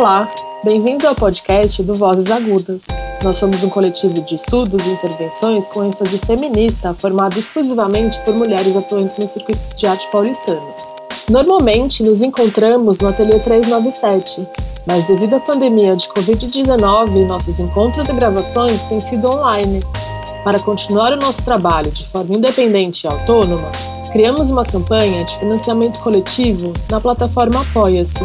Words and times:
Olá, 0.00 0.26
bem-vindos 0.64 1.04
ao 1.04 1.14
podcast 1.14 1.82
do 1.82 1.92
Vozes 1.92 2.30
Agudas. 2.30 2.86
Nós 3.22 3.36
somos 3.36 3.62
um 3.62 3.68
coletivo 3.68 4.22
de 4.22 4.34
estudos 4.34 4.86
e 4.86 4.92
intervenções 4.92 5.66
com 5.66 5.84
ênfase 5.84 6.16
feminista 6.20 6.94
formado 6.94 7.38
exclusivamente 7.38 8.18
por 8.20 8.34
mulheres 8.34 8.74
atuantes 8.74 9.18
no 9.18 9.28
circuito 9.28 9.60
de 9.76 9.86
arte 9.86 10.10
paulistano. 10.10 10.66
Normalmente 11.28 12.02
nos 12.02 12.22
encontramos 12.22 12.96
no 12.96 13.08
Ateliê 13.08 13.40
397, 13.40 14.48
mas 14.86 15.06
devido 15.06 15.36
à 15.36 15.40
pandemia 15.40 15.94
de 15.94 16.08
Covid-19, 16.08 17.26
nossos 17.26 17.60
encontros 17.60 18.08
e 18.08 18.14
gravações 18.14 18.80
têm 18.84 19.00
sido 19.00 19.28
online. 19.28 19.80
Para 20.42 20.58
continuar 20.60 21.12
o 21.12 21.20
nosso 21.20 21.42
trabalho 21.42 21.90
de 21.90 22.06
forma 22.06 22.34
independente 22.34 23.04
e 23.04 23.06
autônoma, 23.06 23.70
criamos 24.12 24.50
uma 24.50 24.64
campanha 24.64 25.26
de 25.26 25.38
financiamento 25.38 25.98
coletivo 25.98 26.72
na 26.88 26.98
plataforma 26.98 27.60
Apoia-se, 27.60 28.24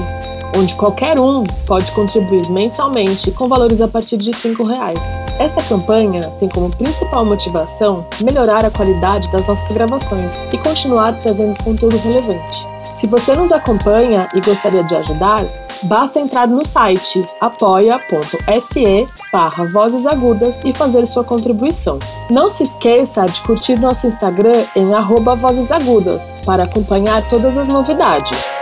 onde 0.55 0.75
qualquer 0.75 1.19
um 1.19 1.43
pode 1.65 1.91
contribuir 1.91 2.49
mensalmente 2.51 3.31
com 3.31 3.47
valores 3.47 3.81
a 3.81 3.87
partir 3.87 4.17
de 4.17 4.31
R$ 4.31 4.55
reais. 4.67 5.19
Esta 5.39 5.63
campanha 5.63 6.29
tem 6.39 6.49
como 6.49 6.75
principal 6.75 7.25
motivação 7.25 8.05
melhorar 8.23 8.65
a 8.65 8.71
qualidade 8.71 9.31
das 9.31 9.45
nossas 9.47 9.71
gravações 9.71 10.43
e 10.51 10.57
continuar 10.57 11.19
trazendo 11.19 11.61
conteúdo 11.63 11.97
relevante. 11.97 12.75
Se 12.95 13.07
você 13.07 13.35
nos 13.35 13.51
acompanha 13.51 14.29
e 14.33 14.39
gostaria 14.39 14.81
de 14.81 14.95
ajudar, 14.95 15.43
basta 15.83 16.17
entrar 16.17 16.47
no 16.47 16.63
site 16.63 17.25
apoia.se 17.41 19.07
barra 19.33 19.65
Vozes 19.65 20.05
Agudas 20.05 20.59
e 20.63 20.71
fazer 20.71 21.05
sua 21.05 21.23
contribuição. 21.23 21.99
Não 22.29 22.49
se 22.49 22.63
esqueça 22.63 23.25
de 23.25 23.41
curtir 23.41 23.77
nosso 23.77 24.07
Instagram 24.07 24.63
em 24.77 24.93
arroba 24.93 25.35
Vozes 25.35 25.71
Agudas 25.71 26.33
para 26.45 26.63
acompanhar 26.63 27.21
todas 27.29 27.57
as 27.57 27.67
novidades. 27.67 28.55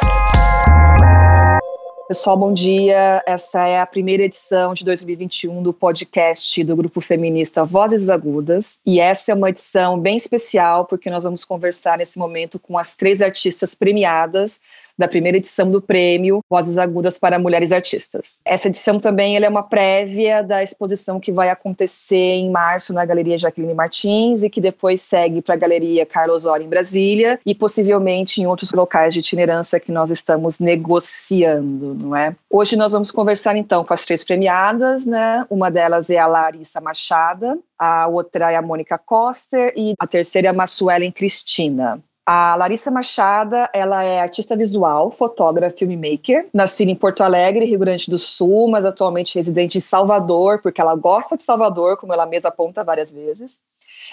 Pessoal, 2.14 2.38
bom 2.38 2.54
dia. 2.54 3.24
Essa 3.26 3.68
é 3.68 3.80
a 3.80 3.88
primeira 3.88 4.22
edição 4.22 4.76
de 4.76 4.86
2021 4.86 5.64
do 5.64 5.74
podcast 5.74 6.64
do 6.64 6.76
grupo 6.76 7.02
feminista 7.02 7.66
Vozes 7.66 8.08
Agudas. 8.08 8.80
E 8.86 9.00
essa 9.00 9.32
é 9.32 9.36
uma 9.36 9.50
edição 9.50 10.00
bem 10.00 10.16
especial 10.16 10.86
porque 10.86 11.10
nós 11.10 11.24
vamos 11.24 11.44
conversar 11.44 11.98
nesse 11.98 12.20
momento 12.20 12.60
com 12.60 12.78
as 12.78 12.96
três 12.96 13.20
artistas 13.20 13.74
premiadas 13.74 14.62
da 14.98 15.08
primeira 15.08 15.38
edição 15.38 15.70
do 15.70 15.82
prêmio 15.82 16.40
Vozes 16.50 16.78
Agudas 16.78 17.18
para 17.18 17.40
Mulheres 17.40 17.72
Artistas. 17.72 18.40
Essa 18.46 18.68
edição 18.68 19.00
também 19.00 19.38
é 19.38 19.50
uma 19.50 19.64
prévia 19.64 20.44
da 20.44 20.62
exposição 20.62 21.20
que 21.20 21.32
vai 21.32 21.50
acontecer 21.50 22.16
em 22.16 22.50
março 22.50 22.94
na 22.94 23.06
Galeria 23.06 23.38
Jaqueline 23.38 23.74
Martins 23.74 24.44
e 24.44 24.50
que 24.50 24.62
depois 24.62 25.02
segue 25.02 25.42
para 25.42 25.56
a 25.56 25.58
Galeria 25.58 26.06
Carlos 26.06 26.46
Ora 26.46 26.64
em 26.64 26.70
Brasília 26.70 27.40
e 27.46 27.56
possivelmente 27.56 28.42
em 28.42 28.48
outros 28.48 28.72
locais 28.72 29.14
de 29.14 29.20
itinerância 29.20 29.80
que 29.80 29.92
nós 29.92 30.12
estamos 30.12 30.60
negociando, 30.60 31.94
não 31.94 32.16
é? 32.16 32.36
Hoje 32.50 32.76
nós 32.76 32.92
vamos 32.92 33.12
conversar 33.12 33.58
então 33.58 33.84
com 33.84 33.94
as 33.94 34.06
três 34.06 34.24
premiadas, 34.24 35.06
né? 35.06 35.46
Uma 35.50 35.70
delas 35.70 36.10
é 36.10 36.18
a 36.18 36.28
Larissa 36.28 36.80
Machada, 36.80 37.58
a 37.78 38.08
outra 38.08 38.52
é 38.52 38.56
a 38.56 38.62
Mônica 38.62 38.98
Coster 38.98 39.74
e 39.76 39.94
a 40.00 40.08
terceira 40.08 40.48
é 40.48 40.52
a 40.52 40.54
Massuelen 40.54 41.12
Cristina. 41.12 42.02
A 42.26 42.56
Larissa 42.56 42.90
Machada, 42.90 43.70
ela 43.74 44.02
é 44.02 44.22
artista 44.22 44.56
visual, 44.56 45.12
fotógrafa, 45.12 45.76
filmmaker, 45.76 46.48
nascida 46.54 46.90
em 46.90 46.96
Porto 46.96 47.22
Alegre, 47.22 47.66
Rio 47.66 47.80
Grande 47.80 48.10
do 48.10 48.18
Sul, 48.18 48.70
mas 48.70 48.86
atualmente 48.86 49.36
residente 49.36 49.78
em 49.78 49.82
Salvador, 49.82 50.62
porque 50.62 50.80
ela 50.80 50.96
gosta 50.96 51.36
de 51.36 51.44
Salvador, 51.44 51.98
como 51.98 52.14
ela 52.14 52.26
mesma 52.26 52.48
aponta 52.48 52.82
várias 52.82 53.12
vezes. 53.12 53.60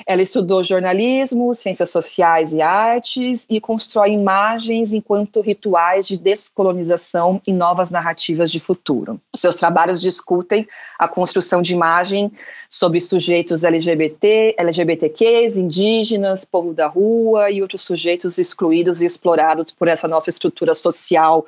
Ela 0.06 0.22
estudou 0.22 0.62
jornalismo, 0.62 1.54
ciências 1.54 1.90
sociais 1.90 2.52
e 2.52 2.60
artes 2.60 3.46
e 3.48 3.60
constrói 3.60 4.12
imagens 4.12 4.92
enquanto 4.92 5.40
rituais 5.40 6.06
de 6.06 6.16
descolonização 6.16 7.40
e 7.46 7.52
novas 7.52 7.90
narrativas 7.90 8.50
de 8.50 8.60
futuro. 8.60 9.20
Seus 9.34 9.56
trabalhos 9.56 10.00
discutem 10.00 10.66
a 10.98 11.08
construção 11.08 11.62
de 11.62 11.74
imagem 11.74 12.30
sobre 12.68 13.00
sujeitos 13.00 13.64
LGBT, 13.64 14.54
LGBTQs, 14.58 15.56
indígenas, 15.56 16.44
povo 16.44 16.72
da 16.72 16.86
rua 16.86 17.50
e 17.50 17.62
outros 17.62 17.82
sujeitos 17.82 18.38
excluídos 18.38 19.02
e 19.02 19.06
explorados 19.06 19.72
por 19.72 19.88
essa 19.88 20.06
nossa 20.06 20.30
estrutura 20.30 20.74
social 20.74 21.46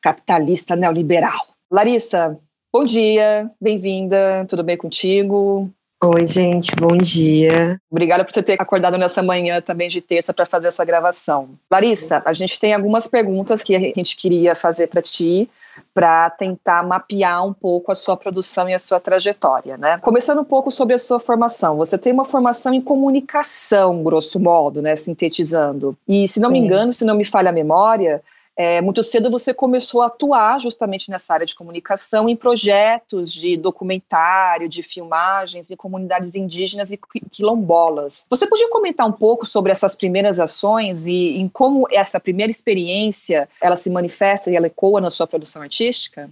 capitalista 0.00 0.76
neoliberal. 0.76 1.46
Larissa, 1.70 2.38
bom 2.72 2.84
dia, 2.84 3.50
bem-vinda, 3.60 4.46
tudo 4.48 4.62
bem 4.62 4.76
contigo? 4.76 5.70
Oi, 6.06 6.26
gente, 6.26 6.70
bom 6.76 6.98
dia. 6.98 7.80
Obrigada 7.90 8.22
por 8.22 8.30
você 8.30 8.42
ter 8.42 8.60
acordado 8.60 8.98
nessa 8.98 9.22
manhã 9.22 9.62
também 9.62 9.88
de 9.88 10.02
terça 10.02 10.34
para 10.34 10.44
fazer 10.44 10.68
essa 10.68 10.84
gravação. 10.84 11.48
Larissa, 11.70 12.20
a 12.26 12.34
gente 12.34 12.60
tem 12.60 12.74
algumas 12.74 13.06
perguntas 13.06 13.62
que 13.62 13.74
a 13.74 13.78
gente 13.80 14.14
queria 14.14 14.54
fazer 14.54 14.88
para 14.88 15.00
ti, 15.00 15.48
para 15.94 16.28
tentar 16.28 16.82
mapear 16.82 17.46
um 17.46 17.54
pouco 17.54 17.90
a 17.90 17.94
sua 17.94 18.18
produção 18.18 18.68
e 18.68 18.74
a 18.74 18.78
sua 18.78 19.00
trajetória, 19.00 19.78
né? 19.78 19.96
Começando 20.02 20.42
um 20.42 20.44
pouco 20.44 20.70
sobre 20.70 20.94
a 20.94 20.98
sua 20.98 21.18
formação. 21.18 21.78
Você 21.78 21.96
tem 21.96 22.12
uma 22.12 22.26
formação 22.26 22.74
em 22.74 22.82
comunicação, 22.82 24.02
grosso 24.02 24.38
modo, 24.38 24.82
né, 24.82 24.94
sintetizando. 24.96 25.96
E 26.06 26.28
se 26.28 26.38
não 26.38 26.50
me 26.50 26.58
engano, 26.58 26.92
se 26.92 27.06
não 27.06 27.16
me 27.16 27.24
falha 27.24 27.48
a 27.48 27.52
memória, 27.52 28.20
é, 28.56 28.80
muito 28.80 29.02
cedo 29.02 29.30
você 29.30 29.52
começou 29.52 30.02
a 30.02 30.06
atuar 30.06 30.60
justamente 30.60 31.10
nessa 31.10 31.34
área 31.34 31.46
de 31.46 31.54
comunicação 31.54 32.28
em 32.28 32.36
projetos 32.36 33.32
de 33.32 33.56
documentário, 33.56 34.68
de 34.68 34.82
filmagens 34.82 35.70
em 35.70 35.76
comunidades 35.76 36.34
indígenas 36.34 36.92
e 36.92 37.00
quilombolas. 37.30 38.26
Você 38.30 38.46
podia 38.46 38.68
comentar 38.68 39.06
um 39.06 39.12
pouco 39.12 39.44
sobre 39.44 39.72
essas 39.72 39.94
primeiras 39.94 40.38
ações 40.38 41.06
e 41.06 41.38
em 41.38 41.48
como 41.48 41.86
essa 41.90 42.20
primeira 42.20 42.50
experiência 42.50 43.48
ela 43.60 43.76
se 43.76 43.90
manifesta 43.90 44.50
e 44.50 44.56
ela 44.56 44.68
ecoa 44.68 45.00
na 45.00 45.10
sua 45.10 45.26
produção 45.26 45.62
artística? 45.62 46.30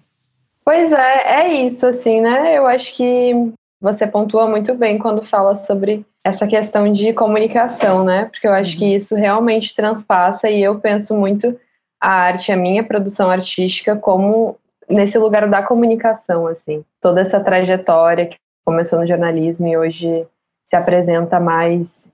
Pois 0.64 0.92
é, 0.92 1.42
é 1.42 1.52
isso, 1.66 1.84
assim, 1.86 2.20
né? 2.20 2.56
Eu 2.56 2.66
acho 2.68 2.94
que 2.94 3.52
você 3.80 4.06
pontua 4.06 4.46
muito 4.46 4.74
bem 4.74 4.96
quando 4.96 5.24
fala 5.24 5.56
sobre 5.56 6.06
essa 6.22 6.46
questão 6.46 6.92
de 6.92 7.12
comunicação, 7.12 8.04
né? 8.04 8.26
Porque 8.26 8.46
eu 8.46 8.52
acho 8.52 8.74
uhum. 8.74 8.78
que 8.78 8.94
isso 8.94 9.16
realmente 9.16 9.74
transpassa 9.74 10.48
e 10.48 10.62
eu 10.62 10.78
penso 10.78 11.16
muito 11.16 11.58
a 12.02 12.10
arte, 12.10 12.50
a 12.50 12.56
minha 12.56 12.82
produção 12.82 13.30
artística, 13.30 13.94
como 13.94 14.58
nesse 14.90 15.16
lugar 15.16 15.48
da 15.48 15.62
comunicação, 15.62 16.48
assim. 16.48 16.84
Toda 17.00 17.20
essa 17.20 17.38
trajetória 17.38 18.26
que 18.26 18.36
começou 18.64 18.98
no 18.98 19.06
jornalismo 19.06 19.68
e 19.68 19.76
hoje 19.76 20.26
se 20.64 20.74
apresenta 20.74 21.38
mais 21.38 22.10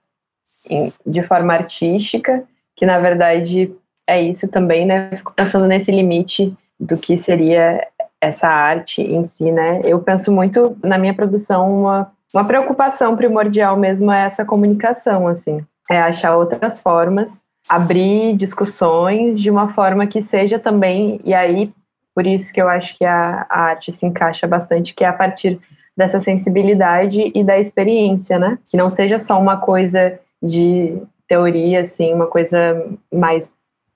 em, 0.69 0.93
de 1.07 1.23
forma 1.23 1.55
artística, 1.55 2.45
que 2.77 2.85
na 2.85 2.99
verdade 2.99 3.75
é 4.07 4.21
isso 4.21 4.47
também, 4.47 4.85
né? 4.85 5.09
Fico 5.17 5.33
pensando 5.33 5.67
nesse 5.67 5.91
limite 5.91 6.55
do 6.79 6.99
que 6.99 7.17
seria 7.17 7.87
essa 8.21 8.47
arte 8.47 9.01
em 9.01 9.25
si, 9.25 9.51
né? 9.51 9.81
Eu 9.85 10.01
penso 10.01 10.31
muito 10.31 10.77
na 10.85 10.99
minha 10.99 11.15
produção 11.15 11.81
uma, 11.81 12.13
uma 12.35 12.45
preocupação 12.45 13.17
primordial 13.17 13.75
mesmo 13.75 14.13
é 14.13 14.27
essa 14.27 14.45
comunicação, 14.45 15.27
assim, 15.27 15.65
é 15.91 15.99
achar 15.99 16.37
outras 16.37 16.79
formas 16.79 17.43
abrir 17.69 18.37
discussões 18.37 19.39
de 19.39 19.51
uma 19.51 19.69
forma 19.69 20.07
que 20.07 20.21
seja 20.21 20.59
também, 20.59 21.21
e 21.25 21.35
aí 21.35 21.73
por 22.19 22.27
isso 22.27 22.53
que 22.53 22.61
eu 22.61 22.69
acho 22.69 22.99
que 22.99 23.05
a, 23.05 23.47
a 23.49 23.61
arte 23.61 23.93
se 23.93 24.05
encaixa 24.05 24.45
bastante, 24.45 24.93
que 24.93 25.05
é 25.05 25.07
a 25.07 25.13
partir 25.13 25.61
dessa 25.97 26.19
sensibilidade 26.19 27.31
e 27.33 27.45
da 27.45 27.61
experiência, 27.61 28.41
né? 28.41 28.59
Que 28.69 28.77
não 28.77 28.89
seja 28.89 29.19
só 29.19 29.39
uma 29.39 29.59
coisa 29.59 30.19
de 30.43 31.01
teoria, 31.29 31.83
assim, 31.83 32.13
uma 32.13 32.27
coisa 32.27 32.85
mais 33.15 33.53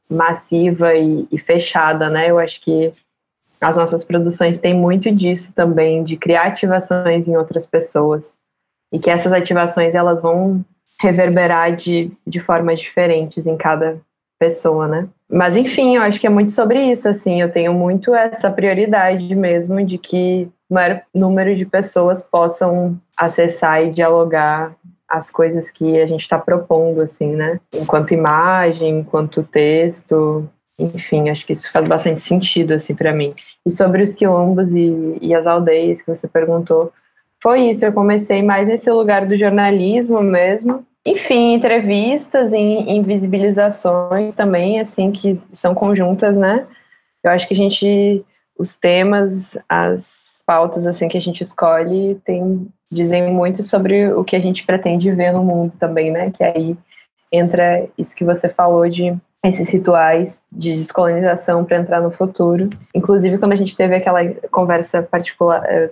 massiva 0.09 0.95
e, 0.95 1.27
e 1.33 1.39
fechada, 1.39 2.09
né? 2.09 2.31
Eu 2.31 2.39
acho 2.39 2.61
que 2.61 2.93
as 3.61 3.77
nossas 3.77 4.05
produções 4.05 4.57
têm 4.57 4.73
muito 4.73 5.11
disso 5.11 5.53
também, 5.53 6.05
de 6.05 6.17
criar 6.17 6.47
ativações 6.47 7.27
em 7.27 7.37
outras 7.37 7.67
pessoas. 7.67 8.39
E 8.93 9.01
que 9.01 9.11
essas 9.11 9.33
ativações, 9.33 9.97
elas 9.97 10.23
vão 10.23 10.65
reverberar 11.03 11.75
de, 11.75 12.13
de 12.25 12.39
formas 12.39 12.79
diferentes 12.79 13.47
em 13.47 13.57
cada 13.57 14.01
pessoa, 14.39 14.87
né? 14.87 15.09
Mas 15.29 15.57
enfim, 15.57 15.97
eu 15.97 16.03
acho 16.03 16.21
que 16.21 16.27
é 16.27 16.31
muito 16.31 16.53
sobre 16.53 16.81
isso, 16.91 17.09
assim, 17.09 17.41
eu 17.41 17.51
tenho 17.51 17.75
muito 17.75 18.15
essa 18.15 18.51
prioridade 18.51 19.35
mesmo 19.35 19.85
de 19.85 19.99
que 19.99 20.49
o 20.71 20.75
maior 20.75 21.03
número 21.13 21.57
de 21.57 21.67
pessoas 21.67 22.23
possam 22.23 23.01
acessar 23.17 23.83
e 23.83 23.91
dialogar 23.91 24.75
as 25.09 25.31
coisas 25.31 25.71
que 25.71 26.01
a 26.01 26.07
gente 26.07 26.21
está 26.21 26.39
propondo, 26.39 27.01
assim, 27.03 27.35
né? 27.35 27.61
Enquanto 27.75 28.15
imagem, 28.15 29.01
enquanto 29.01 29.43
texto, 29.43 30.49
enfim, 30.79 31.29
acho 31.29 31.45
que 31.45 31.53
isso 31.53 31.71
faz 31.71 31.87
bastante 31.87 32.23
sentido, 32.23 32.73
assim, 32.73 32.95
para 32.95 33.13
mim. 33.13 33.35
E 33.67 33.71
sobre 33.71 34.03
os 34.03 34.15
quilombos 34.15 34.75
e, 34.75 35.19
e 35.21 35.35
as 35.35 35.47
aldeias 35.47 36.01
que 36.01 36.15
você 36.15 36.27
perguntou, 36.27 36.93
foi 37.43 37.71
isso, 37.71 37.85
eu 37.85 37.93
comecei 37.93 38.41
mais 38.41 38.69
nesse 38.69 38.89
lugar 38.89 39.27
do 39.27 39.37
jornalismo 39.37 40.23
mesmo, 40.23 40.87
enfim, 41.05 41.55
entrevistas, 41.55 42.53
em, 42.53 42.89
em 42.89 43.03
visibilizações 43.03 44.33
também, 44.35 44.79
assim, 44.79 45.11
que 45.11 45.41
são 45.51 45.75
conjuntas, 45.75 46.37
né? 46.37 46.65
Eu 47.25 47.33
acho 47.33 47.49
que 47.49 47.55
a 47.55 47.57
gente, 47.57 48.25
os 48.57 48.77
temas, 48.77 49.59
as 49.69 50.45
pautas, 50.47 50.87
assim, 50.87 51.09
que 51.09 51.19
a 51.19 51.21
gente 51.21 51.43
escolhe, 51.43 52.15
tem, 52.25 52.69
dizem 52.89 53.33
muito 53.33 53.65
sobre 53.65 54.13
o 54.13 54.23
que 54.23 54.37
a 54.37 54.41
gente 54.41 54.65
pretende 54.65 55.11
ver 55.11 55.33
no 55.33 55.43
mundo 55.43 55.75
também, 55.81 56.13
né? 56.13 56.31
Que 56.31 56.45
aí 56.45 56.77
entra 57.33 57.89
isso 57.99 58.15
que 58.15 58.25
você 58.25 58.49
falou 58.49 58.89
de 58.89 59.17
esses 59.45 59.69
rituais 59.69 60.41
de 60.53 60.77
descolonização 60.77 61.65
para 61.65 61.79
entrar 61.79 62.01
no 62.01 62.13
futuro. 62.13 62.71
Inclusive, 62.95 63.39
quando 63.39 63.53
a 63.53 63.57
gente 63.57 63.77
teve 63.77 63.97
aquela 63.97 64.21
conversa 64.53 65.03
particular, 65.03 65.65
eh, 65.65 65.91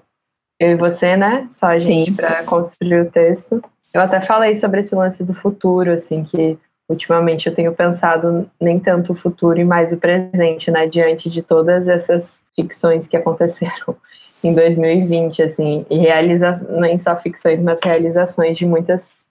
eu 0.60 0.72
e 0.72 0.74
você, 0.76 1.16
né? 1.16 1.46
Só 1.50 1.68
a 1.68 1.78
gente 1.78 2.12
para 2.12 2.44
construir 2.44 3.00
o 3.00 3.10
texto. 3.10 3.64
Eu 3.94 4.02
até 4.02 4.20
falei 4.20 4.54
sobre 4.56 4.80
esse 4.80 4.94
lance 4.94 5.24
do 5.24 5.32
futuro, 5.32 5.90
assim, 5.90 6.22
que 6.22 6.58
ultimamente 6.86 7.48
eu 7.48 7.54
tenho 7.54 7.72
pensado 7.72 8.48
nem 8.60 8.78
tanto 8.78 9.12
o 9.12 9.16
futuro 9.16 9.58
e 9.58 9.64
mais 9.64 9.90
o 9.90 9.96
presente, 9.96 10.70
né? 10.70 10.86
Diante 10.86 11.30
de 11.30 11.42
todas 11.42 11.88
essas 11.88 12.44
ficções 12.54 13.08
que 13.08 13.16
aconteceram 13.16 13.96
em 14.44 14.52
2020, 14.52 15.42
assim, 15.42 15.86
e 15.88 15.98
realiza 15.98 16.52
nem 16.68 16.98
só 16.98 17.16
ficções, 17.16 17.60
mas 17.60 17.80
realizações 17.82 18.58
de 18.58 18.66
muitas 18.66 19.24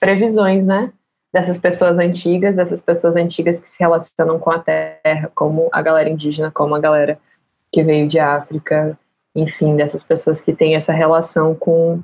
previsões, 0.00 0.66
né? 0.66 0.92
Dessas 1.32 1.56
pessoas 1.56 1.98
antigas, 2.00 2.56
dessas 2.56 2.82
pessoas 2.82 3.14
antigas 3.14 3.60
que 3.60 3.68
se 3.68 3.78
relacionam 3.78 4.40
com 4.40 4.50
a 4.50 4.58
terra, 4.58 5.30
como 5.36 5.68
a 5.72 5.80
galera 5.82 6.10
indígena, 6.10 6.50
como 6.50 6.74
a 6.74 6.80
galera 6.80 7.18
que 7.72 7.82
veio 7.82 8.06
de 8.06 8.18
África, 8.18 8.98
enfim, 9.34 9.76
dessas 9.76 10.04
pessoas 10.04 10.40
que 10.40 10.52
têm 10.52 10.76
essa 10.76 10.92
relação 10.92 11.54
com, 11.54 12.00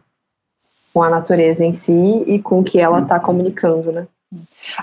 com 0.93 1.03
a 1.03 1.11
natureza 1.11 1.65
em 1.65 1.73
si 1.73 1.93
e 2.27 2.39
com 2.41 2.61
o 2.61 2.65
que 2.65 2.81
ela 2.81 3.01
está 3.01 3.21
comunicando, 3.21 3.93
né? 3.93 4.07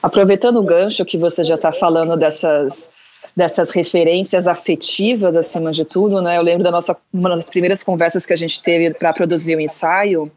Aproveitando 0.02 0.58
o 0.58 0.64
gancho 0.64 1.06
que 1.06 1.18
você 1.18 1.44
já 1.44 1.56
está 1.56 1.72
falando 1.72 2.18
dessas 2.18 2.90
dessas 3.38 3.70
referências 3.70 4.48
afetivas 4.48 5.36
acima 5.36 5.72
de 5.72 5.86
tudo, 5.86 6.24
né? 6.24 6.40
Eu 6.40 6.42
lembro 6.42 6.64
da 6.64 6.72
nossa 6.72 6.98
uma 7.14 7.30
das 7.30 7.48
primeiras 7.48 7.84
conversas 7.84 8.26
que 8.26 8.34
a 8.34 8.36
gente 8.36 8.60
teve 8.64 8.92
para 8.96 9.14
produzir 9.14 9.54
o 9.54 9.60
um 9.60 9.62
ensaio, 9.62 10.32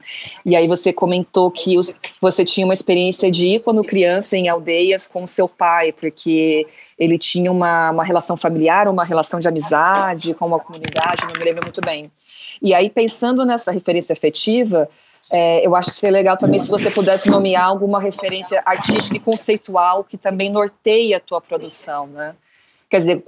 e 0.45 0.55
aí 0.55 0.69
você 0.69 0.93
comentou 0.93 1.51
que 1.51 1.79
os, 1.79 1.95
você 2.21 2.45
tinha 2.45 2.67
uma 2.67 2.75
experiência 2.75 3.31
de 3.31 3.47
ir 3.47 3.61
quando 3.61 3.83
criança 3.83 4.37
em 4.37 4.51
aldeias 4.51 5.07
com 5.07 5.27
seu 5.27 5.49
pai, 5.49 5.93
porque 5.93 6.67
ele 6.99 7.17
tinha 7.17 7.51
uma, 7.51 7.91
uma 7.91 8.05
relação 8.05 8.37
familiar, 8.37 8.87
uma 8.87 9.03
relação 9.03 9.41
de 9.41 9.49
amizade 9.49 10.35
com 10.35 10.45
uma 10.45 10.61
comunidade, 10.61 11.25
não 11.25 11.33
me 11.33 11.43
lembro 11.43 11.65
muito 11.65 11.81
bem. 11.81 12.11
E 12.61 12.75
aí 12.75 12.91
pensando 12.91 13.47
nessa 13.47 13.73
referência 13.73 14.13
afetiva, 14.13 14.87
é, 15.33 15.67
eu 15.67 15.75
acho 15.75 15.89
que 15.89 15.97
seria 15.97 16.19
legal 16.19 16.37
também 16.37 16.61
se 16.61 16.69
você 16.69 16.91
pudesse 16.91 17.31
nomear 17.31 17.65
alguma 17.65 17.99
referência 17.99 18.63
artística 18.67 19.17
e 19.17 19.21
conceitual 19.21 20.05
que 20.05 20.19
também 20.19 20.51
norteia 20.51 21.17
a 21.17 21.21
tua 21.21 21.41
produção, 21.41 22.07
né? 22.07 22.35
Quer 22.91 22.99
dizer, 22.99 23.25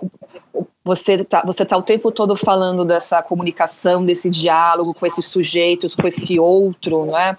você 0.85 1.13
está 1.15 1.43
você 1.47 1.65
tá 1.65 1.77
o 1.77 1.83
tempo 1.83 2.11
todo 2.11 2.35
falando 2.35 2.85
dessa 2.85 3.23
comunicação, 3.23 4.05
desse 4.05 4.29
diálogo 4.29 4.93
com 4.93 5.07
esses 5.07 5.25
sujeitos, 5.25 5.95
com 5.95 6.07
esse 6.07 6.39
outro, 6.39 7.07
não 7.07 7.17
é? 7.17 7.37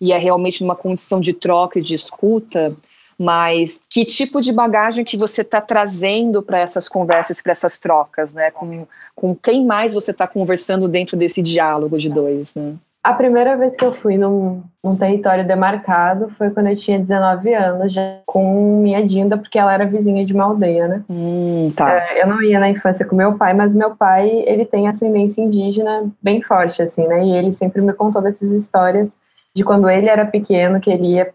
E 0.00 0.12
é 0.12 0.18
realmente 0.18 0.62
numa 0.62 0.76
condição 0.76 1.20
de 1.20 1.32
troca 1.32 1.80
e 1.80 1.82
de 1.82 1.94
escuta, 1.94 2.76
mas 3.18 3.82
que 3.90 4.04
tipo 4.04 4.40
de 4.40 4.52
bagagem 4.52 5.04
que 5.04 5.16
você 5.16 5.42
está 5.42 5.60
trazendo 5.60 6.42
para 6.42 6.60
essas 6.60 6.88
conversas, 6.88 7.42
para 7.42 7.52
essas 7.52 7.78
trocas, 7.78 8.32
né? 8.32 8.52
Com, 8.52 8.86
com 9.14 9.34
quem 9.34 9.64
mais 9.66 9.94
você 9.94 10.12
está 10.12 10.28
conversando 10.28 10.86
dentro 10.86 11.16
desse 11.16 11.42
diálogo 11.42 11.98
de 11.98 12.08
dois, 12.08 12.54
né? 12.54 12.74
A 13.04 13.12
primeira 13.12 13.54
vez 13.54 13.76
que 13.76 13.84
eu 13.84 13.92
fui 13.92 14.16
num, 14.16 14.62
num, 14.82 14.96
território 14.96 15.46
demarcado 15.46 16.30
foi 16.30 16.48
quando 16.48 16.68
eu 16.68 16.74
tinha 16.74 16.98
19 16.98 17.52
anos, 17.52 17.92
já 17.92 18.20
com 18.24 18.80
minha 18.80 19.06
Dinda, 19.06 19.36
porque 19.36 19.58
ela 19.58 19.74
era 19.74 19.84
vizinha 19.84 20.24
de 20.24 20.32
uma 20.32 20.44
aldeia, 20.44 20.88
né? 20.88 21.04
Hum, 21.10 21.70
tá. 21.76 21.92
É, 21.92 22.22
eu 22.22 22.26
não 22.26 22.40
ia 22.42 22.58
na 22.58 22.70
infância 22.70 23.04
com 23.04 23.14
meu 23.14 23.36
pai, 23.36 23.52
mas 23.52 23.74
meu 23.74 23.94
pai, 23.94 24.30
ele 24.46 24.64
tem 24.64 24.88
ascendência 24.88 25.42
indígena 25.42 26.10
bem 26.22 26.40
forte, 26.40 26.80
assim, 26.80 27.06
né? 27.06 27.22
E 27.22 27.36
ele 27.36 27.52
sempre 27.52 27.82
me 27.82 27.92
contou 27.92 28.22
dessas 28.22 28.50
histórias 28.52 29.14
de 29.54 29.62
quando 29.62 29.90
ele 29.90 30.08
era 30.08 30.24
pequeno, 30.24 30.80
que 30.80 30.90
ele 30.90 31.08
ia 31.08 31.30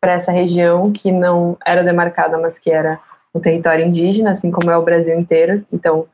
para 0.00 0.14
essa 0.14 0.32
região 0.32 0.90
que 0.90 1.12
não 1.12 1.56
era 1.64 1.84
demarcada, 1.84 2.36
mas 2.38 2.58
que 2.58 2.72
era 2.72 2.98
um 3.32 3.38
território 3.38 3.86
indígena, 3.86 4.32
assim 4.32 4.50
como 4.50 4.68
é 4.68 4.76
o 4.76 4.82
Brasil 4.82 5.16
inteiro. 5.16 5.64
Então, 5.72 6.06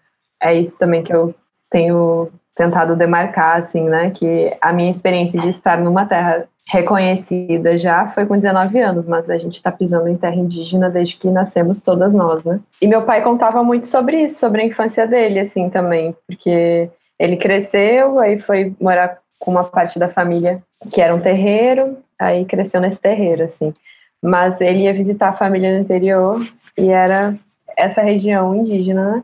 é 0.43 0.53
isso 0.53 0.79
também 0.79 1.03
que 1.03 1.15
eu 1.15 1.35
tenho 1.71 2.31
tentado 2.55 2.97
demarcar, 2.97 3.59
assim, 3.59 3.89
né, 3.89 4.11
que 4.11 4.57
a 4.61 4.73
minha 4.73 4.91
experiência 4.91 5.41
de 5.41 5.49
estar 5.49 5.79
numa 5.79 6.05
terra 6.05 6.45
reconhecida 6.67 7.77
já 7.77 8.07
foi 8.07 8.27
com 8.27 8.37
19 8.37 8.79
anos, 8.79 9.07
mas 9.07 9.29
a 9.29 9.37
gente 9.37 9.55
está 9.55 9.73
pisando 9.73 10.09
em 10.09 10.17
terra 10.17 10.37
indígena 10.37 10.89
desde 10.89 11.17
que 11.17 11.29
nascemos 11.29 11.81
todas 11.81 12.13
nós, 12.13 12.45
né? 12.45 12.61
E 12.81 12.87
meu 12.87 13.03
pai 13.03 13.23
contava 13.23 13.63
muito 13.65 13.89
sobre 13.89 14.23
isso, 14.23 14.39
sobre 14.39 14.63
a 14.63 14.65
infância 14.65 15.07
dele, 15.07 15.41
assim, 15.41 15.69
também, 15.69 16.15
porque 16.27 16.89
ele 17.19 17.37
cresceu, 17.37 18.21
aí 18.21 18.39
foi 18.39 18.73
morar 18.81 19.19
com 19.39 19.51
uma 19.51 19.65
parte 19.65 19.99
da 19.99 20.09
família 20.09 20.63
que 20.91 21.01
era 21.01 21.15
um 21.15 21.21
terreiro, 21.21 21.99
aí 22.19 22.45
cresceu 22.45 22.81
nesse 22.81 23.01
terreiro, 23.01 23.43
assim. 23.43 23.73
Mas 24.23 24.61
ele 24.61 24.85
ia 24.85 24.95
visitar 24.95 25.31
a 25.31 25.35
família 25.35 25.75
no 25.75 25.81
interior 25.81 26.41
e 26.77 26.89
era 26.89 27.35
essa 27.77 28.01
região 28.01 28.55
indígena, 28.55 29.17
né? 29.17 29.23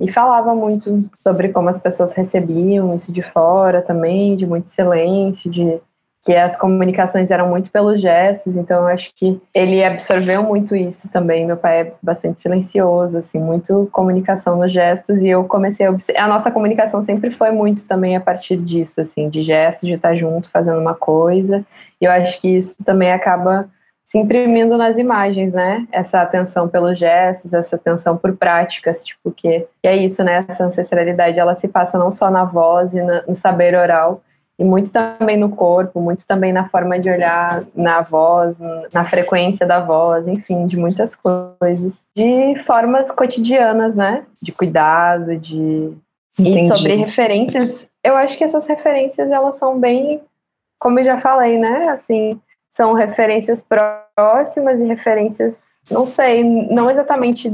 E 0.00 0.10
falava 0.10 0.54
muito 0.54 0.98
sobre 1.18 1.50
como 1.50 1.68
as 1.68 1.78
pessoas 1.78 2.12
recebiam 2.12 2.94
isso 2.94 3.12
de 3.12 3.22
fora 3.22 3.80
também, 3.80 4.34
de 4.36 4.46
muito 4.46 4.70
silêncio, 4.70 5.50
de 5.50 5.80
que 6.24 6.34
as 6.34 6.56
comunicações 6.56 7.30
eram 7.30 7.50
muito 7.50 7.70
pelos 7.70 8.00
gestos, 8.00 8.56
então 8.56 8.86
acho 8.86 9.10
que 9.14 9.38
ele 9.52 9.84
absorveu 9.84 10.42
muito 10.42 10.74
isso 10.74 11.06
também. 11.10 11.46
Meu 11.46 11.56
pai 11.58 11.80
é 11.82 11.92
bastante 12.02 12.40
silencioso, 12.40 13.18
assim, 13.18 13.38
muito 13.38 13.90
comunicação 13.92 14.56
nos 14.56 14.72
gestos 14.72 15.22
e 15.22 15.28
eu 15.28 15.44
comecei 15.44 15.84
a 15.84 15.90
observar. 15.90 16.24
A 16.24 16.28
nossa 16.28 16.50
comunicação 16.50 17.02
sempre 17.02 17.30
foi 17.30 17.50
muito 17.50 17.86
também 17.86 18.16
a 18.16 18.20
partir 18.20 18.56
disso, 18.56 19.02
assim, 19.02 19.28
de 19.28 19.42
gestos, 19.42 19.86
de 19.86 19.96
estar 19.96 20.14
junto 20.14 20.50
fazendo 20.50 20.80
uma 20.80 20.94
coisa. 20.94 21.62
E 22.00 22.06
eu 22.06 22.10
acho 22.10 22.40
que 22.40 22.48
isso 22.48 22.82
também 22.84 23.12
acaba 23.12 23.68
se 24.04 24.18
imprimindo 24.18 24.76
nas 24.76 24.98
imagens, 24.98 25.54
né? 25.54 25.88
Essa 25.90 26.20
atenção 26.20 26.68
pelos 26.68 26.98
gestos, 26.98 27.54
essa 27.54 27.76
atenção 27.76 28.16
por 28.16 28.36
práticas, 28.36 29.02
tipo 29.02 29.32
que 29.32 29.66
e 29.82 29.88
é 29.88 29.96
isso, 29.96 30.22
né? 30.22 30.44
Essa 30.46 30.64
ancestralidade, 30.64 31.38
ela 31.38 31.54
se 31.54 31.66
passa 31.66 31.98
não 31.98 32.10
só 32.10 32.30
na 32.30 32.44
voz 32.44 32.94
e 32.94 33.02
na, 33.02 33.22
no 33.26 33.34
saber 33.34 33.74
oral, 33.74 34.20
e 34.58 34.62
muito 34.62 34.92
também 34.92 35.36
no 35.36 35.48
corpo, 35.48 36.00
muito 36.00 36.26
também 36.26 36.52
na 36.52 36.66
forma 36.66 36.98
de 36.98 37.10
olhar 37.10 37.64
na 37.74 38.02
voz, 38.02 38.58
na 38.92 39.04
frequência 39.04 39.66
da 39.66 39.80
voz, 39.80 40.28
enfim, 40.28 40.66
de 40.66 40.76
muitas 40.76 41.16
coisas, 41.16 42.06
de 42.14 42.54
formas 42.56 43.10
cotidianas, 43.10 43.96
né? 43.96 44.24
De 44.40 44.52
cuidado, 44.52 45.36
de 45.38 45.92
Entendi. 46.38 46.72
e 46.72 46.76
sobre 46.76 46.94
referências. 46.94 47.88
Eu 48.02 48.16
acho 48.16 48.36
que 48.36 48.44
essas 48.44 48.66
referências 48.66 49.30
elas 49.30 49.56
são 49.56 49.80
bem, 49.80 50.20
como 50.78 51.00
eu 51.00 51.04
já 51.04 51.16
falei, 51.16 51.58
né? 51.58 51.88
Assim, 51.88 52.38
são 52.74 52.92
referências 52.92 53.64
próximas 54.16 54.80
e 54.80 54.84
referências, 54.84 55.78
não 55.88 56.04
sei, 56.04 56.42
não 56.42 56.90
exatamente 56.90 57.48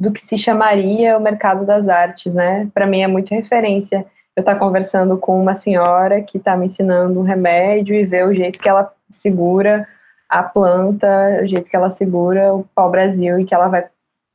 do 0.00 0.10
que 0.10 0.24
se 0.24 0.38
chamaria 0.38 1.18
o 1.18 1.20
mercado 1.20 1.66
das 1.66 1.90
artes, 1.90 2.32
né? 2.34 2.66
Para 2.72 2.86
mim 2.86 3.02
é 3.02 3.06
muito 3.06 3.34
referência. 3.34 4.06
Eu 4.34 4.40
estar 4.40 4.54
tá 4.54 4.58
conversando 4.58 5.18
com 5.18 5.38
uma 5.38 5.54
senhora 5.54 6.22
que 6.22 6.38
está 6.38 6.56
me 6.56 6.64
ensinando 6.64 7.20
um 7.20 7.22
remédio 7.22 7.94
e 7.94 8.06
ver 8.06 8.26
o 8.26 8.32
jeito 8.32 8.58
que 8.58 8.68
ela 8.68 8.90
segura 9.10 9.86
a 10.26 10.42
planta, 10.42 11.40
o 11.42 11.46
jeito 11.46 11.68
que 11.68 11.76
ela 11.76 11.90
segura 11.90 12.54
o 12.54 12.64
pau-brasil 12.74 13.38
e 13.38 13.44
que 13.44 13.54
ela 13.54 13.68
vai 13.68 13.84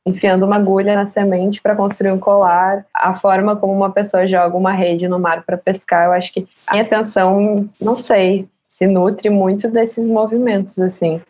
enfiando 0.06 0.46
uma 0.46 0.56
agulha 0.56 0.94
na 0.94 1.04
semente 1.04 1.60
para 1.60 1.74
construir 1.74 2.12
um 2.12 2.18
colar, 2.18 2.86
a 2.94 3.18
forma 3.18 3.56
como 3.56 3.72
uma 3.72 3.90
pessoa 3.90 4.24
joga 4.24 4.56
uma 4.56 4.72
rede 4.72 5.08
no 5.08 5.18
mar 5.18 5.42
para 5.44 5.58
pescar, 5.58 6.06
eu 6.06 6.12
acho 6.12 6.32
que 6.32 6.48
a 6.64 6.74
minha 6.74 6.84
atenção, 6.84 7.68
não 7.80 7.96
sei, 7.96 8.48
se 8.68 8.86
nutre 8.86 9.30
muito 9.30 9.68
desses 9.68 10.06
movimentos, 10.08 10.78
assim, 10.78 11.20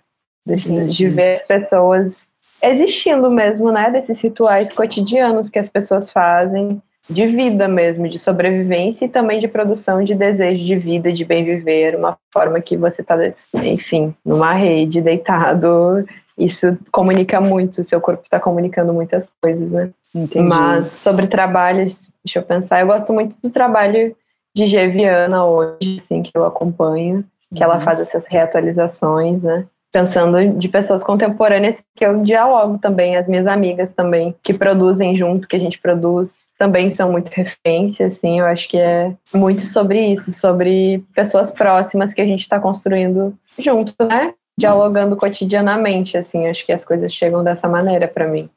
desses, 0.45 0.95
de 0.95 1.07
ver 1.07 1.37
as 1.37 1.47
pessoas 1.47 2.29
existindo 2.61 3.31
mesmo, 3.31 3.71
né? 3.71 3.91
Desses 3.91 4.21
rituais 4.21 4.73
cotidianos 4.73 5.49
que 5.49 5.59
as 5.59 5.69
pessoas 5.69 6.11
fazem, 6.11 6.83
de 7.09 7.27
vida 7.27 7.67
mesmo, 7.67 8.09
de 8.09 8.19
sobrevivência 8.19 9.07
e 9.07 9.09
também 9.09 9.41
de 9.41 9.49
produção 9.49 10.05
de 10.05 10.15
desejo 10.15 10.63
de 10.65 10.77
vida, 10.77 11.13
de 11.13 11.25
bem 11.25 11.45
viver, 11.45 11.97
uma 11.97 12.19
forma 12.31 12.61
que 12.61 12.77
você 12.77 13.01
está, 13.01 13.17
enfim, 13.55 14.15
numa 14.25 14.53
rede, 14.53 15.01
deitado. 15.01 16.05
Isso 16.37 16.77
comunica 16.93 17.41
muito, 17.41 17.83
seu 17.83 18.01
corpo 18.01 18.23
está 18.23 18.39
comunicando 18.39 18.93
muitas 18.93 19.33
coisas, 19.41 19.71
né? 19.71 19.91
Entendi. 20.15 20.47
Mas 20.47 20.87
sobre 21.01 21.27
trabalhos, 21.27 22.11
deixa 22.25 22.41
eu 22.41 22.43
pensar, 22.43 22.81
eu 22.81 22.87
gosto 22.87 23.13
muito 23.13 23.37
do 23.43 23.51
trabalho 23.51 24.15
de 24.59 24.67
Geviana 24.67 25.45
hoje, 25.45 25.99
assim, 26.01 26.21
que 26.21 26.33
eu 26.35 26.45
acompanho, 26.45 27.25
que 27.55 27.63
uhum. 27.63 27.71
ela 27.71 27.81
faz 27.81 28.01
essas 28.01 28.27
reatualizações, 28.27 29.45
né? 29.45 29.65
Pensando 29.93 30.59
de 30.59 30.69
pessoas 30.69 31.03
contemporâneas 31.03 31.83
que 31.95 32.05
eu 32.05 32.23
dialogo 32.23 32.77
também, 32.79 33.17
as 33.17 33.29
minhas 33.29 33.47
amigas 33.47 33.93
também, 33.93 34.35
que 34.43 34.53
produzem 34.53 35.17
junto, 35.17 35.47
que 35.49 35.57
a 35.57 35.61
gente 35.61 35.79
produz, 35.79 36.41
também 36.59 36.91
são 36.91 37.13
muito 37.13 37.29
referências, 37.29 38.15
assim, 38.15 38.41
eu 38.41 38.47
acho 38.47 38.69
que 38.69 38.77
é 38.77 39.15
muito 39.33 39.65
sobre 39.67 40.13
isso, 40.13 40.33
sobre 40.33 41.05
pessoas 41.15 41.53
próximas 41.53 42.13
que 42.13 42.21
a 42.21 42.27
gente 42.27 42.41
está 42.41 42.59
construindo 42.59 43.33
junto, 43.59 43.95
né? 44.01 44.35
Dialogando 44.59 45.17
cotidianamente, 45.17 46.19
assim, 46.19 46.49
acho 46.49 46.67
que 46.67 46.73
as 46.73 46.85
coisas 46.85 47.15
chegam 47.15 47.45
dessa 47.45 47.69
maneira 47.69 48.09
para 48.09 48.27
mim. 48.27 48.51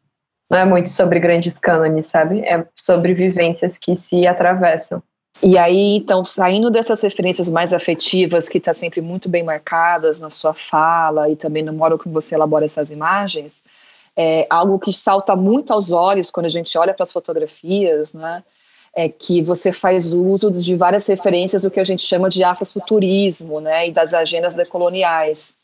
Não 0.50 0.58
é 0.58 0.66
muito 0.66 0.90
sobre 0.90 1.20
grandes 1.20 1.60
cânones, 1.60 2.08
sabe? 2.08 2.42
É 2.42 2.66
sobre 2.76 3.14
vivências 3.14 3.78
que 3.78 3.96
se 3.96 4.26
atravessam. 4.26 5.02
E 5.44 5.58
aí, 5.58 5.98
então, 5.98 6.24
saindo 6.24 6.70
dessas 6.70 7.02
referências 7.02 7.50
mais 7.50 7.74
afetivas, 7.74 8.48
que 8.48 8.60
está 8.60 8.74
sempre 8.74 9.02
muito 9.02 9.28
bem 9.28 9.44
marcadas 9.44 10.20
na 10.20 10.30
sua 10.30 10.54
fala 10.54 11.30
e 11.30 11.36
também 11.36 11.64
no 11.64 11.74
modo 11.74 11.98
como 11.98 12.14
você 12.14 12.36
elabora 12.36 12.66
essas 12.66 12.92
imagens, 12.92 13.64
é, 14.16 14.46
algo 14.50 14.78
que 14.78 14.94
salta 14.94 15.36
muito 15.36 15.74
aos 15.74 15.92
olhos 15.92 16.30
quando 16.30 16.46
a 16.46 16.50
gente 16.50 16.78
olha 16.78 16.94
para 16.94 17.04
as 17.04 17.12
fotografias, 17.12 18.14
né? 18.14 18.44
É 18.94 19.08
que 19.08 19.42
você 19.42 19.72
faz 19.72 20.14
uso 20.14 20.52
de 20.52 20.76
várias 20.76 21.08
referências 21.08 21.64
do 21.64 21.72
que 21.72 21.80
a 21.80 21.84
gente 21.84 22.06
chama 22.06 22.30
de 22.30 22.44
afrofuturismo, 22.44 23.62
né? 23.62 23.88
E 23.88 23.92
das 23.92 24.14
agendas 24.14 24.54
decoloniais. 24.54 25.56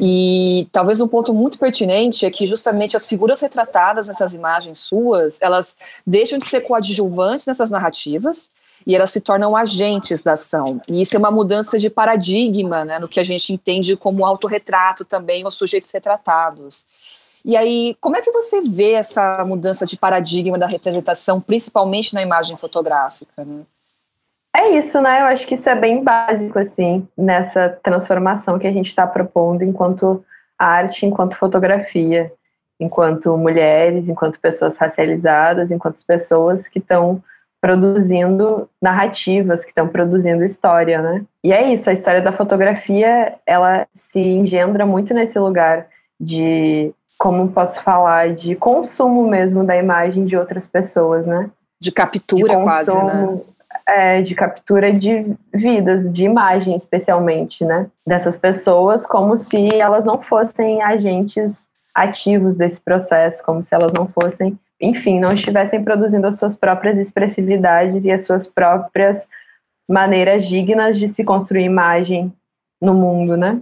E 0.00 0.66
talvez 0.72 1.00
um 1.00 1.08
ponto 1.08 1.32
muito 1.32 1.58
pertinente 1.58 2.26
é 2.26 2.30
que 2.30 2.46
justamente 2.46 2.96
as 2.96 3.06
figuras 3.06 3.40
retratadas 3.40 4.08
nessas 4.08 4.34
imagens 4.34 4.80
suas, 4.80 5.40
elas 5.40 5.76
deixam 6.06 6.38
de 6.38 6.46
ser 6.46 6.62
coadjuvantes 6.62 7.46
nessas 7.46 7.70
narrativas 7.70 8.50
e 8.86 8.94
elas 8.94 9.10
se 9.10 9.20
tornam 9.20 9.56
agentes 9.56 10.22
da 10.22 10.34
ação. 10.34 10.80
E 10.88 11.00
isso 11.00 11.16
é 11.16 11.18
uma 11.18 11.30
mudança 11.30 11.78
de 11.78 11.88
paradigma, 11.88 12.84
né, 12.84 12.98
no 12.98 13.08
que 13.08 13.20
a 13.20 13.24
gente 13.24 13.52
entende 13.52 13.96
como 13.96 14.24
autorretrato 14.24 15.04
também, 15.04 15.46
os 15.46 15.54
sujeitos 15.54 15.90
retratados. 15.90 16.86
E 17.44 17.56
aí, 17.56 17.94
como 18.00 18.16
é 18.16 18.22
que 18.22 18.32
você 18.32 18.62
vê 18.62 18.92
essa 18.92 19.44
mudança 19.44 19.84
de 19.84 19.98
paradigma 19.98 20.58
da 20.58 20.66
representação, 20.66 21.40
principalmente 21.40 22.14
na 22.14 22.22
imagem 22.22 22.56
fotográfica? 22.56 23.44
Né? 23.44 23.62
É 24.56 24.70
isso, 24.70 25.00
né? 25.02 25.20
Eu 25.20 25.26
acho 25.26 25.46
que 25.46 25.54
isso 25.54 25.68
é 25.68 25.74
bem 25.74 26.02
básico, 26.02 26.58
assim, 26.58 27.06
nessa 27.16 27.68
transformação 27.82 28.58
que 28.58 28.66
a 28.66 28.72
gente 28.72 28.86
está 28.86 29.06
propondo 29.06 29.62
enquanto 29.62 30.24
arte, 30.58 31.04
enquanto 31.04 31.36
fotografia, 31.36 32.32
enquanto 32.80 33.36
mulheres, 33.36 34.08
enquanto 34.08 34.40
pessoas 34.40 34.76
racializadas, 34.76 35.70
enquanto 35.70 36.04
pessoas 36.06 36.66
que 36.66 36.78
estão 36.78 37.22
produzindo 37.64 38.68
narrativas, 38.78 39.64
que 39.64 39.70
estão 39.70 39.88
produzindo 39.88 40.44
história, 40.44 41.00
né? 41.00 41.24
E 41.42 41.50
é 41.50 41.72
isso, 41.72 41.88
a 41.88 41.94
história 41.94 42.20
da 42.20 42.30
fotografia, 42.30 43.36
ela 43.46 43.86
se 43.90 44.20
engendra 44.20 44.84
muito 44.84 45.14
nesse 45.14 45.38
lugar 45.38 45.86
de 46.20 46.92
como 47.16 47.48
posso 47.48 47.80
falar, 47.80 48.34
de 48.34 48.54
consumo 48.54 49.26
mesmo 49.26 49.64
da 49.64 49.74
imagem 49.78 50.26
de 50.26 50.36
outras 50.36 50.66
pessoas, 50.66 51.26
né? 51.26 51.48
De 51.80 51.90
captura 51.90 52.42
de 52.42 52.54
consumo, 52.54 52.64
quase, 52.66 53.02
né? 53.02 53.40
É, 53.86 54.20
de 54.20 54.34
captura 54.34 54.92
de 54.92 55.34
vidas, 55.54 56.12
de 56.12 56.26
imagem 56.26 56.76
especialmente, 56.76 57.64
né? 57.64 57.86
Dessas 58.06 58.36
pessoas, 58.36 59.06
como 59.06 59.38
se 59.38 59.74
elas 59.74 60.04
não 60.04 60.20
fossem 60.20 60.82
agentes 60.82 61.66
ativos 61.94 62.58
desse 62.58 62.82
processo, 62.82 63.42
como 63.42 63.62
se 63.62 63.74
elas 63.74 63.94
não 63.94 64.06
fossem, 64.06 64.58
enfim, 64.80 65.20
não 65.20 65.32
estivessem 65.32 65.82
produzindo 65.82 66.26
as 66.26 66.36
suas 66.36 66.56
próprias 66.56 66.98
expressividades 66.98 68.04
e 68.04 68.10
as 68.10 68.24
suas 68.24 68.46
próprias 68.46 69.26
maneiras 69.88 70.46
dignas 70.46 70.98
de 70.98 71.08
se 71.08 71.24
construir 71.24 71.64
imagem 71.64 72.32
no 72.80 72.94
mundo, 72.94 73.36
né? 73.36 73.60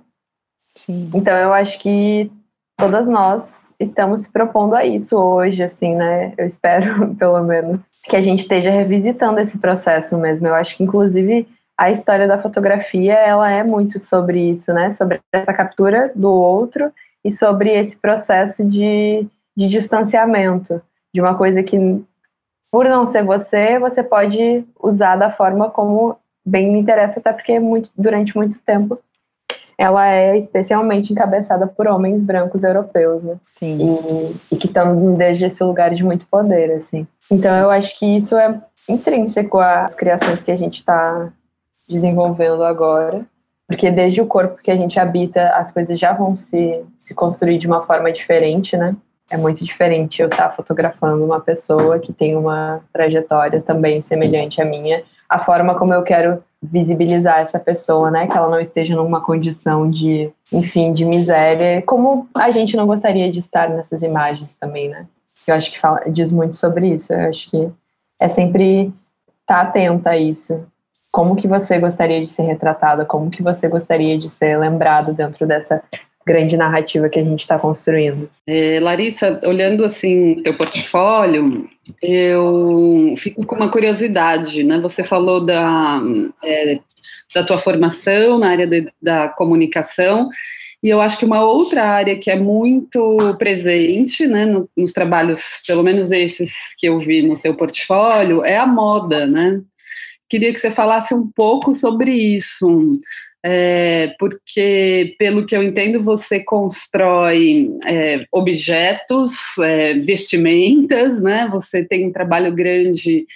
Sim. 0.74 1.10
Então 1.14 1.36
eu 1.36 1.52
acho 1.52 1.78
que 1.78 2.30
todas 2.76 3.06
nós 3.06 3.74
estamos 3.78 4.20
se 4.20 4.30
propondo 4.30 4.74
a 4.74 4.84
isso 4.84 5.16
hoje, 5.16 5.62
assim, 5.62 5.94
né? 5.94 6.32
Eu 6.36 6.46
espero, 6.46 7.14
pelo 7.16 7.42
menos, 7.42 7.80
que 8.04 8.16
a 8.16 8.20
gente 8.20 8.42
esteja 8.42 8.70
revisitando 8.70 9.40
esse 9.40 9.58
processo 9.58 10.16
mesmo. 10.16 10.46
Eu 10.46 10.54
acho 10.54 10.76
que, 10.76 10.82
inclusive, 10.82 11.46
a 11.76 11.90
história 11.90 12.26
da 12.26 12.40
fotografia, 12.40 13.14
ela 13.14 13.50
é 13.50 13.62
muito 13.62 13.98
sobre 13.98 14.50
isso, 14.50 14.72
né? 14.72 14.90
Sobre 14.90 15.20
essa 15.32 15.52
captura 15.52 16.12
do 16.14 16.30
outro 16.30 16.92
e 17.24 17.30
sobre 17.30 17.70
esse 17.70 17.96
processo 17.96 18.64
de, 18.64 19.26
de 19.56 19.68
distanciamento, 19.68 20.80
de 21.12 21.20
uma 21.20 21.36
coisa 21.36 21.62
que, 21.62 21.78
por 22.70 22.86
não 22.86 23.04
ser 23.04 23.24
você, 23.24 23.78
você 23.78 24.02
pode 24.02 24.64
usar 24.82 25.16
da 25.16 25.30
forma 25.30 25.70
como 25.70 26.16
bem 26.44 26.72
me 26.72 26.78
interessa, 26.78 27.20
até 27.20 27.32
porque 27.32 27.58
muito, 27.60 27.90
durante 27.96 28.36
muito 28.36 28.58
tempo 28.60 28.98
ela 29.78 30.06
é 30.08 30.36
especialmente 30.36 31.12
encabeçada 31.12 31.66
por 31.66 31.88
homens 31.88 32.22
brancos 32.22 32.62
europeus, 32.62 33.22
né? 33.22 33.36
Sim. 33.50 33.78
E, 33.80 34.54
e 34.54 34.56
que 34.56 34.66
estão 34.66 35.14
desde 35.14 35.46
esse 35.46 35.62
lugar 35.64 35.92
de 35.92 36.04
muito 36.04 36.26
poder, 36.26 36.70
assim. 36.72 37.06
Então 37.30 37.56
eu 37.56 37.70
acho 37.70 37.98
que 37.98 38.06
isso 38.16 38.36
é 38.36 38.60
intrínseco 38.88 39.58
às 39.58 39.94
criações 39.94 40.42
que 40.42 40.52
a 40.52 40.56
gente 40.56 40.74
está 40.74 41.32
desenvolvendo 41.88 42.62
agora, 42.62 43.24
porque 43.66 43.90
desde 43.90 44.20
o 44.20 44.26
corpo 44.26 44.62
que 44.62 44.70
a 44.70 44.76
gente 44.76 45.00
habita, 45.00 45.48
as 45.50 45.72
coisas 45.72 45.98
já 45.98 46.12
vão 46.12 46.36
se, 46.36 46.84
se 46.98 47.14
construir 47.14 47.58
de 47.58 47.66
uma 47.66 47.82
forma 47.82 48.12
diferente, 48.12 48.76
né? 48.76 48.94
É 49.32 49.36
muito 49.38 49.64
diferente 49.64 50.20
eu 50.20 50.28
estar 50.28 50.50
tá 50.50 50.50
fotografando 50.50 51.24
uma 51.24 51.40
pessoa 51.40 51.98
que 51.98 52.12
tem 52.12 52.36
uma 52.36 52.82
trajetória 52.92 53.62
também 53.62 54.02
semelhante 54.02 54.60
à 54.60 54.64
minha, 54.64 55.02
a 55.26 55.38
forma 55.38 55.74
como 55.74 55.94
eu 55.94 56.02
quero 56.02 56.44
visibilizar 56.62 57.38
essa 57.38 57.58
pessoa, 57.58 58.10
né? 58.10 58.26
Que 58.26 58.36
ela 58.36 58.50
não 58.50 58.60
esteja 58.60 58.94
numa 58.94 59.22
condição 59.22 59.90
de, 59.90 60.30
enfim, 60.52 60.92
de 60.92 61.06
miséria, 61.06 61.80
como 61.80 62.28
a 62.36 62.50
gente 62.50 62.76
não 62.76 62.86
gostaria 62.86 63.32
de 63.32 63.38
estar 63.38 63.70
nessas 63.70 64.02
imagens 64.02 64.54
também, 64.54 64.90
né? 64.90 65.06
Eu 65.46 65.54
acho 65.54 65.72
que 65.72 65.80
fala, 65.80 66.02
diz 66.08 66.30
muito 66.30 66.54
sobre 66.54 66.88
isso. 66.88 67.14
Eu 67.14 67.30
acho 67.30 67.50
que 67.50 67.70
é 68.20 68.28
sempre 68.28 68.92
estar 69.40 69.46
tá 69.46 69.60
atenta 69.62 70.10
a 70.10 70.18
isso. 70.18 70.62
Como 71.10 71.36
que 71.36 71.48
você 71.48 71.78
gostaria 71.78 72.20
de 72.20 72.26
ser 72.26 72.42
retratada? 72.42 73.06
Como 73.06 73.30
que 73.30 73.42
você 73.42 73.66
gostaria 73.66 74.18
de 74.18 74.28
ser 74.28 74.58
lembrado 74.58 75.14
dentro 75.14 75.46
dessa 75.46 75.82
grande 76.26 76.56
narrativa 76.56 77.08
que 77.08 77.18
a 77.18 77.24
gente 77.24 77.40
está 77.40 77.58
construindo. 77.58 78.30
É, 78.46 78.78
Larissa, 78.80 79.40
olhando 79.44 79.84
assim 79.84 80.42
teu 80.42 80.56
portfólio, 80.56 81.68
eu 82.00 83.14
fico 83.16 83.44
com 83.44 83.56
uma 83.56 83.70
curiosidade, 83.70 84.62
né? 84.64 84.78
Você 84.80 85.02
falou 85.02 85.44
da, 85.44 86.00
é, 86.44 86.78
da 87.34 87.44
tua 87.44 87.58
formação 87.58 88.38
na 88.38 88.50
área 88.50 88.66
de, 88.66 88.88
da 89.00 89.28
comunicação, 89.28 90.28
e 90.82 90.88
eu 90.88 91.00
acho 91.00 91.16
que 91.16 91.24
uma 91.24 91.44
outra 91.44 91.84
área 91.84 92.18
que 92.18 92.30
é 92.30 92.36
muito 92.36 93.36
presente, 93.38 94.26
né, 94.26 94.46
no, 94.46 94.68
nos 94.76 94.90
trabalhos, 94.90 95.62
pelo 95.64 95.82
menos 95.82 96.10
esses 96.10 96.74
que 96.76 96.86
eu 96.86 96.98
vi 96.98 97.22
no 97.22 97.38
teu 97.38 97.56
portfólio, 97.56 98.44
é 98.44 98.56
a 98.56 98.66
moda, 98.66 99.26
né? 99.26 99.60
Queria 100.28 100.52
que 100.52 100.58
você 100.58 100.70
falasse 100.70 101.14
um 101.14 101.30
pouco 101.30 101.74
sobre 101.74 102.10
isso 102.10 102.98
é, 103.44 104.14
porque, 104.20 105.16
pelo 105.18 105.44
que 105.44 105.56
eu 105.56 105.62
entendo, 105.62 106.00
você 106.00 106.44
constrói 106.44 107.70
é, 107.84 108.24
objetos, 108.30 109.58
é, 109.58 109.94
vestimentas, 109.94 111.20
né? 111.20 111.48
Você 111.50 111.84
tem 111.84 112.06
um 112.06 112.12
trabalho 112.12 112.54
grande 112.54 113.26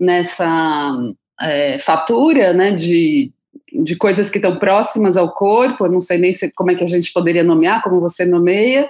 nessa 0.00 0.92
é, 1.40 1.78
fatura, 1.78 2.52
né? 2.52 2.72
De, 2.72 3.30
de 3.72 3.94
coisas 3.94 4.28
que 4.30 4.38
estão 4.38 4.58
próximas 4.58 5.16
ao 5.16 5.32
corpo. 5.32 5.86
Eu 5.86 5.92
não 5.92 6.00
sei 6.00 6.18
nem 6.18 6.32
se, 6.32 6.50
como 6.50 6.72
é 6.72 6.74
que 6.74 6.84
a 6.84 6.88
gente 6.88 7.12
poderia 7.12 7.44
nomear, 7.44 7.82
como 7.82 8.00
você 8.00 8.24
nomeia. 8.24 8.88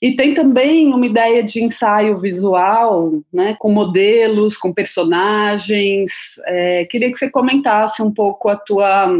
E 0.00 0.14
tem 0.14 0.32
também 0.34 0.92
uma 0.92 1.04
ideia 1.04 1.42
de 1.42 1.62
ensaio 1.62 2.16
visual, 2.16 3.12
né, 3.32 3.56
com 3.58 3.70
modelos, 3.70 4.56
com 4.56 4.72
personagens. 4.72 6.10
É, 6.46 6.84
queria 6.84 7.10
que 7.10 7.18
você 7.18 7.30
comentasse 7.30 8.00
um 8.02 8.12
pouco 8.12 8.48
a 8.48 8.56
tua 8.56 9.12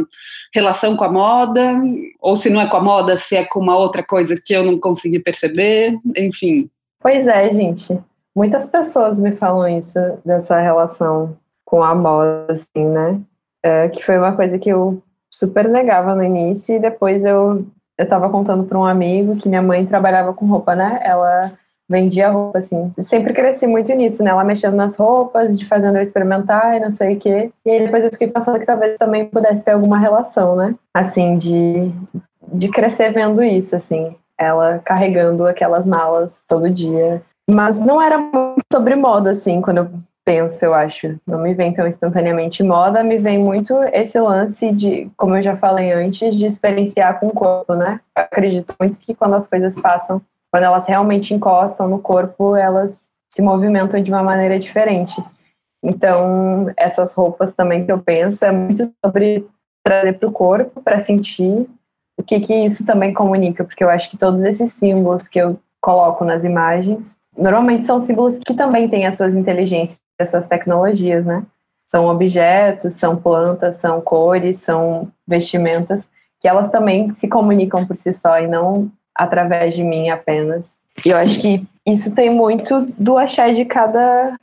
relação 0.55 0.97
com 0.97 1.05
a 1.05 1.13
moda, 1.13 1.75
ou 2.21 2.37
se 2.37 2.49
não 2.49 2.61
é 2.61 2.69
com 2.69 2.77
a 2.77 2.83
moda, 2.83 3.17
se 3.17 3.37
é 3.37 3.45
com 3.45 3.61
uma 3.61 3.77
outra 3.77 4.03
coisa 4.03 4.41
que 4.43 4.55
eu 4.55 4.65
não 4.65 4.79
consegui 4.79 5.19
perceber, 5.19 5.99
enfim. 6.17 6.71
Pois 7.01 7.27
é, 7.27 7.51
gente. 7.51 7.99
Muitas 8.35 8.67
pessoas 8.67 9.19
me 9.19 9.33
falam 9.33 9.69
isso, 9.69 9.99
dessa 10.25 10.61
relação 10.61 11.37
com 11.65 11.83
a 11.83 11.95
moda, 11.95 12.47
assim, 12.51 12.85
né? 12.87 13.21
É, 13.65 13.89
que 13.89 14.05
foi 14.05 14.17
uma 14.17 14.33
coisa 14.33 14.59
que 14.59 14.71
eu 14.71 15.03
super 15.31 15.69
negava 15.69 16.15
no 16.15 16.23
início 16.23 16.77
e 16.77 16.79
depois 16.79 17.25
eu 17.25 17.67
eu 17.99 18.05
estava 18.05 18.31
contando 18.31 18.65
para 18.65 18.79
um 18.79 18.85
amigo 18.85 19.37
que 19.37 19.49
minha 19.49 19.61
mãe 19.61 19.85
trabalhava 19.85 20.33
com 20.33 20.47
roupa, 20.47 20.77
né? 20.77 21.01
Ela 21.03 21.51
vendia 21.89 22.31
roupa, 22.31 22.59
assim. 22.61 22.93
Sempre 22.99 23.33
cresci 23.33 23.67
muito 23.67 23.93
nisso, 23.93 24.23
né? 24.23 24.31
Ela 24.31 24.45
mexendo 24.45 24.77
nas 24.77 24.95
roupas, 24.95 25.59
de 25.59 25.67
fazendo 25.67 25.97
eu 25.97 26.03
experimentar 26.03 26.77
e 26.77 26.81
não 26.81 26.91
sei 26.91 27.17
o 27.17 27.19
quê. 27.19 27.51
E 27.67 27.71
aí 27.71 27.85
depois 27.85 28.05
eu 28.05 28.11
fiquei 28.11 28.29
pensando 28.29 28.61
que 28.61 28.67
talvez 28.67 28.97
também 28.99 29.25
pudesse 29.27 29.63
ter 29.65 29.73
alguma 29.73 29.99
relação, 29.99 30.55
né? 30.55 30.75
Assim, 30.95 31.37
de, 31.37 31.91
de 32.53 32.69
crescer 32.69 33.13
vendo 33.13 33.43
isso, 33.43 33.75
assim. 33.75 34.15
Ela 34.39 34.79
carregando 34.79 35.47
aquelas 35.47 35.85
malas 35.85 36.45
todo 36.47 36.71
dia. 36.71 37.21
Mas 37.51 37.81
não 37.81 38.01
era 38.01 38.19
muito 38.19 38.63
sobre 38.73 38.95
moda, 38.95 39.31
assim, 39.31 39.61
quando 39.61 39.79
eu 39.79 39.89
penso, 40.29 40.63
eu 40.63 40.75
acho. 40.75 41.19
Não 41.27 41.41
me 41.41 41.55
vem 41.55 41.73
tão 41.73 41.87
instantaneamente 41.87 42.63
moda, 42.63 43.03
me 43.03 43.17
vem 43.17 43.39
muito 43.39 43.75
esse 43.95 44.21
lance 44.21 44.71
de, 44.71 45.11
como 45.17 45.35
eu 45.35 45.41
já 45.41 45.57
falei 45.57 45.91
antes, 45.91 46.35
de 46.35 46.45
experienciar 46.45 47.19
com 47.19 47.29
o 47.29 47.33
corpo, 47.33 47.75
né? 47.75 47.99
Eu 48.15 48.25
acredito 48.25 48.75
muito 48.79 49.01
que 49.01 49.15
quando 49.15 49.37
as 49.37 49.49
coisas 49.49 49.81
passam, 49.81 50.21
quando 50.53 50.65
elas 50.65 50.87
realmente 50.87 51.33
encostam 51.33 51.89
no 51.89 51.99
corpo, 51.99 52.55
elas 52.55 53.09
se 53.31 53.41
movimentam 53.41 54.03
de 54.03 54.11
uma 54.11 54.23
maneira 54.23 54.59
diferente. 54.59 55.17
Então, 55.83 56.71
essas 56.77 57.15
roupas 57.15 57.55
também 57.55 57.87
que 57.87 57.93
eu 57.93 57.99
penso 57.99 58.45
é 58.45 58.53
muito 58.53 58.93
sobre 59.03 59.47
trazer 59.83 60.19
para 60.19 60.29
o 60.29 60.33
corpo, 60.33 60.83
para 60.83 60.99
sentir 60.99 61.67
o 62.19 62.23
que, 62.23 62.39
que 62.41 62.55
isso 62.55 62.85
também 62.85 63.15
comunica, 63.15 63.65
porque 63.65 63.83
eu 63.83 63.89
acho 63.89 64.11
que 64.11 64.19
todos 64.19 64.45
esses 64.45 64.75
símbolos 64.75 65.27
que 65.27 65.39
eu 65.39 65.59
coloco 65.81 66.23
nas 66.23 66.45
imagens, 66.45 67.17
normalmente 67.35 67.87
são 67.87 67.99
símbolos 67.99 68.39
que 68.39 68.53
também 68.53 68.89
têm 68.91 69.07
as 69.07 69.17
suas 69.17 69.35
inteligências 69.35 69.99
essas 70.19 70.47
tecnologias, 70.47 71.25
né? 71.25 71.45
São 71.87 72.07
objetos, 72.07 72.93
são 72.95 73.17
plantas, 73.17 73.77
são 73.77 74.01
cores, 74.01 74.59
são 74.59 75.11
vestimentas, 75.27 76.09
que 76.41 76.49
elas 76.49 76.71
também 76.71 77.11
se 77.13 77.29
comunicam 77.29 77.87
por 77.87 77.97
si 77.97 78.13
só 78.13 78.39
e 78.39 78.47
não 78.47 78.91
através 79.15 79.75
de 79.75 79.83
mim 79.83 80.11
apenas. 80.11 80.81
E 81.05 81.11
eu 81.11 81.17
acho 81.17 81.41
que 81.41 81.67
isso 81.87 82.15
tem 82.15 82.31
muito 82.31 82.87
do 82.99 83.17
achar 83.17 83.53
de 83.53 83.65
cada, 83.65 84.37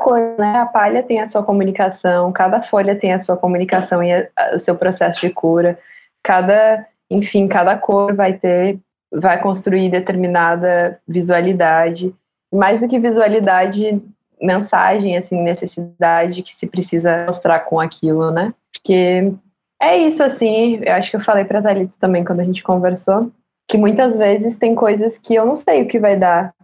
cor, 0.00 0.34
né? 0.38 0.58
A 0.58 0.66
palha 0.66 1.02
tem 1.02 1.20
a 1.20 1.26
sua 1.26 1.42
comunicação, 1.42 2.32
cada 2.32 2.62
folha 2.62 2.96
tem 2.96 3.12
a 3.12 3.18
sua 3.18 3.36
comunicação 3.36 4.02
e 4.02 4.12
a, 4.12 4.26
o 4.54 4.58
seu 4.58 4.74
processo 4.74 5.20
de 5.20 5.30
cura. 5.30 5.78
Cada, 6.22 6.86
enfim, 7.10 7.46
cada 7.46 7.76
cor 7.76 8.14
vai 8.14 8.32
ter, 8.32 8.78
vai 9.12 9.40
construir 9.40 9.90
determinada 9.90 10.98
visualidade. 11.06 12.14
Mais 12.52 12.80
do 12.80 12.88
que 12.88 12.98
visualidade, 12.98 14.02
mensagem, 14.40 15.16
assim, 15.16 15.42
necessidade 15.42 16.42
que 16.42 16.54
se 16.54 16.66
precisa 16.66 17.26
mostrar 17.26 17.60
com 17.60 17.80
aquilo, 17.80 18.30
né? 18.30 18.54
Porque 18.72 19.32
é 19.80 19.96
isso, 19.96 20.22
assim, 20.22 20.80
eu 20.82 20.92
acho 20.94 21.10
que 21.10 21.16
eu 21.16 21.20
falei 21.20 21.44
para 21.44 21.60
a 21.60 21.62
Thalita 21.62 21.94
também 22.00 22.24
quando 22.24 22.40
a 22.40 22.44
gente 22.44 22.62
conversou, 22.62 23.30
que 23.68 23.76
muitas 23.76 24.16
vezes 24.16 24.56
tem 24.56 24.74
coisas 24.74 25.18
que 25.18 25.34
eu 25.34 25.46
não 25.46 25.56
sei 25.56 25.82
o 25.82 25.88
que 25.88 25.98
vai 25.98 26.16
dar 26.16 26.54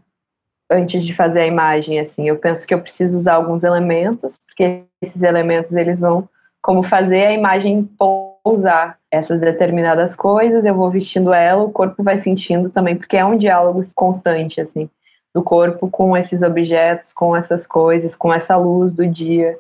antes 0.71 1.05
de 1.05 1.15
fazer 1.15 1.43
a 1.43 1.47
imagem, 1.47 2.01
assim. 2.01 2.29
Eu 2.29 2.37
penso 2.37 2.67
que 2.67 2.75
eu 2.75 2.81
preciso 2.81 3.19
usar 3.19 3.35
alguns 3.35 3.63
elementos, 3.63 4.39
porque 4.47 4.85
esses 5.03 5.23
elementos 5.23 5.75
eles 5.75 6.01
vão 6.01 6.29
como 6.63 6.83
fazer 6.83 7.27
a 7.27 7.33
imagem 7.33 7.85
pousar 7.85 8.99
essas 9.11 9.39
determinadas 9.39 10.17
coisas, 10.17 10.65
eu 10.65 10.75
vou 10.75 10.91
vestindo 10.91 11.33
ela, 11.33 11.63
o 11.63 11.71
corpo 11.71 12.03
vai 12.03 12.17
sentindo 12.17 12.71
também, 12.71 12.97
porque 12.97 13.19
é 13.19 13.25
um 13.25 13.37
diálogo 13.37 13.83
constante, 13.95 14.63
assim, 14.63 14.89
do 15.35 15.43
corpo 15.43 15.91
com 15.91 16.17
esses 16.17 16.43
objetos, 16.43 17.13
com 17.13 17.37
essas 17.37 17.67
coisas, 17.67 18.15
com 18.15 18.33
essa 18.33 18.57
luz 18.57 18.93
do 18.93 19.07
dia, 19.07 19.59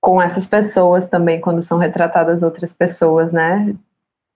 com 0.00 0.20
essas 0.20 0.46
pessoas 0.46 1.08
também, 1.08 1.40
quando 1.40 1.62
são 1.62 1.78
retratadas 1.78 2.42
outras 2.42 2.72
pessoas, 2.72 3.30
né? 3.30 3.74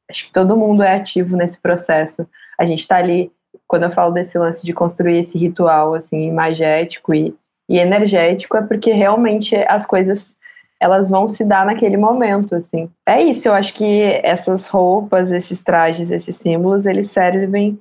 Acho 0.09 0.27
que 0.27 0.33
todo 0.33 0.57
mundo 0.57 0.85
é 0.85 0.95
ativo 0.95 1.37
nesse 1.37 1.59
processo. 1.59 2.29
A 2.57 2.65
gente 2.65 2.81
está 2.81 2.97
ali 2.97 3.33
quando 3.67 3.85
eu 3.85 3.93
falo 3.93 4.13
desse 4.13 4.39
lance 4.39 4.65
de 4.65 4.73
construir 4.73 5.19
esse 5.19 5.37
ritual 5.37 5.95
assim 5.95 6.29
imagético 6.29 7.15
e, 7.15 7.35
e 7.69 7.79
energético 7.79 8.57
é 8.57 8.63
porque 8.63 8.93
realmente 8.93 9.57
as 9.69 9.87
coisas 9.87 10.37
elas 10.79 11.09
vão 11.09 11.29
se 11.29 11.43
dar 11.43 11.65
naquele 11.65 11.97
momento 11.97 12.55
assim 12.55 12.91
é 13.07 13.23
isso 13.23 13.49
eu 13.49 13.55
acho 13.55 13.73
que 13.75 14.03
essas 14.23 14.67
roupas 14.67 15.33
esses 15.33 15.63
trajes 15.63 16.11
esses 16.11 16.37
símbolos 16.37 16.87
eles 16.87 17.11
servem 17.11 17.79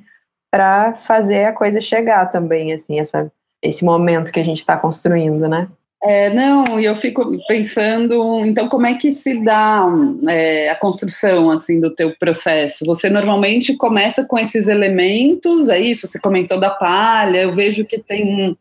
para 0.56 0.94
fazer 0.94 1.44
a 1.44 1.52
coisa 1.52 1.82
chegar 1.82 2.32
também 2.32 2.72
assim 2.72 2.98
essa 2.98 3.30
esse 3.62 3.84
momento 3.84 4.32
que 4.32 4.40
a 4.40 4.44
gente 4.44 4.60
está 4.60 4.78
construindo 4.78 5.50
né 5.50 5.68
é, 6.08 6.32
não, 6.32 6.80
e 6.80 6.86
eu 6.86 6.96
fico 6.96 7.36
pensando, 7.48 8.46
então, 8.46 8.70
como 8.70 8.86
é 8.86 8.94
que 8.94 9.12
se 9.12 9.44
dá 9.44 9.88
é, 10.30 10.70
a 10.70 10.76
construção, 10.76 11.50
assim, 11.50 11.80
do 11.80 11.96
teu 11.96 12.16
processo? 12.20 12.86
Você 12.86 13.10
normalmente 13.10 13.76
começa 13.76 14.24
com 14.24 14.38
esses 14.38 14.68
elementos, 14.68 15.68
é 15.68 15.80
isso? 15.80 16.06
Você 16.06 16.20
comentou 16.20 16.60
da 16.60 16.70
palha, 16.70 17.42
eu 17.42 17.52
vejo 17.54 17.86
que 17.86 17.98
tem 17.98 18.56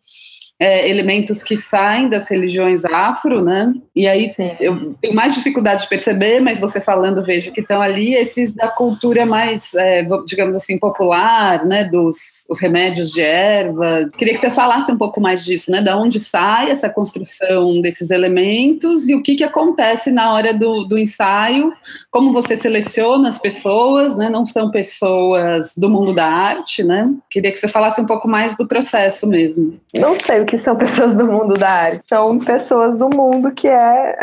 é, 0.64 0.88
elementos 0.88 1.42
que 1.42 1.58
saem 1.58 2.08
das 2.08 2.26
religiões 2.30 2.86
afro, 2.86 3.44
né? 3.44 3.74
E 3.94 4.08
aí 4.08 4.32
Sim. 4.32 4.50
eu 4.58 4.94
tenho 4.94 5.14
mais 5.14 5.34
dificuldade 5.34 5.82
de 5.82 5.88
perceber, 5.90 6.40
mas 6.40 6.58
você 6.58 6.80
falando 6.80 7.22
vejo 7.22 7.52
que 7.52 7.60
estão 7.60 7.82
ali 7.82 8.14
esses 8.14 8.54
da 8.54 8.68
cultura 8.68 9.26
mais, 9.26 9.74
é, 9.74 10.06
digamos 10.26 10.56
assim, 10.56 10.78
popular, 10.78 11.66
né? 11.66 11.84
Dos 11.84 12.46
os 12.48 12.58
remédios 12.58 13.10
de 13.10 13.20
erva. 13.20 14.08
Queria 14.16 14.32
que 14.32 14.40
você 14.40 14.50
falasse 14.50 14.90
um 14.90 14.96
pouco 14.96 15.20
mais 15.20 15.44
disso, 15.44 15.70
né? 15.70 15.82
Da 15.82 15.98
onde 15.98 16.18
sai 16.18 16.70
essa 16.70 16.88
construção 16.88 17.82
desses 17.82 18.10
elementos 18.10 19.06
e 19.06 19.14
o 19.14 19.22
que 19.22 19.34
que 19.34 19.44
acontece 19.44 20.10
na 20.10 20.32
hora 20.32 20.54
do, 20.54 20.84
do 20.84 20.96
ensaio, 20.96 21.74
como 22.10 22.32
você 22.32 22.56
seleciona 22.56 23.28
as 23.28 23.38
pessoas, 23.38 24.16
né? 24.16 24.30
Não 24.30 24.46
são 24.46 24.70
pessoas 24.70 25.74
do 25.76 25.90
mundo 25.90 26.14
da 26.14 26.24
arte, 26.24 26.82
né? 26.82 27.10
Queria 27.28 27.52
que 27.52 27.58
você 27.58 27.68
falasse 27.68 28.00
um 28.00 28.06
pouco 28.06 28.26
mais 28.26 28.56
do 28.56 28.66
processo 28.66 29.26
mesmo. 29.26 29.78
Não 29.92 30.18
sei 30.18 30.40
que 30.53 30.53
são 30.56 30.76
pessoas 30.76 31.14
do 31.14 31.26
mundo 31.26 31.54
da 31.54 31.68
arte, 31.68 32.08
são 32.08 32.38
pessoas 32.38 32.96
do 32.96 33.08
mundo 33.08 33.50
que 33.52 33.68
é 33.68 34.18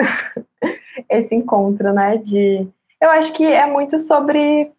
esse 1.09 1.35
encontro, 1.35 1.93
né? 1.93 2.17
De, 2.17 2.67
eu 3.01 3.09
acho 3.09 3.33
que 3.33 3.45
é 3.45 3.65
muito 3.65 3.99
sobre 3.99 4.71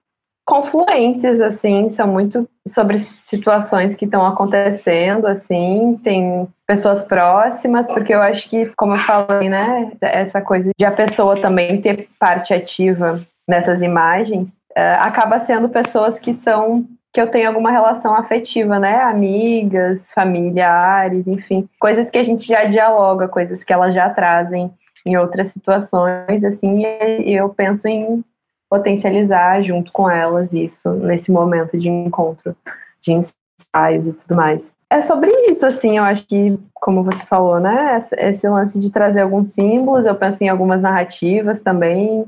confluências, 0.44 1.40
assim, 1.40 1.88
são 1.88 2.06
muito 2.08 2.48
sobre 2.66 2.98
situações 2.98 3.94
que 3.94 4.04
estão 4.04 4.26
acontecendo, 4.26 5.26
assim, 5.26 5.98
tem 6.02 6.48
pessoas 6.66 7.04
próximas, 7.04 7.86
porque 7.86 8.14
eu 8.14 8.20
acho 8.20 8.48
que, 8.48 8.66
como 8.76 8.94
eu 8.94 8.98
falei, 8.98 9.48
né, 9.48 9.92
essa 10.00 10.40
coisa 10.40 10.70
de 10.76 10.84
a 10.84 10.90
pessoa 10.90 11.40
também 11.40 11.80
ter 11.80 12.08
parte 12.18 12.52
ativa 12.52 13.20
nessas 13.48 13.82
imagens, 13.82 14.58
uh, 14.76 15.00
acaba 15.00 15.38
sendo 15.38 15.68
pessoas 15.68 16.18
que 16.18 16.34
são 16.34 16.86
que 17.12 17.20
eu 17.20 17.30
tenho 17.30 17.48
alguma 17.48 17.70
relação 17.70 18.14
afetiva, 18.14 18.78
né? 18.78 19.00
Amigas, 19.02 20.10
familiares, 20.12 21.28
enfim, 21.28 21.68
coisas 21.78 22.10
que 22.10 22.18
a 22.18 22.22
gente 22.22 22.46
já 22.46 22.64
dialoga, 22.64 23.28
coisas 23.28 23.62
que 23.62 23.72
elas 23.72 23.94
já 23.94 24.08
trazem 24.08 24.72
em 25.04 25.16
outras 25.16 25.48
situações, 25.48 26.42
assim, 26.44 26.84
e 26.84 27.34
eu 27.34 27.48
penso 27.50 27.88
em 27.88 28.24
potencializar 28.70 29.60
junto 29.60 29.92
com 29.92 30.08
elas 30.08 30.54
isso 30.54 30.90
nesse 30.92 31.30
momento 31.30 31.76
de 31.76 31.90
encontro, 31.90 32.56
de 33.00 33.12
ensaios 33.12 34.08
e 34.08 34.12
tudo 34.14 34.34
mais. 34.34 34.74
É 34.88 35.00
sobre 35.00 35.30
isso, 35.48 35.66
assim, 35.66 35.98
eu 35.98 36.04
acho 36.04 36.26
que, 36.26 36.58
como 36.74 37.02
você 37.02 37.24
falou, 37.26 37.58
né? 37.58 37.98
Esse 38.16 38.48
lance 38.48 38.78
de 38.78 38.90
trazer 38.90 39.22
alguns 39.22 39.48
símbolos, 39.48 40.06
eu 40.06 40.14
penso 40.14 40.44
em 40.44 40.48
algumas 40.48 40.80
narrativas 40.80 41.62
também. 41.62 42.24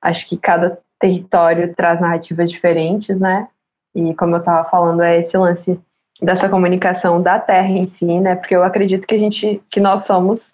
Acho 0.00 0.28
que 0.28 0.36
cada 0.36 0.78
território 0.98 1.74
traz 1.74 2.00
narrativas 2.00 2.50
diferentes, 2.50 3.18
né? 3.20 3.48
E 3.96 4.14
como 4.14 4.34
eu 4.34 4.40
estava 4.40 4.68
falando, 4.68 5.02
é 5.02 5.18
esse 5.18 5.36
lance 5.38 5.80
dessa 6.20 6.50
comunicação 6.50 7.20
da 7.20 7.38
terra 7.38 7.70
em 7.70 7.86
si, 7.86 8.20
né? 8.20 8.34
Porque 8.34 8.54
eu 8.54 8.62
acredito 8.62 9.06
que 9.06 9.14
a 9.14 9.18
gente, 9.18 9.62
que 9.70 9.80
nós 9.80 10.04
somos 10.04 10.52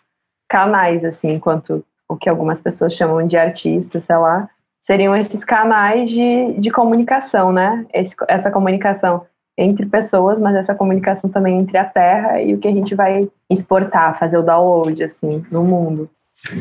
canais, 0.49 1.05
assim, 1.05 1.33
enquanto 1.33 1.85
o 2.09 2.17
que 2.17 2.29
algumas 2.29 2.61
pessoas 2.61 2.93
chamam 2.93 3.27
de 3.27 3.37
artistas, 3.37 4.05
sei 4.05 4.17
lá, 4.17 4.49
seriam 4.81 5.17
esses 5.17 5.45
canais 5.45 6.09
de, 6.09 6.53
de 6.53 6.71
comunicação, 6.71 7.53
né? 7.53 7.85
Esse, 7.93 8.15
essa 8.29 8.49
comunicação 8.49 9.27
entre 9.59 9.87
pessoas, 9.87 10.39
mas 10.39 10.55
essa 10.55 10.75
comunicação 10.75 11.29
também 11.29 11.59
entre 11.59 11.77
a 11.77 11.85
terra 11.85 12.41
e 12.41 12.55
o 12.55 12.59
que 12.59 12.69
a 12.69 12.73
gente 12.73 12.95
vai 12.95 13.29
exportar, 13.51 14.17
fazer 14.17 14.39
o 14.39 14.43
download, 14.43 15.03
assim, 15.03 15.45
no 15.51 15.65
mundo. 15.65 16.09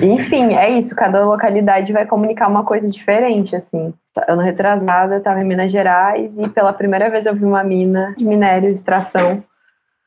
Enfim, 0.02 0.54
é 0.54 0.70
isso, 0.70 0.96
cada 0.96 1.26
localidade 1.26 1.92
vai 1.92 2.06
comunicar 2.06 2.48
uma 2.48 2.64
coisa 2.64 2.90
diferente, 2.90 3.56
assim. 3.56 3.94
Ano 4.28 4.42
retrasado, 4.42 5.14
eu 5.14 5.18
estava 5.20 5.42
em 5.42 5.46
Minas 5.46 5.72
Gerais 5.72 6.38
e 6.38 6.48
pela 6.50 6.74
primeira 6.74 7.10
vez 7.10 7.26
eu 7.26 7.34
vi 7.34 7.46
uma 7.46 7.64
mina 7.64 8.14
de 8.18 8.26
minério 8.26 8.70
de 8.70 8.76
extração 8.76 9.44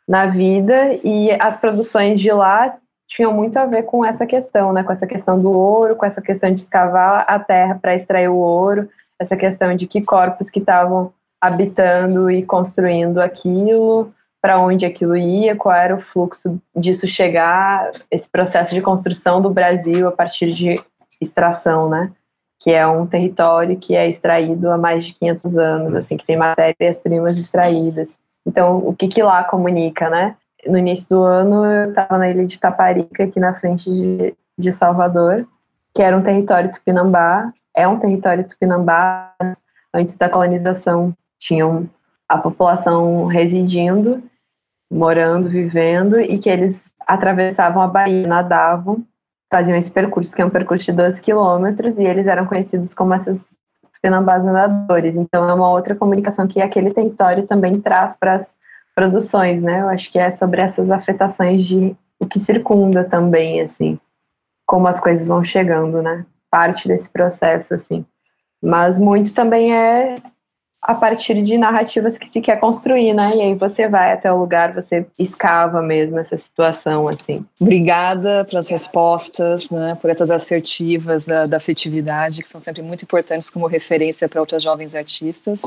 na 0.07 0.27
vida 0.27 0.93
e 1.03 1.31
as 1.41 1.57
produções 1.57 2.21
de 2.21 2.31
lá 2.31 2.77
tinham 3.07 3.33
muito 3.33 3.59
a 3.59 3.67
ver 3.67 3.85
com 3.85 4.05
essa 4.05 4.27
questão, 4.27 4.73
né? 4.73 4.83
Com 4.83 4.93
essa 4.93 5.07
questão 5.07 5.41
do 5.41 5.51
ouro, 5.51 5.97
com 5.97 6.07
essa 6.07 6.23
questão 6.23 6.53
de 6.53 6.61
escavar 6.61 7.25
a 7.27 7.39
terra 7.39 7.79
para 7.81 7.95
extrair 7.95 8.29
o 8.29 8.37
ouro, 8.37 8.89
essa 9.19 9.37
questão 9.37 9.75
de 9.75 9.87
que 9.87 10.03
corpos 10.03 10.51
que 10.51 10.59
estavam 10.59 11.13
habitando 11.41 12.31
e 12.31 12.43
construindo 12.43 13.21
aquilo, 13.21 14.13
para 14.45 14.61
onde 14.61 14.85
aquilo 14.85 15.17
ia, 15.17 15.57
qual 15.57 15.75
era 15.75 15.97
o 15.97 16.01
fluxo 16.03 16.61
disso 16.77 17.07
chegar, 17.07 17.91
esse 18.11 18.29
processo 18.29 18.75
de 18.75 18.83
construção 18.83 19.41
do 19.41 19.49
Brasil 19.49 20.07
a 20.07 20.13
partir 20.13 20.53
de 20.53 20.79
extração, 21.19 21.89
né? 21.89 22.13
Que 22.61 22.71
é 22.71 22.87
um 22.87 23.07
território 23.07 23.79
que 23.79 23.97
é 23.97 24.07
extraído 24.07 24.71
há 24.71 24.77
mais 24.77 25.07
de 25.07 25.15
500 25.15 25.57
anos, 25.57 25.95
assim, 25.95 26.19
que 26.19 26.27
tem 26.27 26.37
matérias-primas 26.37 27.39
extraídas. 27.39 28.19
Então, 28.47 28.87
o 28.87 28.95
que 28.95 29.09
que 29.09 29.23
lá 29.23 29.43
comunica, 29.45 30.11
né? 30.11 30.37
No 30.67 30.77
início 30.77 31.09
do 31.17 31.23
ano, 31.23 31.65
eu 31.65 31.89
estava 31.89 32.19
na 32.19 32.29
ilha 32.29 32.45
de 32.45 32.61
Taparica, 32.61 33.25
aqui 33.25 33.41
na 33.41 33.55
frente 33.55 33.91
de, 33.91 34.35
de 34.59 34.73
Salvador, 34.73 35.49
que 35.95 36.03
era 36.03 36.15
um 36.15 36.23
território 36.23 36.71
tupinambá, 36.71 37.51
é 37.75 37.89
um 37.89 37.99
território 37.99 38.47
tupinambá, 38.47 39.33
antes 39.95 40.19
da 40.19 40.29
colonização 40.29 41.15
tinham 41.39 41.89
a 42.29 42.37
população 42.37 43.25
residindo 43.25 44.23
morando, 44.91 45.49
vivendo, 45.49 46.21
e 46.21 46.39
que 46.39 46.49
eles 46.49 46.91
atravessavam 47.07 47.83
a 47.83 47.87
Bahia, 47.87 48.27
nadavam, 48.27 49.05
faziam 49.53 49.77
esse 49.77 49.91
percurso, 49.91 50.35
que 50.35 50.43
é 50.43 50.45
um 50.45 50.51
percurso 50.51 50.85
de 50.85 50.93
12 50.93 51.21
quilômetros, 51.21 51.99
e 51.99 52.05
eles 52.05 52.27
eram 52.27 52.47
conhecidos 52.47 52.95
como 52.95 53.15
essas 53.15 53.55
penambás 54.03 54.45
nadadores. 54.45 55.17
Então, 55.17 55.49
é 55.49 55.55
uma 55.55 55.71
outra 55.71 55.95
comunicação 55.95 56.47
que 56.47 56.61
aquele 56.61 56.93
território 56.93 57.47
também 57.47 57.81
traz 57.81 58.17
para 58.17 58.35
as 58.35 58.55
produções, 58.95 59.63
né? 59.63 59.81
Eu 59.81 59.89
acho 59.89 60.13
que 60.13 60.19
é 60.19 60.31
sobre 60.31 60.61
essas 60.61 60.91
afetações 60.91 61.65
de 61.65 61.97
o 62.21 62.27
que 62.27 62.39
circunda 62.39 63.05
também, 63.05 63.61
assim, 63.61 63.99
como 64.67 64.87
as 64.87 65.01
coisas 65.01 65.27
vão 65.27 65.43
chegando, 65.43 66.03
né? 66.03 66.25
Parte 66.51 66.87
desse 66.87 67.09
processo, 67.09 67.75
assim. 67.75 68.05
Mas 68.63 68.99
muito 68.99 69.35
também 69.35 69.75
é 69.75 70.15
a 70.85 70.95
partir 70.95 71.43
de 71.43 71.57
narrativas 71.57 72.19
que 72.19 72.29
se 72.29 72.43
quer 72.43 72.61
construir, 72.61 73.15
né? 73.15 73.35
E 73.35 73.41
aí 73.41 73.55
você 73.55 73.89
vai 73.89 74.13
até 74.13 74.31
o 74.31 74.39
lugar, 74.39 74.75
você 74.75 75.07
escava 75.19 75.81
mesmo 75.81 76.19
essa 76.19 76.37
situação, 76.37 77.09
assim. 77.09 77.43
Obrigada 77.59 78.45
pelas 78.45 78.69
respostas, 78.69 79.71
né? 79.71 79.97
Por 79.99 80.11
essas 80.11 80.31
assertivas 80.31 81.25
da, 81.25 81.47
da 81.47 81.57
afetividade, 81.57 82.43
que 82.43 82.49
são 82.49 82.61
sempre 82.61 82.83
muito 82.83 83.03
importantes 83.03 83.49
como 83.49 83.67
referência 83.67 84.29
para 84.29 84.41
outras 84.41 84.63
jovens 84.63 84.95
artistas. 84.95 85.63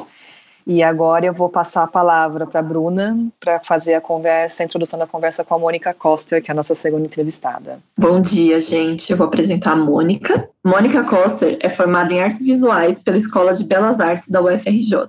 E 0.69 0.83
agora 0.83 1.25
eu 1.25 1.33
vou 1.33 1.47
passar 1.47 1.83
a 1.83 1.87
palavra 1.87 2.45
para 2.45 2.59
a 2.59 2.63
Bruna 2.63 3.17
para 3.39 3.57
fazer 3.61 3.93
a 3.93 4.01
conversa, 4.01 4.61
a 4.61 4.65
introdução 4.65 4.99
da 4.99 5.07
conversa 5.07 5.41
com 5.45 5.55
a 5.55 5.59
Mônica 5.59 5.93
Coster, 5.93 6.43
que 6.43 6.51
é 6.51 6.53
a 6.53 6.55
nossa 6.55 6.75
segunda 6.75 7.05
entrevistada. 7.05 7.79
Bom 7.97 8.19
dia, 8.19 8.59
gente. 8.59 9.09
Eu 9.09 9.15
vou 9.15 9.27
apresentar 9.27 9.71
a 9.71 9.75
Mônica. 9.77 10.49
Mônica 10.65 11.05
Coster 11.05 11.57
é 11.61 11.69
formada 11.69 12.11
em 12.13 12.19
artes 12.19 12.43
visuais 12.43 13.01
pela 13.01 13.15
Escola 13.15 13.53
de 13.53 13.63
Belas 13.63 14.01
Artes 14.01 14.27
da 14.27 14.41
UFRJ 14.41 15.07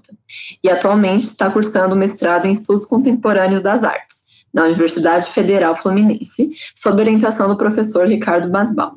e 0.62 0.70
atualmente 0.70 1.24
está 1.24 1.50
cursando 1.50 1.96
mestrado 1.96 2.46
em 2.46 2.52
estudos 2.52 2.86
contemporâneos 2.86 3.60
das 3.60 3.82
artes 3.82 4.18
na 4.54 4.62
Universidade 4.62 5.28
Federal 5.28 5.74
Fluminense, 5.74 6.52
sob 6.72 7.02
orientação 7.02 7.48
do 7.48 7.56
professor 7.56 8.06
Ricardo 8.06 8.48
Basbal. 8.48 8.92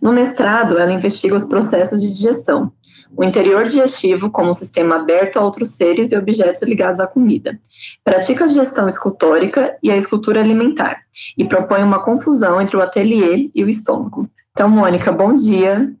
No 0.00 0.12
mestrado, 0.12 0.78
ela 0.78 0.92
investiga 0.92 1.34
os 1.34 1.44
processos 1.44 2.00
de 2.00 2.14
digestão, 2.14 2.72
o 3.16 3.24
interior 3.24 3.64
digestivo 3.64 4.30
como 4.30 4.50
um 4.50 4.54
sistema 4.54 4.96
aberto 4.96 5.38
a 5.38 5.44
outros 5.44 5.70
seres 5.70 6.12
e 6.12 6.16
objetos 6.16 6.62
ligados 6.62 7.00
à 7.00 7.06
comida. 7.06 7.58
Pratica 8.04 8.44
a 8.44 8.48
digestão 8.48 8.86
escultórica 8.86 9.76
e 9.82 9.90
a 9.90 9.96
escultura 9.96 10.40
alimentar, 10.40 10.98
e 11.36 11.44
propõe 11.44 11.82
uma 11.82 12.02
confusão 12.04 12.60
entre 12.60 12.76
o 12.76 12.82
ateliê 12.82 13.50
e 13.54 13.64
o 13.64 13.68
estômago. 13.68 14.28
Então, 14.52 14.68
Mônica, 14.68 15.10
bom 15.10 15.34
dia. 15.34 15.92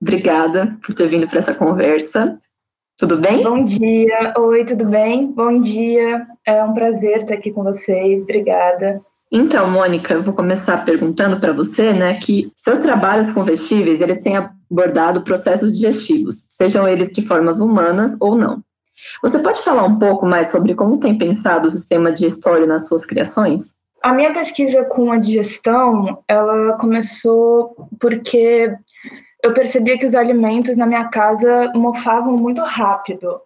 Obrigada 0.00 0.76
por 0.84 0.94
ter 0.94 1.08
vindo 1.08 1.28
para 1.28 1.38
essa 1.38 1.54
conversa. 1.54 2.38
Tudo 2.96 3.18
bem? 3.18 3.42
Bom 3.42 3.64
dia. 3.64 4.34
Oi, 4.36 4.64
tudo 4.64 4.84
bem? 4.84 5.26
Bom 5.32 5.60
dia. 5.60 6.26
É 6.46 6.62
um 6.64 6.72
prazer 6.72 7.22
estar 7.22 7.34
aqui 7.34 7.50
com 7.50 7.62
vocês. 7.62 8.22
Obrigada. 8.22 9.00
Então, 9.34 9.70
Mônica, 9.70 10.12
eu 10.12 10.22
vou 10.22 10.34
começar 10.34 10.84
perguntando 10.84 11.40
para 11.40 11.54
você, 11.54 11.90
né, 11.94 12.18
que 12.18 12.52
seus 12.54 12.80
trabalhos 12.80 13.32
com 13.32 13.42
vestíveis, 13.42 14.02
eles 14.02 14.22
têm 14.22 14.36
abordado 14.36 15.22
processos 15.22 15.72
digestivos, 15.72 16.46
sejam 16.50 16.86
eles 16.86 17.10
de 17.10 17.22
formas 17.22 17.58
humanas 17.58 18.14
ou 18.20 18.36
não. 18.36 18.62
Você 19.22 19.38
pode 19.38 19.62
falar 19.62 19.84
um 19.84 19.98
pouco 19.98 20.26
mais 20.26 20.50
sobre 20.50 20.74
como 20.74 21.00
tem 21.00 21.16
pensado 21.16 21.66
o 21.66 21.70
sistema 21.70 22.12
digestório 22.12 22.66
nas 22.66 22.86
suas 22.86 23.06
criações? 23.06 23.76
A 24.02 24.12
minha 24.12 24.34
pesquisa 24.34 24.84
com 24.84 25.10
a 25.10 25.16
digestão, 25.16 26.22
ela 26.28 26.76
começou 26.76 27.88
porque 27.98 28.70
eu 29.42 29.54
percebia 29.54 29.98
que 29.98 30.06
os 30.06 30.14
alimentos 30.14 30.76
na 30.76 30.86
minha 30.86 31.04
casa 31.08 31.72
mofavam 31.74 32.36
muito 32.36 32.60
rápido. 32.60 33.40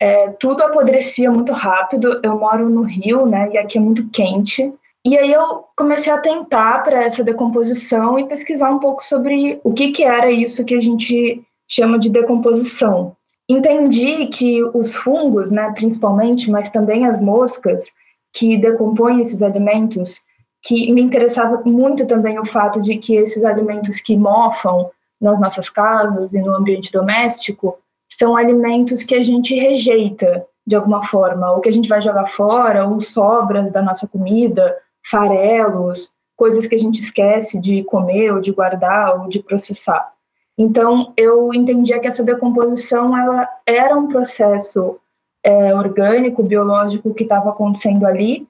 É, 0.00 0.28
tudo 0.40 0.62
apodrecia 0.62 1.30
muito 1.30 1.52
rápido. 1.52 2.20
Eu 2.22 2.38
moro 2.38 2.68
no 2.68 2.82
Rio, 2.82 3.26
né? 3.26 3.50
E 3.52 3.58
aqui 3.58 3.78
é 3.78 3.80
muito 3.80 4.08
quente. 4.10 4.72
E 5.06 5.16
aí 5.16 5.32
eu 5.32 5.62
comecei 5.76 6.12
a 6.12 6.18
tentar 6.18 6.82
para 6.82 7.04
essa 7.04 7.22
decomposição 7.22 8.18
e 8.18 8.26
pesquisar 8.26 8.72
um 8.72 8.80
pouco 8.80 9.00
sobre 9.00 9.60
o 9.62 9.72
que, 9.72 9.92
que 9.92 10.02
era 10.02 10.32
isso 10.32 10.64
que 10.64 10.74
a 10.74 10.80
gente 10.80 11.40
chama 11.70 11.96
de 11.96 12.10
decomposição. 12.10 13.14
Entendi 13.48 14.26
que 14.26 14.60
os 14.74 14.96
fungos, 14.96 15.48
né, 15.48 15.70
principalmente, 15.76 16.50
mas 16.50 16.68
também 16.70 17.06
as 17.06 17.20
moscas 17.20 17.92
que 18.32 18.56
decompõem 18.56 19.20
esses 19.20 19.44
alimentos, 19.44 20.24
que 20.60 20.90
me 20.90 21.02
interessava 21.02 21.62
muito 21.64 22.04
também 22.04 22.40
o 22.40 22.44
fato 22.44 22.80
de 22.80 22.96
que 22.96 23.14
esses 23.14 23.44
alimentos 23.44 24.00
que 24.00 24.16
mofam 24.16 24.90
nas 25.20 25.38
nossas 25.38 25.70
casas 25.70 26.34
e 26.34 26.40
no 26.40 26.52
ambiente 26.52 26.90
doméstico 26.90 27.78
são 28.08 28.36
alimentos 28.36 29.04
que 29.04 29.14
a 29.14 29.22
gente 29.22 29.54
rejeita 29.54 30.44
de 30.66 30.74
alguma 30.74 31.04
forma, 31.04 31.52
ou 31.52 31.60
que 31.60 31.68
a 31.68 31.72
gente 31.72 31.88
vai 31.88 32.02
jogar 32.02 32.26
fora, 32.26 32.88
ou 32.88 33.00
sobras 33.00 33.70
da 33.70 33.80
nossa 33.80 34.08
comida, 34.08 34.76
farelos, 35.10 36.12
coisas 36.36 36.66
que 36.66 36.74
a 36.74 36.78
gente 36.78 37.00
esquece 37.00 37.58
de 37.58 37.82
comer, 37.84 38.32
ou 38.32 38.40
de 38.40 38.52
guardar, 38.52 39.20
ou 39.20 39.28
de 39.28 39.42
processar. 39.42 40.12
Então, 40.58 41.12
eu 41.16 41.52
entendia 41.52 42.00
que 42.00 42.08
essa 42.08 42.24
decomposição 42.24 43.16
ela 43.16 43.48
era 43.66 43.96
um 43.96 44.08
processo 44.08 44.98
é, 45.44 45.74
orgânico, 45.74 46.42
biológico 46.42 47.14
que 47.14 47.22
estava 47.22 47.50
acontecendo 47.50 48.06
ali, 48.06 48.46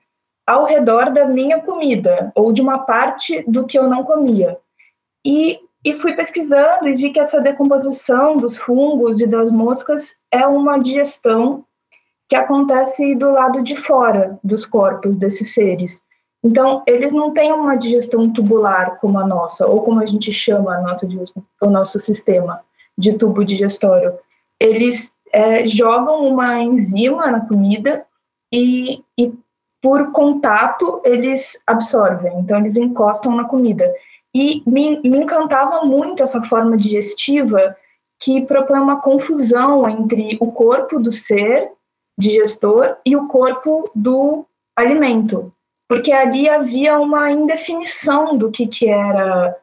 ao 0.46 0.64
redor 0.64 1.10
da 1.10 1.26
minha 1.26 1.60
comida, 1.60 2.32
ou 2.34 2.52
de 2.52 2.62
uma 2.62 2.78
parte 2.78 3.44
do 3.48 3.66
que 3.66 3.78
eu 3.78 3.88
não 3.88 4.04
comia. 4.04 4.56
E 5.24 5.60
e 5.86 5.94
fui 5.94 6.14
pesquisando 6.14 6.88
e 6.88 6.96
vi 6.96 7.10
que 7.10 7.20
essa 7.20 7.40
decomposição 7.40 8.36
dos 8.36 8.56
fungos 8.56 9.20
e 9.20 9.26
das 9.26 9.52
moscas 9.52 10.16
é 10.32 10.44
uma 10.44 10.78
digestão 10.78 11.64
que 12.28 12.34
acontece 12.34 13.14
do 13.14 13.30
lado 13.30 13.62
de 13.62 13.76
fora 13.76 14.36
dos 14.42 14.66
corpos 14.66 15.14
desses 15.14 15.54
seres. 15.54 16.02
Então, 16.46 16.84
eles 16.86 17.12
não 17.12 17.32
têm 17.32 17.52
uma 17.52 17.74
digestão 17.74 18.32
tubular 18.32 18.98
como 19.00 19.18
a 19.18 19.26
nossa, 19.26 19.66
ou 19.66 19.82
como 19.82 20.00
a 20.00 20.06
gente 20.06 20.32
chama 20.32 20.76
a 20.76 20.80
nossa, 20.80 21.08
o 21.60 21.66
nosso 21.66 21.98
sistema 21.98 22.60
de 22.96 23.14
tubo 23.14 23.44
digestório. 23.44 24.16
Eles 24.60 25.12
é, 25.32 25.66
jogam 25.66 26.24
uma 26.24 26.60
enzima 26.60 27.26
na 27.32 27.40
comida 27.40 28.06
e, 28.52 29.02
e, 29.18 29.34
por 29.82 30.12
contato, 30.12 31.00
eles 31.04 31.60
absorvem. 31.66 32.38
Então, 32.38 32.60
eles 32.60 32.76
encostam 32.76 33.34
na 33.34 33.42
comida. 33.42 33.92
E 34.32 34.62
me, 34.64 35.00
me 35.00 35.18
encantava 35.18 35.84
muito 35.84 36.22
essa 36.22 36.40
forma 36.44 36.76
digestiva 36.76 37.76
que 38.20 38.40
propõe 38.42 38.78
uma 38.78 39.00
confusão 39.00 39.88
entre 39.88 40.38
o 40.40 40.52
corpo 40.52 41.00
do 41.00 41.10
ser 41.10 41.72
digestor 42.16 42.98
e 43.04 43.16
o 43.16 43.26
corpo 43.26 43.90
do 43.92 44.46
alimento, 44.76 45.52
porque 45.88 46.12
ali 46.12 46.48
havia 46.48 46.98
uma 46.98 47.30
indefinição 47.30 48.36
do 48.36 48.50
que, 48.50 48.66
que 48.66 48.88
era 48.88 49.56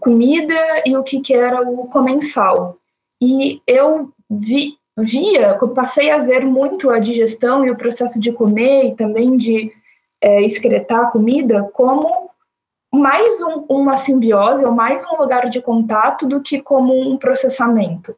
comida 0.00 0.82
e 0.86 0.96
o 0.96 1.02
que, 1.02 1.20
que 1.20 1.34
era 1.34 1.60
o 1.62 1.86
comensal. 1.88 2.78
E 3.20 3.60
eu 3.66 4.12
vi, 4.30 4.76
via, 4.96 5.58
passei 5.74 6.10
a 6.10 6.18
ver 6.18 6.44
muito 6.44 6.90
a 6.90 6.98
digestão 6.98 7.64
e 7.64 7.70
o 7.70 7.76
processo 7.76 8.18
de 8.18 8.32
comer 8.32 8.86
e 8.86 8.94
também 8.94 9.36
de 9.36 9.72
é, 10.20 10.42
excretar 10.42 11.06
a 11.06 11.10
comida 11.10 11.62
como 11.72 12.30
mais 12.92 13.40
um, 13.42 13.66
uma 13.68 13.96
simbiose 13.96 14.64
ou 14.64 14.72
mais 14.72 15.04
um 15.06 15.16
lugar 15.16 15.48
de 15.50 15.60
contato 15.60 16.26
do 16.26 16.40
que 16.40 16.60
como 16.60 16.94
um 16.94 17.18
processamento. 17.18 18.16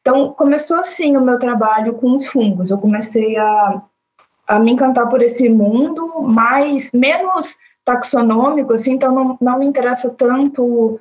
Então, 0.00 0.32
começou 0.32 0.78
assim 0.78 1.16
o 1.16 1.20
meu 1.20 1.38
trabalho 1.38 1.94
com 1.94 2.14
os 2.14 2.26
fungos. 2.26 2.70
Eu 2.70 2.78
comecei 2.78 3.36
a, 3.36 3.82
a 4.46 4.58
me 4.58 4.72
encantar 4.72 5.08
por 5.08 5.22
esse 5.22 5.48
mundo, 5.48 6.22
mais 6.22 6.92
menos 6.92 7.56
taxonômico, 7.84 8.72
assim, 8.72 8.92
então 8.92 9.12
não, 9.12 9.38
não 9.40 9.58
me 9.58 9.66
interessa 9.66 10.10
tanto 10.10 11.00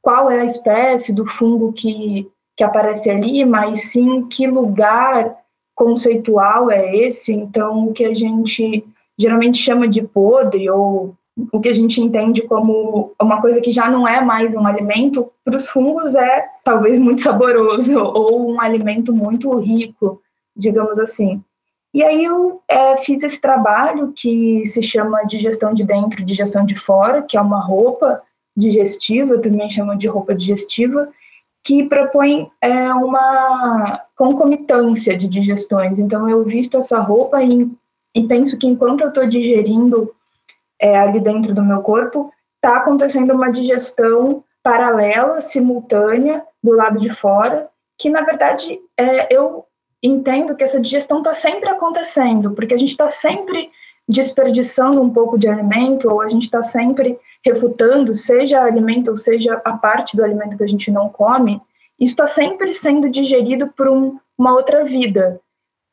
qual 0.00 0.30
é 0.30 0.40
a 0.40 0.44
espécie 0.44 1.14
do 1.14 1.26
fungo 1.26 1.72
que, 1.72 2.28
que 2.56 2.64
aparece 2.64 3.10
ali, 3.10 3.44
mas 3.44 3.90
sim 3.90 4.26
que 4.26 4.46
lugar 4.46 5.36
conceitual 5.74 6.70
é 6.70 6.96
esse. 6.96 7.32
Então, 7.32 7.88
o 7.88 7.92
que 7.92 8.04
a 8.04 8.14
gente 8.14 8.84
geralmente 9.18 9.58
chama 9.58 9.86
de 9.86 10.02
podre 10.02 10.68
ou 10.70 11.14
o 11.52 11.60
que 11.60 11.68
a 11.68 11.72
gente 11.72 12.00
entende 12.00 12.42
como 12.42 13.12
uma 13.20 13.40
coisa 13.40 13.60
que 13.60 13.72
já 13.72 13.90
não 13.90 14.06
é 14.06 14.20
mais 14.22 14.54
um 14.54 14.66
alimento, 14.66 15.30
para 15.44 15.56
os 15.56 15.68
fungos 15.68 16.14
é 16.14 16.46
talvez 16.62 16.98
muito 16.98 17.22
saboroso 17.22 17.96
ou 18.02 18.52
um 18.52 18.60
alimento 18.60 19.14
muito 19.14 19.54
rico, 19.58 20.20
digamos 20.56 20.98
assim. 20.98 21.42
E 21.94 22.02
aí 22.02 22.24
eu 22.24 22.62
é, 22.68 22.96
fiz 22.96 23.22
esse 23.22 23.40
trabalho 23.40 24.12
que 24.16 24.64
se 24.66 24.82
chama 24.82 25.24
digestão 25.24 25.74
de 25.74 25.84
dentro, 25.84 26.24
digestão 26.24 26.64
de 26.64 26.74
fora, 26.74 27.22
que 27.22 27.36
é 27.36 27.40
uma 27.40 27.60
roupa 27.60 28.22
digestiva, 28.56 29.38
também 29.38 29.68
chama 29.68 29.96
de 29.96 30.08
roupa 30.08 30.34
digestiva, 30.34 31.08
que 31.64 31.84
propõe 31.84 32.50
é, 32.60 32.92
uma 32.94 34.00
concomitância 34.16 35.16
de 35.16 35.28
digestões. 35.28 35.98
Então 35.98 36.28
eu 36.28 36.42
visto 36.44 36.78
essa 36.78 36.98
roupa 36.98 37.42
e, 37.42 37.70
e 38.14 38.26
penso 38.26 38.58
que 38.58 38.66
enquanto 38.66 39.02
eu 39.02 39.08
estou 39.08 39.26
digerindo 39.26 40.14
é, 40.80 40.98
ali 40.98 41.20
dentro 41.20 41.54
do 41.54 41.62
meu 41.62 41.82
corpo, 41.82 42.32
está 42.56 42.78
acontecendo 42.78 43.32
uma 43.34 43.50
digestão 43.50 44.42
paralela, 44.62 45.40
simultânea, 45.40 46.44
do 46.62 46.72
lado 46.72 46.98
de 46.98 47.10
fora, 47.10 47.68
que 47.98 48.08
na 48.08 48.22
verdade 48.22 48.78
é, 48.96 49.34
eu 49.34 49.66
entendo 50.02 50.56
que 50.56 50.64
essa 50.64 50.80
digestão 50.80 51.18
está 51.18 51.32
sempre 51.32 51.68
acontecendo, 51.68 52.52
porque 52.52 52.74
a 52.74 52.78
gente 52.78 52.90
está 52.90 53.08
sempre 53.08 53.70
desperdiçando 54.08 55.00
um 55.00 55.10
pouco 55.10 55.38
de 55.38 55.48
alimento, 55.48 56.10
ou 56.10 56.20
a 56.20 56.28
gente 56.28 56.42
está 56.42 56.62
sempre 56.62 57.18
refutando, 57.44 58.12
seja 58.12 58.62
alimento 58.62 59.10
ou 59.10 59.16
seja 59.16 59.60
a 59.64 59.76
parte 59.76 60.16
do 60.16 60.24
alimento 60.24 60.56
que 60.56 60.64
a 60.64 60.68
gente 60.68 60.90
não 60.90 61.08
come, 61.08 61.60
isso 61.98 62.12
está 62.12 62.26
sempre 62.26 62.72
sendo 62.72 63.08
digerido 63.08 63.68
por 63.76 63.88
um, 63.88 64.18
uma 64.36 64.52
outra 64.52 64.84
vida. 64.84 65.40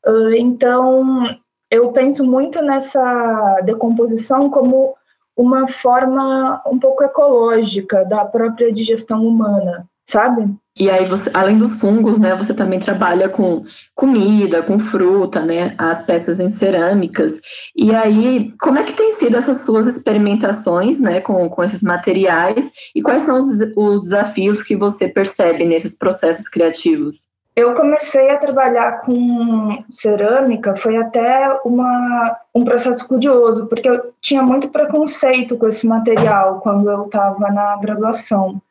Uh, 0.06 0.34
então, 0.34 1.36
eu 1.70 1.92
penso 1.92 2.24
muito 2.24 2.60
nessa 2.62 3.60
decomposição 3.64 4.50
como 4.50 4.94
uma 5.36 5.68
forma 5.68 6.60
um 6.66 6.78
pouco 6.78 7.04
ecológica 7.04 8.04
da 8.04 8.24
própria 8.24 8.72
digestão 8.72 9.26
humana, 9.26 9.88
sabe? 10.04 10.52
E 10.80 10.88
aí, 10.88 11.04
você, 11.04 11.30
além 11.34 11.58
dos 11.58 11.78
fungos, 11.78 12.18
né, 12.18 12.34
você 12.34 12.54
também 12.54 12.78
trabalha 12.78 13.28
com 13.28 13.64
comida, 13.94 14.62
com 14.62 14.78
fruta, 14.78 15.42
né, 15.42 15.74
as 15.76 16.06
peças 16.06 16.40
em 16.40 16.48
cerâmicas. 16.48 17.38
E 17.76 17.94
aí, 17.94 18.50
como 18.58 18.78
é 18.78 18.84
que 18.84 18.94
tem 18.94 19.12
sido 19.12 19.36
essas 19.36 19.58
suas 19.60 19.86
experimentações, 19.86 20.98
né, 20.98 21.20
com, 21.20 21.50
com 21.50 21.62
esses 21.62 21.82
materiais? 21.82 22.72
E 22.94 23.02
quais 23.02 23.24
são 23.24 23.36
os, 23.36 23.60
os 23.76 24.04
desafios 24.04 24.62
que 24.62 24.74
você 24.74 25.06
percebe 25.06 25.66
nesses 25.66 25.98
processos 25.98 26.48
criativos? 26.48 27.18
Eu 27.54 27.74
comecei 27.74 28.30
a 28.30 28.38
trabalhar 28.38 29.02
com 29.02 29.84
cerâmica, 29.90 30.74
foi 30.76 30.96
até 30.96 31.60
uma, 31.62 32.38
um 32.54 32.64
processo 32.64 33.06
curioso, 33.06 33.66
porque 33.66 33.90
eu 33.90 34.14
tinha 34.18 34.42
muito 34.42 34.70
preconceito 34.70 35.58
com 35.58 35.68
esse 35.68 35.86
material 35.86 36.60
quando 36.60 36.90
eu 36.90 37.04
estava 37.04 37.50
na 37.50 37.76
graduação. 37.76 38.62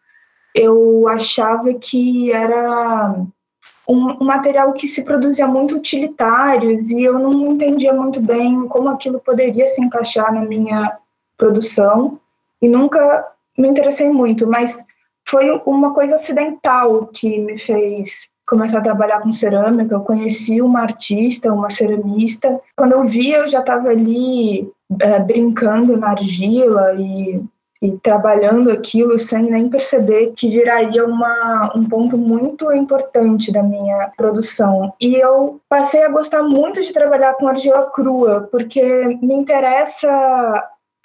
Eu 0.53 1.07
achava 1.07 1.73
que 1.73 2.31
era 2.31 3.15
um, 3.87 4.11
um, 4.21 4.25
material 4.25 4.73
que 4.73 4.87
se 4.87 5.03
produzia 5.03 5.47
muito 5.47 5.75
utilitários 5.75 6.89
e 6.91 7.03
eu 7.03 7.17
não 7.17 7.51
entendia 7.51 7.93
muito 7.93 8.19
bem 8.19 8.67
como 8.67 8.89
aquilo 8.89 9.19
poderia 9.19 9.67
se 9.67 9.81
encaixar 9.81 10.33
na 10.33 10.41
minha 10.41 10.97
produção 11.37 12.19
e 12.61 12.67
nunca 12.67 13.27
me 13.57 13.67
interessei 13.67 14.09
muito, 14.09 14.47
mas 14.47 14.85
foi 15.27 15.49
uma 15.65 15.93
coisa 15.93 16.15
acidental 16.15 17.07
que 17.07 17.39
me 17.39 17.57
fez 17.57 18.29
começar 18.47 18.79
a 18.79 18.83
trabalhar 18.83 19.21
com 19.21 19.31
cerâmica. 19.31 19.93
Eu 19.93 20.01
conheci 20.01 20.59
uma 20.59 20.81
artista, 20.81 21.53
uma 21.53 21.69
ceramista. 21.69 22.59
Quando 22.75 22.93
eu 22.93 23.05
vi, 23.05 23.31
eu 23.31 23.47
já 23.47 23.59
estava 23.59 23.89
ali 23.89 24.67
é, 24.99 25.19
brincando 25.19 25.95
na 25.95 26.09
argila 26.09 26.95
e, 26.95 27.43
e, 27.81 27.97
trabalhando 27.99 28.69
aquilo 28.69 29.17
sem 29.17 29.43
nem 29.43 29.69
perceber 29.69 30.33
que 30.35 30.49
viraria 30.49 31.05
uma, 31.05 31.71
um 31.75 31.83
ponto 31.87 32.17
muito 32.17 32.71
importante 32.73 33.51
da 33.51 33.63
minha 33.63 34.11
produção. 34.17 34.93
E 34.99 35.15
eu 35.15 35.61
passei 35.69 36.03
a 36.03 36.09
gostar 36.09 36.43
muito 36.43 36.81
de 36.81 36.91
trabalhar 36.91 37.35
com 37.35 37.47
argila 37.47 37.89
crua, 37.91 38.47
porque 38.51 38.81
me 39.21 39.33
interessa 39.33 40.09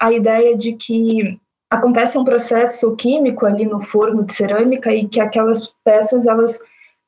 a 0.01 0.13
ideia 0.13 0.57
de 0.57 0.73
que 0.73 1.39
acontece 1.71 2.19
um 2.19 2.25
processo 2.25 2.95
químico 2.97 3.47
ali 3.47 3.65
no 3.65 3.81
forno 3.81 4.25
de 4.25 4.35
cerâmica 4.35 4.93
e 4.93 5.09
que 5.09 5.21
aquelas 5.21 5.69
peças 5.85 6.27
elas 6.27 6.59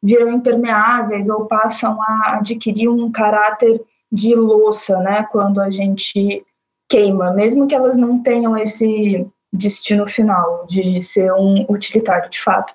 viram 0.02 0.30
impermeáveis 0.30 1.28
ou 1.28 1.46
passam 1.46 2.00
a 2.00 2.36
adquirir 2.38 2.88
um 2.88 3.10
caráter 3.10 3.82
de 4.10 4.34
louça, 4.34 4.98
né, 4.98 5.26
quando 5.32 5.60
a 5.60 5.70
gente 5.70 6.44
queima, 6.88 7.32
mesmo 7.32 7.66
que 7.66 7.74
elas 7.74 7.96
não 7.96 8.22
tenham 8.22 8.56
esse 8.56 9.26
destino 9.56 10.06
final 10.06 10.66
de 10.66 11.00
ser 11.00 11.32
um 11.32 11.64
utilitário 11.68 12.30
de 12.30 12.40
fato. 12.40 12.72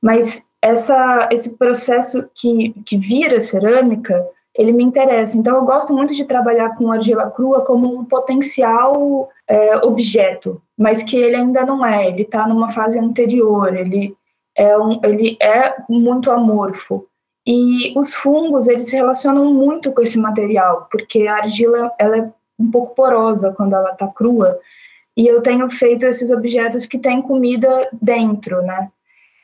Mas 0.00 0.42
essa, 0.62 1.28
esse 1.30 1.50
processo 1.56 2.28
que, 2.34 2.74
que 2.84 2.96
vira 2.96 3.40
cerâmica, 3.40 4.26
ele 4.54 4.72
me 4.72 4.84
interessa. 4.84 5.36
Então, 5.36 5.56
eu 5.56 5.64
gosto 5.64 5.92
muito 5.92 6.14
de 6.14 6.24
trabalhar 6.24 6.76
com 6.76 6.92
argila 6.92 7.30
crua 7.30 7.64
como 7.64 7.98
um 7.98 8.04
potencial 8.04 9.28
é, 9.48 9.76
objeto, 9.78 10.60
mas 10.76 11.02
que 11.02 11.16
ele 11.16 11.36
ainda 11.36 11.64
não 11.64 11.84
é, 11.84 12.08
ele 12.08 12.22
está 12.22 12.46
numa 12.46 12.70
fase 12.70 12.98
anterior, 12.98 13.74
ele 13.74 14.14
é, 14.56 14.76
um, 14.76 15.00
ele 15.02 15.36
é 15.40 15.74
muito 15.88 16.30
amorfo. 16.30 17.06
E 17.46 17.98
os 17.98 18.14
fungos, 18.14 18.68
eles 18.68 18.90
se 18.90 18.96
relacionam 18.96 19.46
muito 19.52 19.92
com 19.92 20.02
esse 20.02 20.18
material, 20.18 20.88
porque 20.90 21.26
a 21.26 21.36
argila 21.36 21.90
ela 21.98 22.18
é 22.18 22.30
um 22.58 22.70
pouco 22.70 22.94
porosa 22.94 23.52
quando 23.56 23.74
ela 23.74 23.92
está 23.92 24.06
crua, 24.08 24.58
e 25.16 25.26
eu 25.26 25.42
tenho 25.42 25.68
feito 25.70 26.06
esses 26.06 26.30
objetos 26.30 26.86
que 26.86 26.98
têm 26.98 27.22
comida 27.22 27.88
dentro, 28.00 28.62
né? 28.62 28.88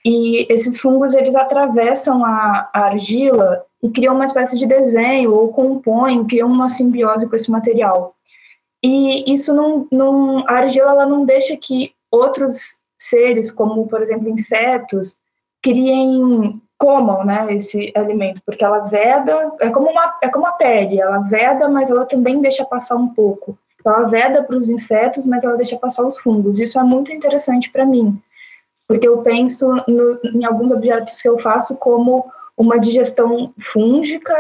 E 0.04 0.46
esses 0.52 0.78
fungos, 0.78 1.14
eles 1.14 1.34
atravessam 1.34 2.24
a, 2.24 2.70
a 2.72 2.80
argila 2.84 3.64
e 3.82 3.90
criam 3.90 4.14
uma 4.14 4.24
espécie 4.24 4.56
de 4.56 4.64
desenho, 4.64 5.34
ou 5.34 5.52
compõem, 5.52 6.24
criam 6.24 6.48
uma 6.48 6.68
simbiose 6.68 7.28
com 7.28 7.34
esse 7.34 7.50
material. 7.50 8.14
E 8.82 9.32
isso 9.32 9.52
não, 9.52 9.88
não 9.90 10.48
a 10.48 10.58
argila 10.58 10.92
ela 10.92 11.06
não 11.06 11.24
deixa 11.24 11.56
que 11.56 11.92
outros 12.10 12.80
seres, 12.96 13.50
como 13.50 13.88
por 13.88 14.00
exemplo 14.00 14.28
insetos, 14.28 15.18
criem 15.62 16.60
comam, 16.78 17.24
né, 17.24 17.54
esse 17.54 17.92
alimento, 17.96 18.42
porque 18.44 18.64
ela 18.64 18.80
veda, 18.80 19.52
é 19.60 19.70
como 19.70 19.90
uma 19.90 20.18
é 20.22 20.28
como 20.28 20.46
a 20.46 20.52
pele, 20.52 21.00
ela 21.00 21.18
veda, 21.20 21.68
mas 21.68 21.90
ela 21.90 22.04
também 22.04 22.40
deixa 22.40 22.64
passar 22.64 22.96
um 22.96 23.08
pouco. 23.08 23.58
Ela 23.88 24.06
veda 24.06 24.42
para 24.42 24.56
os 24.56 24.68
insetos, 24.68 25.26
mas 25.26 25.44
ela 25.44 25.56
deixa 25.56 25.76
passar 25.76 26.04
os 26.04 26.18
fungos. 26.18 26.58
Isso 26.58 26.78
é 26.78 26.82
muito 26.82 27.12
interessante 27.12 27.70
para 27.70 27.86
mim, 27.86 28.20
porque 28.88 29.06
eu 29.06 29.18
penso 29.18 29.66
no, 29.86 30.20
em 30.34 30.44
alguns 30.44 30.72
objetos 30.72 31.20
que 31.20 31.28
eu 31.28 31.38
faço 31.38 31.76
como 31.76 32.26
uma 32.56 32.78
digestão 32.78 33.52
fúngica 33.58 34.34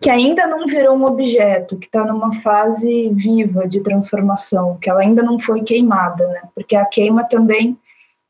que 0.00 0.08
ainda 0.08 0.46
não 0.46 0.66
virou 0.66 0.96
um 0.96 1.04
objeto, 1.04 1.76
que 1.76 1.86
está 1.86 2.04
numa 2.06 2.32
fase 2.36 3.10
viva 3.10 3.68
de 3.68 3.80
transformação, 3.80 4.78
que 4.80 4.88
ela 4.88 5.00
ainda 5.00 5.22
não 5.22 5.38
foi 5.38 5.62
queimada, 5.62 6.26
né? 6.26 6.40
Porque 6.54 6.74
a 6.74 6.86
queima 6.86 7.24
também 7.24 7.78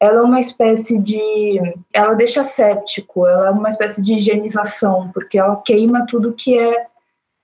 ela 0.01 0.19
é 0.19 0.23
uma 0.23 0.41
espécie 0.41 0.99
de, 0.99 1.61
ela 1.93 2.15
deixa 2.15 2.43
séptico, 2.43 3.27
ela 3.27 3.49
é 3.49 3.51
uma 3.51 3.69
espécie 3.69 4.03
de 4.03 4.15
higienização, 4.15 5.11
porque 5.13 5.39
ela 5.39 5.63
queima 5.65 6.07
tudo 6.07 6.33
que 6.33 6.59
é 6.59 6.87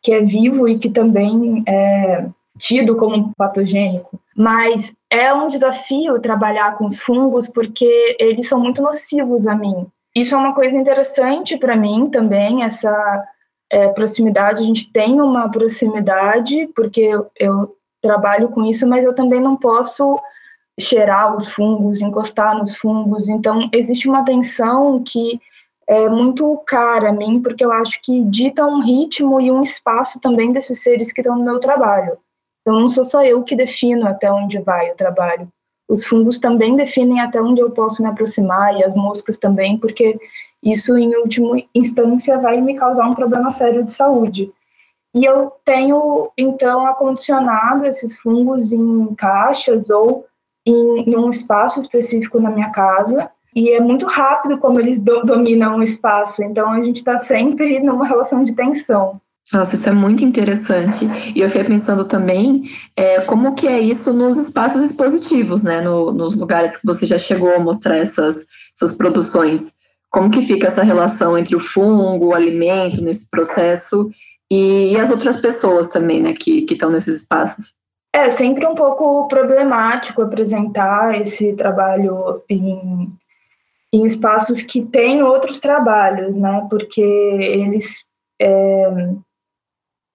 que 0.03 0.13
é 0.13 0.21
vivo 0.21 0.69
e 0.69 0.79
que 0.79 0.89
também 0.89 1.63
é 1.67 2.27
tido 2.59 2.97
como 2.97 3.33
patogênico. 3.37 4.21
Mas 4.37 4.95
é 5.11 5.33
um 5.33 5.49
desafio 5.49 6.21
trabalhar 6.21 6.77
com 6.77 6.87
os 6.87 7.01
fungos 7.01 7.49
porque 7.49 8.17
eles 8.19 8.49
são 8.49 8.61
muito 8.61 8.83
nocivos 8.83 9.47
a 9.47 9.55
mim. 9.55 9.87
Isso 10.15 10.35
é 10.35 10.39
uma 10.39 10.55
coisa 10.55 10.77
interessante 10.77 11.57
para 11.57 11.77
mim 11.77 12.09
também, 12.11 12.63
essa 12.63 13.25
é, 13.71 13.89
proximidade. 13.89 14.63
A 14.63 14.67
gente 14.67 14.91
tem 14.91 15.21
uma 15.21 15.51
proximidade, 15.51 16.69
porque 16.75 17.01
eu, 17.01 17.31
eu 17.39 17.77
trabalho 18.01 18.49
com 18.49 18.65
isso, 18.65 18.87
mas 18.87 19.05
eu 19.05 19.15
também 19.15 19.41
não 19.41 19.57
posso 19.57 20.19
cheirar 20.79 21.37
os 21.37 21.51
fungos, 21.51 22.01
encostar 22.01 22.57
nos 22.57 22.77
fungos. 22.77 23.29
Então, 23.29 23.69
existe 23.73 24.09
uma 24.09 24.25
tensão 24.25 25.03
que 25.03 25.41
é 25.89 26.09
muito 26.09 26.63
cara 26.67 27.11
a 27.11 27.13
mim, 27.13 27.41
porque 27.41 27.65
eu 27.65 27.73
acho 27.73 28.01
que 28.03 28.25
dita 28.25 28.65
um 28.67 28.81
ritmo 28.81 29.41
e 29.41 29.51
um 29.51 29.63
espaço 29.63 30.19
também 30.21 30.53
desses 30.53 30.83
seres 30.83 31.13
que 31.13 31.21
estão 31.21 31.37
no 31.37 31.45
meu 31.45 31.61
trabalho. 31.61 32.19
Então, 32.67 32.81
não 32.81 32.89
sou 32.89 33.05
só 33.05 33.25
eu 33.25 33.45
que 33.45 33.55
defino 33.55 34.09
até 34.09 34.29
onde 34.29 34.59
vai 34.59 34.91
o 34.91 34.97
trabalho. 34.97 35.47
Os 35.89 36.05
fungos 36.05 36.37
também 36.41 36.75
definem 36.75 37.21
até 37.21 37.41
onde 37.41 37.61
eu 37.61 37.71
posso 37.71 38.03
me 38.03 38.09
aproximar 38.09 38.75
e 38.75 38.83
as 38.83 38.93
moscas 38.93 39.37
também, 39.37 39.79
porque 39.79 40.19
isso, 40.61 40.99
em 40.99 41.15
última 41.15 41.63
instância, 41.73 42.37
vai 42.39 42.61
me 42.61 42.75
causar 42.75 43.07
um 43.07 43.15
problema 43.15 43.51
sério 43.51 43.85
de 43.85 43.93
saúde. 43.93 44.53
E 45.15 45.25
eu 45.25 45.53
tenho, 45.65 46.33
então, 46.37 46.85
acondicionado 46.89 47.87
esses 47.87 48.19
fungos 48.19 48.73
em 48.73 49.15
caixas 49.15 49.89
ou 49.89 50.27
em, 50.67 51.09
em 51.09 51.17
um 51.17 51.31
espaço 51.31 51.79
específico 51.79 52.41
na 52.41 52.51
minha 52.51 52.71
casa. 52.71 53.31
E 53.55 53.71
é 53.71 53.81
muito 53.81 54.07
rápido 54.07 54.59
como 54.59 54.81
eles 54.81 54.99
do, 54.99 55.23
dominam 55.23 55.77
o 55.77 55.85
espaço. 55.85 56.43
Então, 56.43 56.73
a 56.73 56.83
gente 56.83 56.97
está 56.97 57.17
sempre 57.17 57.79
numa 57.79 58.09
relação 58.09 58.43
de 58.43 58.57
tensão. 58.57 59.21
Nossa, 59.53 59.77
isso 59.77 59.89
é 59.89 59.93
muito 59.93 60.25
interessante. 60.25 61.05
E 61.35 61.41
eu 61.41 61.49
fiquei 61.49 61.65
pensando 61.65 62.05
também 62.05 62.65
é, 62.97 63.21
como 63.21 63.55
que 63.55 63.69
é 63.69 63.79
isso 63.81 64.13
nos 64.13 64.37
espaços 64.37 64.83
expositivos, 64.83 65.63
né? 65.63 65.81
No, 65.81 66.13
nos 66.13 66.35
lugares 66.35 66.77
que 66.77 66.87
você 66.87 67.07
já 67.07 67.17
chegou 67.17 67.55
a 67.55 67.61
mostrar 67.61 67.97
essas 67.97 68.45
suas 68.75 68.97
produções. 68.97 69.77
Como 70.11 70.31
que 70.31 70.43
fica 70.43 70.67
essa 70.67 70.83
relação 70.83 71.39
entre 71.39 71.55
o 71.55 71.61
fungo, 71.61 72.27
o 72.27 72.35
alimento 72.35 73.01
nesse 73.01 73.31
processo 73.31 74.11
e, 74.51 74.93
e 74.93 74.97
as 74.99 75.11
outras 75.11 75.41
pessoas 75.41 75.91
também, 75.91 76.23
né, 76.23 76.33
que 76.33 76.67
estão 76.69 76.91
nesses 76.91 77.23
espaços? 77.23 77.75
É 78.13 78.31
sempre 78.31 78.67
um 78.67 78.75
pouco 78.75 79.29
problemático 79.29 80.23
apresentar 80.23 81.21
esse 81.21 81.53
trabalho 81.53 82.43
em, 82.49 83.13
em 83.93 84.07
espaços 84.07 84.63
que 84.63 84.83
têm 84.83 85.23
outros 85.23 85.61
trabalhos, 85.61 86.35
né? 86.35 86.67
Porque 86.71 87.03
eles 87.03 88.07
é, 88.41 89.11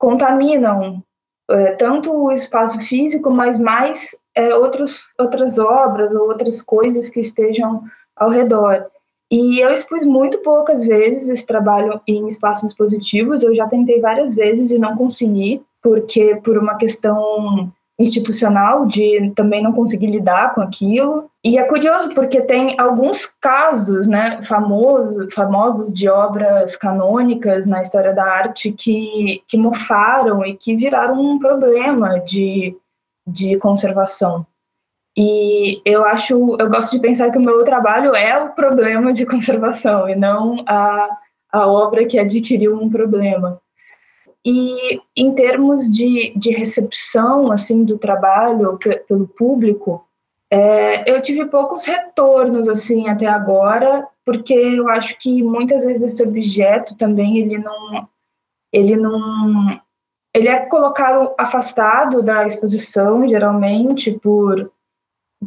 contaminam 0.02 1.04
é, 1.48 1.74
tanto 1.74 2.12
o 2.12 2.32
espaço 2.32 2.80
físico, 2.80 3.30
mas 3.30 3.60
mais 3.60 4.18
é, 4.36 4.54
outros, 4.56 5.08
outras 5.20 5.60
obras 5.60 6.12
ou 6.14 6.28
outras 6.28 6.60
coisas 6.60 7.08
que 7.08 7.20
estejam 7.20 7.84
ao 8.16 8.32
redor. 8.32 8.88
E 9.30 9.64
eu 9.64 9.70
expus 9.70 10.04
muito 10.04 10.40
poucas 10.40 10.84
vezes 10.84 11.30
esse 11.30 11.46
trabalho 11.46 12.02
em 12.08 12.28
espaços 12.28 12.74
positivos, 12.74 13.44
eu 13.44 13.54
já 13.54 13.68
tentei 13.68 14.02
várias 14.02 14.34
vezes 14.34 14.72
e 14.72 14.80
não 14.80 14.98
consegui, 14.98 15.62
porque 15.84 16.36
por 16.44 16.58
uma 16.58 16.76
questão 16.76 17.72
institucional 18.02 18.86
de 18.86 19.32
também 19.36 19.62
não 19.62 19.72
conseguir 19.72 20.08
lidar 20.08 20.54
com 20.54 20.62
aquilo. 20.62 21.30
E 21.44 21.58
é 21.58 21.64
curioso 21.64 22.14
porque 22.14 22.42
tem 22.42 22.80
alguns 22.80 23.26
casos, 23.26 24.08
né, 24.08 24.42
famosos, 24.44 25.34
famosos 25.34 25.94
de 25.94 26.10
obras 26.10 26.76
canônicas 26.76 27.66
na 27.66 27.82
história 27.82 28.14
da 28.14 28.24
arte 28.24 28.72
que, 28.72 29.44
que 29.48 29.58
mofaram 29.58 30.46
e 30.46 30.56
que 30.56 30.76
viraram 30.76 31.20
um 31.20 31.40
problema 31.40 32.20
de, 32.20 32.76
de 33.28 33.58
conservação. 33.58 34.46
E 35.16 35.82
eu 35.86 36.06
acho, 36.06 36.34
eu 36.58 36.70
gosto 36.70 36.94
de 36.94 37.02
pensar 37.02 37.30
que 37.32 37.38
o 37.38 37.42
meu 37.42 37.64
trabalho 37.64 38.16
é 38.16 38.44
o 38.44 38.50
problema 38.50 39.12
de 39.12 39.26
conservação 39.26 40.08
e 40.08 40.16
não 40.16 40.64
a, 40.66 41.10
a 41.52 41.68
obra 41.68 42.06
que 42.06 42.18
adquiriu 42.18 42.76
um 42.76 42.90
problema. 42.90 43.61
E 44.46 45.00
em 45.16 45.34
termos 45.36 45.90
de, 45.90 46.34
de 46.36 46.52
recepção 46.52 47.52
assim 47.52 47.84
do 47.84 47.98
trabalho 47.98 48.78
pelo 49.08 49.28
público, 49.28 50.06
é, 50.50 51.10
eu 51.10 51.22
tive 51.22 51.46
poucos 51.46 51.86
retornos 51.86 52.68
assim 52.68 53.08
até 53.08 53.28
agora 53.28 54.08
porque 54.26 54.54
eu 54.54 54.90
acho 54.90 55.18
que 55.18 55.42
muitas 55.42 55.84
vezes 55.86 56.04
esse 56.04 56.24
objeto 56.24 56.98
também 56.98 57.38
ele 57.38 57.58
não 57.58 58.08
ele 58.72 58.96
não 58.96 59.82
ele 60.34 60.48
é 60.48 60.66
colocado 60.66 61.34
afastado 61.38 62.22
da 62.22 62.46
exposição 62.48 63.28
geralmente 63.28 64.12
por 64.12 64.72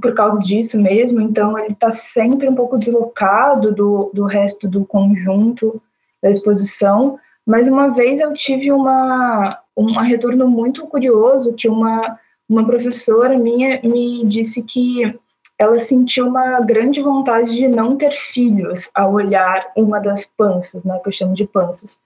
por 0.01 0.13
causa 0.13 0.39
disso 0.41 0.79
mesmo. 0.79 1.21
Então 1.21 1.59
ele 1.59 1.73
está 1.73 1.91
sempre 1.91 2.49
um 2.49 2.55
pouco 2.55 2.77
deslocado 2.77 3.73
do, 3.73 4.11
do 4.13 4.25
resto 4.25 4.69
do 4.69 4.85
conjunto 4.85 5.81
da 6.23 6.31
exposição 6.31 7.19
mas 7.47 7.69
uma 7.69 7.89
vez 7.89 8.21
eu 8.21 8.33
tive 8.35 8.73
uma 8.73 9.61
um 9.77 9.99
retorno 10.01 10.49
muito 10.49 10.87
curioso 10.87 11.55
que 11.55 11.69
uma 11.69 12.19
uma 12.49 12.65
professora 12.65 13.39
minha 13.39 13.81
me 13.83 14.25
disse 14.27 14.63
que 14.63 15.19
ela 15.59 15.79
sentiu 15.79 16.27
uma 16.27 16.61
grande 16.61 17.01
vontade 17.01 17.55
de 17.55 17.69
não 17.69 17.97
ter 17.97 18.13
filhos 18.13 18.91
ao 18.95 19.13
olhar 19.13 19.71
uma 19.77 20.01
das 20.01 20.25
panças, 20.25 20.83
né, 20.85 20.99
que 20.99 21.09
eu 21.09 21.13
chamo 21.13 21.35
de 21.35 21.47
panças. 21.47 22.01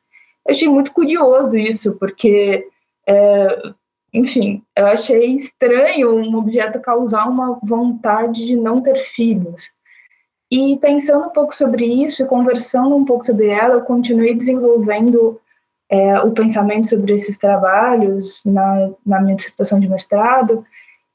Eu 0.47 0.53
achei 0.53 0.69
muito 0.69 0.93
curioso 0.93 1.57
isso, 1.57 1.97
porque, 1.97 2.69
é, 3.07 3.63
enfim, 4.13 4.63
eu 4.77 4.87
achei 4.87 5.37
estranho 5.37 6.15
um 6.15 6.37
objeto 6.37 6.81
causar 6.81 7.27
uma 7.27 7.59
vontade 7.63 8.47
de 8.47 8.55
não 8.55 8.83
ter 8.83 8.97
filhos. 8.97 9.71
E 10.51 10.77
pensando 10.79 11.27
um 11.27 11.31
pouco 11.31 11.55
sobre 11.55 11.85
isso 11.85 12.23
e 12.23 12.27
conversando 12.27 12.97
um 12.97 13.05
pouco 13.05 13.25
sobre 13.25 13.49
ela, 13.49 13.75
eu 13.75 13.83
continuei 13.83 14.35
desenvolvendo 14.35 15.39
é, 15.91 16.21
o 16.21 16.33
pensamento 16.33 16.89
sobre 16.89 17.15
esses 17.15 17.37
trabalhos 17.37 18.43
na, 18.45 18.91
na 19.05 19.21
minha 19.21 19.37
dissertação 19.37 19.79
de 19.79 19.89
mestrado, 19.89 20.65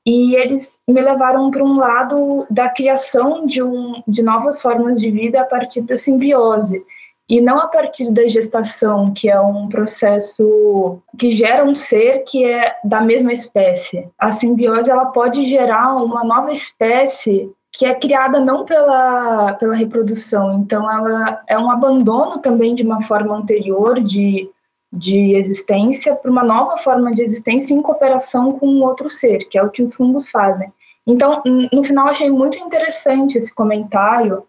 e 0.06 0.36
eles 0.36 0.80
me 0.88 1.02
levaram 1.02 1.50
para 1.50 1.64
um 1.64 1.78
lado 1.78 2.46
da 2.50 2.70
criação 2.70 3.46
de, 3.46 3.64
um, 3.64 4.04
de 4.08 4.22
novas 4.22 4.62
formas 4.62 5.00
de 5.00 5.10
vida 5.10 5.42
a 5.42 5.46
partir 5.46 5.82
da 5.82 5.96
simbiose 5.96 6.84
e 7.30 7.40
não 7.40 7.58
a 7.58 7.68
partir 7.68 8.12
da 8.12 8.28
gestação, 8.28 9.14
que 9.14 9.30
é 9.30 9.40
um 9.40 9.70
processo 9.70 11.00
que 11.18 11.32
gera 11.32 11.64
um 11.64 11.74
ser 11.74 12.26
que 12.26 12.44
é 12.44 12.76
da 12.84 13.00
mesma 13.00 13.32
espécie. 13.32 14.10
A 14.20 14.30
simbiose 14.30 14.92
ela 14.92 15.06
pode 15.06 15.46
gerar 15.46 15.96
uma 15.96 16.24
nova 16.24 16.52
espécie 16.52 17.50
que 17.74 17.86
é 17.86 17.96
criada 17.96 18.40
não 18.40 18.66
pela, 18.66 19.54
pela 19.54 19.76
reprodução, 19.76 20.54
então 20.60 20.90
ela 20.90 21.44
é 21.48 21.58
um 21.58 21.72
abandono 21.72 22.38
também 22.38 22.76
de 22.76 22.84
uma 22.84 23.02
forma 23.02 23.36
anterior 23.36 24.00
de 24.00 24.50
de 24.96 25.36
existência 25.36 26.14
para 26.14 26.30
uma 26.30 26.44
nova 26.44 26.78
forma 26.78 27.12
de 27.12 27.24
existência 27.24 27.74
em 27.74 27.82
cooperação 27.82 28.60
com 28.60 28.68
outro 28.82 29.10
ser, 29.10 29.40
que 29.50 29.58
é 29.58 29.64
o 29.64 29.72
que 29.72 29.82
os 29.82 29.96
fungos 29.96 30.30
fazem. 30.30 30.72
Então, 31.06 31.42
no 31.72 31.84
final, 31.84 32.08
achei 32.08 32.30
muito 32.30 32.60
interessante 32.60 33.38
esse 33.38 33.54
comentário, 33.54 34.46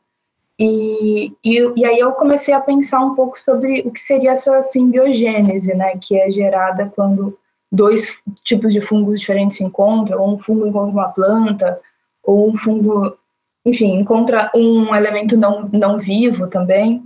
e, 0.58 1.32
e, 1.42 1.72
e, 1.74 1.84
aí 1.84 1.98
eu 1.98 2.12
comecei 2.12 2.54
a 2.54 2.60
pensar 2.60 3.00
um 3.00 3.14
pouco 3.14 3.36
sobre 3.38 3.80
o 3.86 3.90
que 3.90 3.98
seria 3.98 4.32
essa 4.32 4.60
simbiogênese, 4.62 5.74
né, 5.74 5.96
que 6.00 6.16
é 6.16 6.30
gerada 6.30 6.92
quando 6.94 7.36
dois 7.72 8.16
tipos 8.44 8.72
de 8.72 8.80
fungos 8.80 9.18
diferentes 9.18 9.56
se 9.56 9.64
encontram, 9.64 10.20
ou 10.20 10.34
um 10.34 10.38
fungo 10.38 10.66
encontra 10.66 10.92
uma 10.92 11.08
planta, 11.08 11.80
ou 12.24 12.50
um 12.50 12.56
fungo, 12.56 13.16
enfim, 13.64 13.98
encontra 13.98 14.50
um 14.54 14.94
elemento 14.94 15.36
não, 15.36 15.68
não 15.72 15.98
vivo 15.98 16.46
também. 16.46 17.02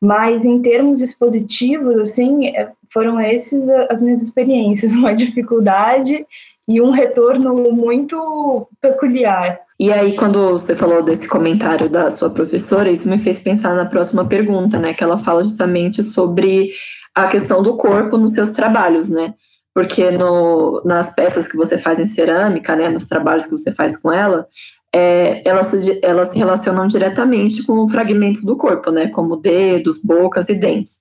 Mas 0.00 0.44
em 0.44 0.62
termos 0.62 1.00
expositivos, 1.00 1.96
assim, 1.98 2.48
é, 2.48 2.70
foram 2.92 3.20
esses 3.20 3.68
as 3.68 4.00
minhas 4.00 4.22
experiências, 4.22 4.92
uma 4.92 5.14
dificuldade 5.14 6.24
e 6.68 6.80
um 6.80 6.90
retorno 6.90 7.72
muito 7.72 8.68
peculiar. 8.80 9.60
E 9.80 9.92
aí, 9.92 10.16
quando 10.16 10.50
você 10.50 10.74
falou 10.74 11.02
desse 11.02 11.26
comentário 11.26 11.88
da 11.88 12.10
sua 12.10 12.28
professora, 12.28 12.90
isso 12.90 13.08
me 13.08 13.18
fez 13.18 13.40
pensar 13.40 13.74
na 13.74 13.86
próxima 13.86 14.24
pergunta, 14.24 14.78
né? 14.78 14.92
Que 14.92 15.02
ela 15.02 15.18
fala 15.18 15.44
justamente 15.44 16.02
sobre 16.02 16.72
a 17.14 17.28
questão 17.28 17.62
do 17.62 17.76
corpo 17.76 18.18
nos 18.18 18.32
seus 18.32 18.50
trabalhos, 18.50 19.08
né? 19.08 19.34
Porque 19.74 20.10
no, 20.10 20.82
nas 20.84 21.14
peças 21.14 21.46
que 21.46 21.56
você 21.56 21.78
faz 21.78 22.00
em 22.00 22.06
cerâmica, 22.06 22.74
né? 22.74 22.88
Nos 22.88 23.06
trabalhos 23.06 23.44
que 23.44 23.52
você 23.52 23.70
faz 23.72 23.96
com 23.96 24.12
ela, 24.12 24.46
é, 24.92 25.46
elas, 25.48 25.66
se, 25.66 26.00
elas 26.02 26.28
se 26.28 26.38
relacionam 26.38 26.86
diretamente 26.86 27.62
com 27.64 27.88
fragmentos 27.88 28.42
do 28.44 28.56
corpo, 28.56 28.90
né, 28.90 29.08
como 29.08 29.36
dedos, 29.36 29.98
bocas 30.02 30.48
e 30.48 30.54
dentes. 30.54 31.00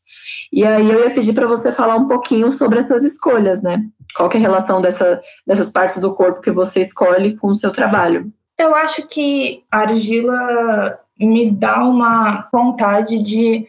E 0.51 0.65
aí 0.65 0.89
eu 0.89 0.99
ia 1.01 1.13
pedir 1.13 1.33
para 1.33 1.47
você 1.47 1.71
falar 1.71 1.95
um 1.95 2.07
pouquinho 2.07 2.51
sobre 2.51 2.79
essas 2.79 3.03
escolhas, 3.03 3.61
né? 3.61 3.83
Qual 4.15 4.31
é 4.31 4.37
a 4.37 4.39
relação 4.39 4.81
dessa, 4.81 5.21
dessas 5.45 5.71
partes 5.71 6.01
do 6.01 6.13
corpo 6.13 6.41
que 6.41 6.51
você 6.51 6.81
escolhe 6.81 7.35
com 7.37 7.47
o 7.47 7.55
seu 7.55 7.71
trabalho? 7.71 8.31
Eu 8.57 8.73
acho 8.73 9.05
que 9.07 9.63
a 9.71 9.79
argila 9.79 10.99
me 11.19 11.51
dá 11.51 11.83
uma 11.83 12.47
vontade 12.51 13.21
de, 13.21 13.67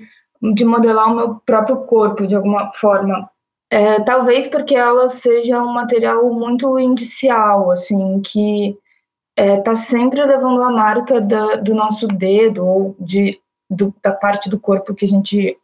de 0.54 0.64
modelar 0.64 1.12
o 1.12 1.16
meu 1.16 1.34
próprio 1.44 1.78
corpo 1.78 2.26
de 2.26 2.34
alguma 2.34 2.72
forma. 2.72 3.28
É, 3.70 4.00
talvez 4.00 4.46
porque 4.46 4.74
ela 4.74 5.08
seja 5.08 5.62
um 5.62 5.72
material 5.72 6.32
muito 6.32 6.78
indicial, 6.78 7.70
assim, 7.70 8.20
que 8.22 8.76
está 9.36 9.52
é, 9.52 9.60
tá 9.60 9.74
sempre 9.74 10.24
levando 10.24 10.62
a 10.62 10.70
marca 10.70 11.20
da, 11.20 11.56
do 11.56 11.74
nosso 11.74 12.08
dedo 12.08 12.66
ou 12.66 12.96
de, 12.98 13.38
do, 13.70 13.94
da 14.02 14.12
parte 14.12 14.48
do 14.48 14.58
corpo 14.58 14.94
que 14.94 15.04
a 15.04 15.08
gente 15.08 15.56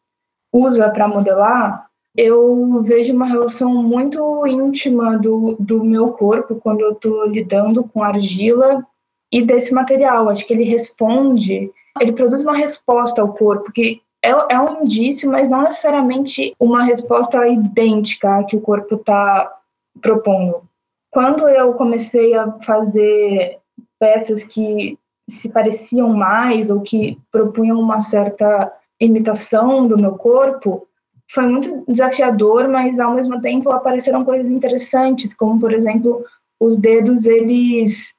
usa 0.53 0.89
para 0.91 1.09
modelar, 1.09 1.87
eu 2.17 2.81
vejo 2.83 3.13
uma 3.13 3.27
relação 3.27 3.75
muito 3.75 4.47
íntima 4.47 5.19
do, 5.19 5.57
do 5.59 5.83
meu 5.83 6.13
corpo 6.13 6.55
quando 6.57 6.83
eu 6.83 6.93
estou 6.93 7.27
lidando 7.27 7.83
com 7.83 8.05
argila 8.05 8.87
e 9.33 9.43
desse 9.43 9.75
material. 9.75 10.29
Acho 10.29 10.47
que 10.47 10.53
ele 10.53 10.63
responde, 10.63 11.73
ele 12.01 12.13
produz 12.13 12.43
uma 12.43 12.57
resposta 12.57 13.21
ao 13.21 13.35
corpo 13.35 13.73
que 13.73 14.01
é, 14.25 14.55
é 14.55 14.59
um 14.59 14.83
indício, 14.83 15.31
mas 15.31 15.49
não 15.49 15.63
necessariamente 15.63 16.55
uma 16.59 16.85
resposta 16.85 17.47
idêntica 17.47 18.43
que 18.45 18.57
o 18.57 18.61
corpo 18.61 18.95
está 18.95 19.55
propondo. 20.01 20.63
Quando 21.11 21.47
eu 21.47 21.75
comecei 21.75 22.35
a 22.35 22.51
fazer 22.63 23.59
peças 24.01 24.43
que 24.43 24.99
se 25.29 25.51
pareciam 25.51 26.09
mais 26.09 26.71
ou 26.71 26.81
que 26.81 27.19
propunham 27.31 27.79
uma 27.79 28.01
certa 28.01 28.73
imitação 28.99 29.87
do 29.87 29.99
meu 29.99 30.13
corpo, 30.13 30.89
foi 31.31 31.47
muito 31.47 31.85
desafiador, 31.87 32.69
mas 32.69 32.99
ao 32.99 33.15
mesmo 33.15 33.41
tempo 33.41 33.71
apareceram 33.71 34.25
coisas 34.25 34.51
interessantes, 34.51 35.35
como 35.35 35.61
por 35.61 35.73
exemplo 35.73 36.25
os 36.59 36.79
dedos, 36.79 37.27
eles, 37.27 38.15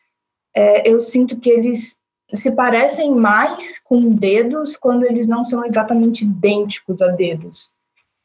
é, 0.55 0.87
eu 0.89 0.99
sinto 0.99 1.39
que 1.39 1.49
eles 1.49 1.99
se 2.33 2.51
parecem 2.51 3.13
mais 3.13 3.79
com 3.79 4.09
dedos 4.09 4.75
quando 4.75 5.05
eles 5.05 5.27
não 5.27 5.45
são 5.45 5.63
exatamente 5.65 6.23
idênticos 6.23 7.01
a 7.01 7.07
dedos. 7.07 7.71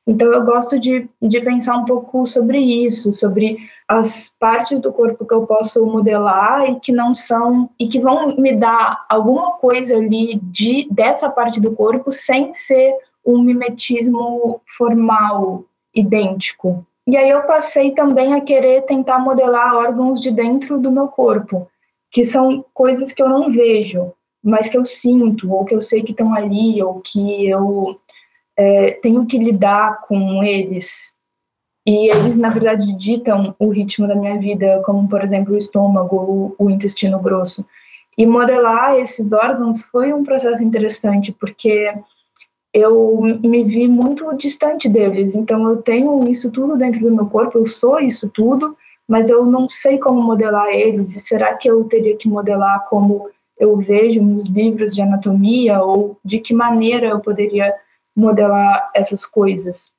Então, 0.07 0.33
eu 0.33 0.45
gosto 0.45 0.79
de, 0.79 1.09
de 1.21 1.41
pensar 1.41 1.77
um 1.77 1.85
pouco 1.85 2.27
sobre 2.27 2.59
isso, 2.59 3.13
sobre 3.13 3.59
as 3.87 4.33
partes 4.41 4.81
do 4.81 4.93
corpo 4.93 5.27
que 5.27 5.35
eu 5.35 5.47
posso 5.47 5.85
modelar 5.85 6.69
e 6.69 6.81
que 6.81 6.91
não 6.91 7.15
são, 7.15 7.71
e 7.79 7.87
que 7.87 8.01
vão 8.01 8.35
me 8.37 8.57
dar 8.57 9.05
alguma 9.09 9.53
coisa 9.53 9.97
ali 9.97 10.41
de, 10.43 10.89
dessa 10.91 11.29
parte 11.29 11.61
do 11.61 11.73
corpo 11.73 12.11
sem 12.11 12.53
ser 12.53 12.95
um 13.25 13.43
mimetismo 13.43 14.61
formal, 14.77 15.65
idêntico. 15.95 16.85
E 17.07 17.17
aí 17.17 17.29
eu 17.29 17.43
passei 17.43 17.93
também 17.93 18.35
a 18.35 18.41
querer 18.41 18.83
tentar 18.87 19.19
modelar 19.19 19.75
órgãos 19.75 20.21
de 20.21 20.31
dentro 20.31 20.79
do 20.79 20.91
meu 20.91 21.09
corpo, 21.09 21.69
que 22.11 22.25
são 22.25 22.65
coisas 22.75 23.13
que 23.13 23.23
eu 23.23 23.29
não 23.29 23.51
vejo, 23.51 24.13
mas 24.43 24.69
que 24.69 24.77
eu 24.77 24.85
sinto, 24.85 25.53
ou 25.53 25.65
que 25.65 25.75
eu 25.75 25.81
sei 25.81 26.03
que 26.03 26.13
estão 26.13 26.35
ali, 26.35 26.83
ou 26.83 27.01
que 27.01 27.49
eu 27.49 28.01
é, 28.57 28.93
tenho 28.93 29.27
que 29.27 29.39
lidar 29.39 30.01
com 30.03 30.43
eles 30.43 31.15
e 31.87 32.11
eles 32.11 32.37
na 32.37 32.51
verdade 32.51 32.95
ditam 32.97 33.55
o 33.59 33.69
ritmo 33.69 34.07
da 34.07 34.15
minha 34.15 34.39
vida, 34.39 34.83
como 34.85 35.09
por 35.09 35.25
exemplo 35.25 35.55
o 35.55 35.59
estômago, 35.59 36.17
o, 36.17 36.67
o 36.67 36.71
intestino 36.71 37.19
grosso. 37.19 37.65
E 38.19 38.27
modelar 38.27 38.97
esses 38.97 39.33
órgãos 39.33 39.83
foi 39.83 40.13
um 40.13 40.23
processo 40.23 40.63
interessante 40.63 41.33
porque 41.33 41.93
eu 42.73 43.21
me 43.43 43.65
vi 43.65 43.89
muito 43.89 44.33
distante 44.37 44.89
deles. 44.89 45.35
Então 45.35 45.69
eu 45.69 45.83
tenho 45.83 46.29
isso 46.29 46.51
tudo 46.51 46.77
dentro 46.77 47.01
do 47.01 47.15
meu 47.15 47.27
corpo, 47.27 47.59
eu 47.59 47.67
sou 47.67 47.99
isso 47.99 48.29
tudo, 48.29 48.77
mas 49.11 49.29
eu 49.29 49.45
não 49.45 49.69
sei 49.69 49.99
como 49.99 50.23
modelar 50.23 50.69
eles. 50.69 51.17
E 51.17 51.21
será 51.21 51.57
que 51.57 51.69
eu 51.69 51.83
teria 51.83 52.17
que 52.17 52.29
modelar 52.29 52.87
como 52.89 53.29
eu 53.59 53.77
vejo 53.77 54.23
nos 54.23 54.47
livros 54.47 54.95
de 54.95 55.03
anatomia 55.03 55.83
ou 55.83 56.17
de 56.25 56.39
que 56.39 56.55
maneira 56.55 57.09
eu 57.09 57.19
poderia 57.19 57.75
modelar 58.17 58.89
essas 58.95 59.27
coisas. 59.27 59.93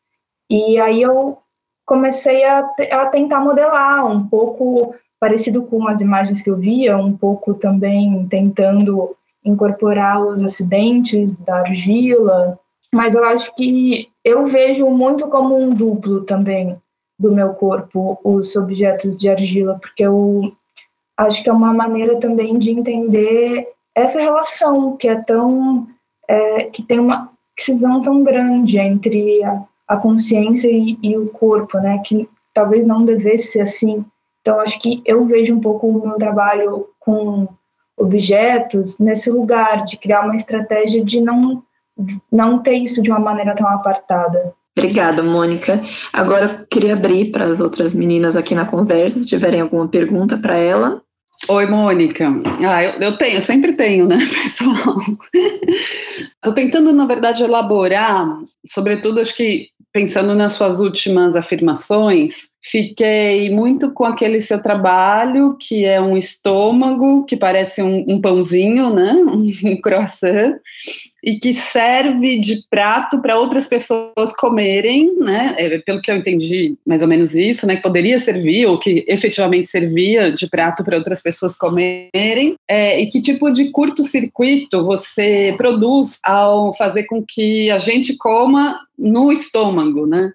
E 0.50 0.80
aí 0.80 1.02
eu 1.02 1.38
comecei 1.86 2.46
a, 2.46 2.60
a 2.94 3.06
tentar 3.08 3.42
modelar 3.42 4.06
um 4.06 4.26
pouco 4.26 4.96
parecido 5.20 5.64
com 5.64 5.90
as 5.90 6.00
imagens 6.00 6.42
que 6.42 6.50
eu 6.50 6.56
via, 6.56 6.98
um 6.98 7.16
pouco 7.16 7.54
também 7.54 8.26
tentando 8.30 9.14
incorporar 9.44 10.22
os 10.22 10.42
acidentes 10.42 11.36
da 11.36 11.58
argila, 11.58 12.58
mas 12.94 13.14
eu 13.14 13.26
acho 13.26 13.54
que 13.56 14.08
eu 14.24 14.46
vejo 14.48 14.90
muito 14.90 15.28
como 15.28 15.54
um 15.58 15.74
duplo 15.74 16.22
também 16.22 16.81
do 17.22 17.32
meu 17.32 17.54
corpo 17.54 18.20
os 18.24 18.56
objetos 18.56 19.16
de 19.16 19.30
argila, 19.30 19.78
porque 19.80 20.04
eu 20.04 20.52
acho 21.16 21.44
que 21.44 21.50
é 21.50 21.54
uma 21.54 21.72
maneira 21.72 22.20
também 22.20 22.58
de 22.58 22.72
entender 22.72 23.68
essa 23.94 24.20
relação 24.20 24.98
que 24.98 25.08
é 25.08 25.16
tão 25.22 25.88
é, 26.28 26.64
que 26.64 26.82
tem 26.82 27.00
uma 27.00 27.32
cisão 27.60 28.02
tão 28.02 28.24
grande 28.24 28.80
entre 28.80 29.44
a, 29.44 29.64
a 29.88 29.98
consciência 29.98 30.68
e, 30.68 30.98
e, 31.04 31.16
o 31.16 31.30
corpo, 31.30 31.78
né? 31.78 32.02
Que 32.04 32.28
talvez 32.54 32.86
não 32.86 33.06
devesse 33.06 33.52
ser 33.52 33.62
assim. 33.62 34.04
Então, 34.42 34.60
acho 34.60 34.80
que 34.80 35.04
eu 35.06 35.26
vejo 35.26 35.56
um 35.56 35.62
pouco 35.62 35.88
o 35.88 36.08
meu 36.08 36.18
trabalho 36.18 36.88
com 37.00 37.48
objetos 37.96 38.98
nesse 38.98 39.30
lugar 39.30 39.86
de 39.86 39.98
criar 39.98 40.22
uma 40.22 40.36
estratégia 40.36 41.06
de 41.06 41.22
não 41.22 41.62
não 42.32 42.64
ter 42.64 42.74
isso 42.74 43.02
de 43.02 43.12
uma 43.12 43.20
maneira 43.20 43.54
tão 43.54 43.68
apartada. 43.68 44.56
Obrigada, 44.78 45.22
Mônica. 45.22 45.84
Agora 46.14 46.60
eu 46.62 46.68
queria 46.68 46.94
abrir 46.94 47.32
para 47.32 47.46
as 47.46 47.60
outras 47.60 47.94
meninas 47.94 48.36
aqui 48.36 48.56
na 48.56 48.66
conversa, 48.66 49.20
se 49.20 49.28
tiverem 49.28 49.62
alguma 49.62 49.88
pergunta 49.88 50.38
para 50.38 50.58
ela. 50.58 51.02
Oi, 51.48 51.66
Mônica. 51.66 52.30
Ah, 52.66 52.84
eu, 52.84 53.00
eu 53.00 53.18
tenho, 53.18 53.42
sempre 53.42 53.74
tenho, 53.74 54.08
né, 54.08 54.18
pessoal? 54.44 54.98
Estou 56.36 56.54
tentando, 56.54 56.94
na 56.94 57.06
verdade, 57.06 57.44
elaborar, 57.44 58.28
sobretudo, 58.66 59.20
acho 59.20 59.36
que 59.36 59.70
pensando 59.92 60.34
nas 60.34 60.54
suas 60.54 60.80
últimas 60.80 61.36
afirmações, 61.36 62.50
fiquei 62.64 63.50
muito 63.54 63.92
com 63.92 64.06
aquele 64.06 64.40
seu 64.40 64.62
trabalho, 64.62 65.58
que 65.60 65.84
é 65.84 66.00
um 66.00 66.16
estômago, 66.16 67.26
que 67.26 67.36
parece 67.36 67.82
um, 67.82 68.06
um 68.08 68.22
pãozinho, 68.22 68.94
né? 68.94 69.14
Um 69.66 69.82
croissant, 69.82 70.56
e 71.24 71.40
que 71.40 71.54
serve 71.54 72.40
de 72.40 72.64
prato 72.70 73.22
para 73.22 73.38
outras 73.38 73.68
pessoas 73.68 74.34
comerem, 74.38 75.16
né? 75.20 75.56
É, 75.58 75.78
pelo 75.80 76.02
que 76.02 76.10
eu 76.10 76.16
entendi, 76.16 76.76
mais 76.86 77.02
ou 77.02 77.08
menos 77.08 77.36
isso, 77.36 77.68
né? 77.68 77.76
Que 77.76 77.82
poderia 77.82 78.20
servir, 78.20 78.66
ou 78.66 78.80
que 78.80 79.06
efetivamente 79.08 79.70
servia 79.70 80.32
de 80.32 80.48
prato 80.50 80.84
para 80.84 80.98
outras 80.98 81.22
pessoas 81.22 81.56
comerem. 81.56 82.56
É, 82.68 83.00
e 83.00 83.08
que 83.08 83.22
tipo 83.22 83.52
de 83.52 83.70
curto-circuito 83.70 84.84
você 84.84 85.54
produz 85.58 86.20
ao 86.24 86.74
fazer 86.76 87.04
com 87.04 87.24
que 87.24 87.70
a 87.70 87.78
gente 87.78 88.16
coma 88.18 88.80
no 88.98 89.32
estômago, 89.32 90.06
né? 90.06 90.32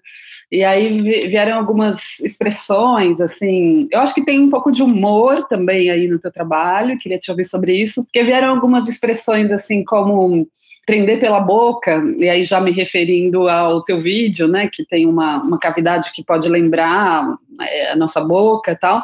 E 0.51 0.63
aí 0.63 1.01
vieram 1.27 1.57
algumas 1.57 2.19
expressões, 2.19 3.19
assim. 3.19 3.87
Eu 3.91 3.99
acho 3.99 4.13
que 4.13 4.25
tem 4.25 4.39
um 4.39 4.49
pouco 4.49 4.71
de 4.71 4.83
humor 4.83 5.45
também 5.47 5.89
aí 5.89 6.07
no 6.07 6.19
teu 6.19 6.31
trabalho, 6.31 6.99
queria 6.99 7.19
te 7.19 7.29
ouvir 7.31 7.45
sobre 7.45 7.73
isso, 7.73 8.03
porque 8.03 8.23
vieram 8.23 8.49
algumas 8.49 8.87
expressões, 8.87 9.51
assim, 9.51 9.83
como 9.83 10.47
prender 10.87 11.19
pela 11.19 11.41
boca, 11.41 12.01
e 12.17 12.29
aí 12.29 12.45
já 12.45 12.61
me 12.61 12.71
referindo 12.71 13.49
ao 13.49 13.83
teu 13.83 13.99
vídeo, 13.99 14.47
né, 14.47 14.69
que 14.71 14.85
tem 14.85 15.05
uma, 15.05 15.43
uma 15.43 15.59
cavidade 15.59 16.13
que 16.13 16.23
pode 16.23 16.47
lembrar 16.47 17.37
é, 17.59 17.91
a 17.91 17.95
nossa 17.97 18.23
boca 18.23 18.71
e 18.71 18.75
tal. 18.77 19.03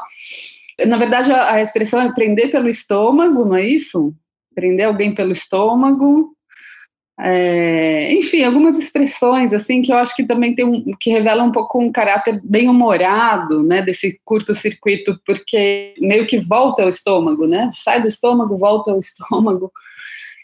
Na 0.87 0.95
verdade, 0.97 1.29
a, 1.33 1.55
a 1.55 1.61
expressão 1.61 1.99
é 1.99 2.13
prender 2.13 2.49
pelo 2.51 2.69
estômago, 2.69 3.43
não 3.43 3.57
é 3.57 3.67
isso? 3.67 4.13
Prender 4.55 4.87
alguém 4.87 5.13
pelo 5.13 5.33
estômago, 5.33 6.33
é, 7.19 8.11
enfim, 8.13 8.43
algumas 8.43 8.77
expressões 8.77 9.53
assim 9.53 9.81
que 9.81 9.91
eu 9.91 9.97
acho 9.97 10.15
que 10.15 10.25
também 10.25 10.55
tem 10.55 10.65
um, 10.65 10.83
que 10.99 11.11
revelam 11.11 11.47
um 11.47 11.51
pouco 11.51 11.79
um 11.79 11.91
caráter 11.91 12.41
bem 12.43 12.67
humorado, 12.67 13.61
né, 13.61 13.81
desse 13.81 14.19
curto-circuito, 14.25 15.19
porque 15.25 15.93
meio 15.99 16.25
que 16.25 16.39
volta 16.39 16.81
ao 16.81 16.89
estômago, 16.89 17.45
né? 17.45 17.71
Sai 17.75 18.01
do 18.01 18.07
estômago, 18.07 18.57
volta 18.57 18.91
ao 18.91 18.97
estômago. 18.99 19.71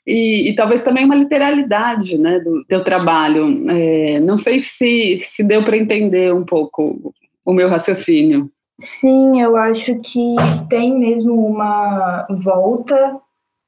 E, 0.05 0.49
e 0.49 0.55
talvez 0.55 0.82
também 0.82 1.05
uma 1.05 1.15
literalidade, 1.15 2.17
né, 2.17 2.39
do 2.39 2.63
teu 2.65 2.84
trabalho. 2.84 3.45
É, 3.70 4.20
não 4.20 4.38
sei 4.38 4.59
se, 4.59 5.17
se 5.17 5.43
deu 5.43 5.63
para 5.63 5.78
entender 5.78 6.34
um 6.34 6.45
pouco 6.45 7.13
o 7.43 7.53
meu 7.53 7.67
raciocínio. 7.67 8.49
Sim, 8.80 9.41
eu 9.41 9.57
acho 9.57 9.99
que 9.99 10.36
tem 10.70 10.97
mesmo 10.97 11.34
uma 11.34 12.26
volta, 12.30 13.20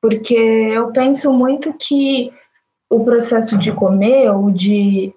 porque 0.01 0.33
eu 0.33 0.91
penso 0.91 1.33
muito 1.33 1.73
que 1.73 2.31
o 2.91 3.03
processo 3.05 3.57
de 3.57 3.71
comer 3.71 4.29
ou 4.29 4.51
de 4.51 5.13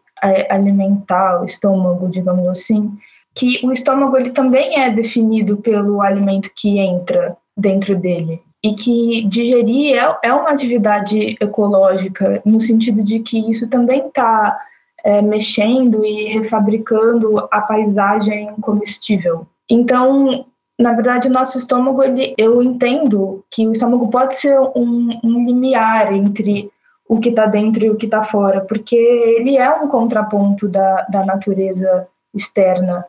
alimentar 0.48 1.42
o 1.42 1.44
estômago, 1.44 2.08
digamos 2.08 2.46
assim, 2.46 2.96
que 3.34 3.60
o 3.66 3.72
estômago 3.72 4.16
ele 4.16 4.30
também 4.30 4.80
é 4.80 4.90
definido 4.90 5.56
pelo 5.56 6.00
alimento 6.00 6.50
que 6.56 6.78
entra 6.78 7.36
dentro 7.56 7.96
dele 7.96 8.40
e 8.62 8.74
que 8.74 9.24
digerir 9.28 9.96
é, 9.96 10.16
é 10.22 10.32
uma 10.32 10.50
atividade 10.50 11.36
ecológica 11.40 12.40
no 12.44 12.60
sentido 12.60 13.02
de 13.02 13.18
que 13.18 13.38
isso 13.50 13.68
também 13.68 14.06
está 14.06 14.56
é, 15.02 15.20
mexendo 15.20 16.04
e 16.04 16.28
refabricando 16.28 17.46
a 17.50 17.60
paisagem 17.60 18.54
comestível. 18.62 19.46
Então, 19.68 20.46
na 20.78 20.92
verdade, 20.92 21.28
o 21.28 21.32
nosso 21.32 21.58
estômago, 21.58 22.02
ele, 22.02 22.34
eu 22.38 22.62
entendo 22.62 23.44
que 23.50 23.66
o 23.66 23.72
estômago 23.72 24.08
pode 24.08 24.38
ser 24.38 24.58
um, 24.58 25.20
um 25.22 25.44
limiar 25.44 26.12
entre 26.14 26.70
o 27.08 27.20
que 27.20 27.30
está 27.30 27.46
dentro 27.46 27.84
e 27.84 27.90
o 27.90 27.96
que 27.96 28.06
está 28.06 28.22
fora, 28.22 28.60
porque 28.62 28.96
ele 28.96 29.56
é 29.56 29.70
um 29.70 29.88
contraponto 29.88 30.68
da, 30.68 31.02
da 31.02 31.24
natureza 31.24 32.08
externa 32.34 33.06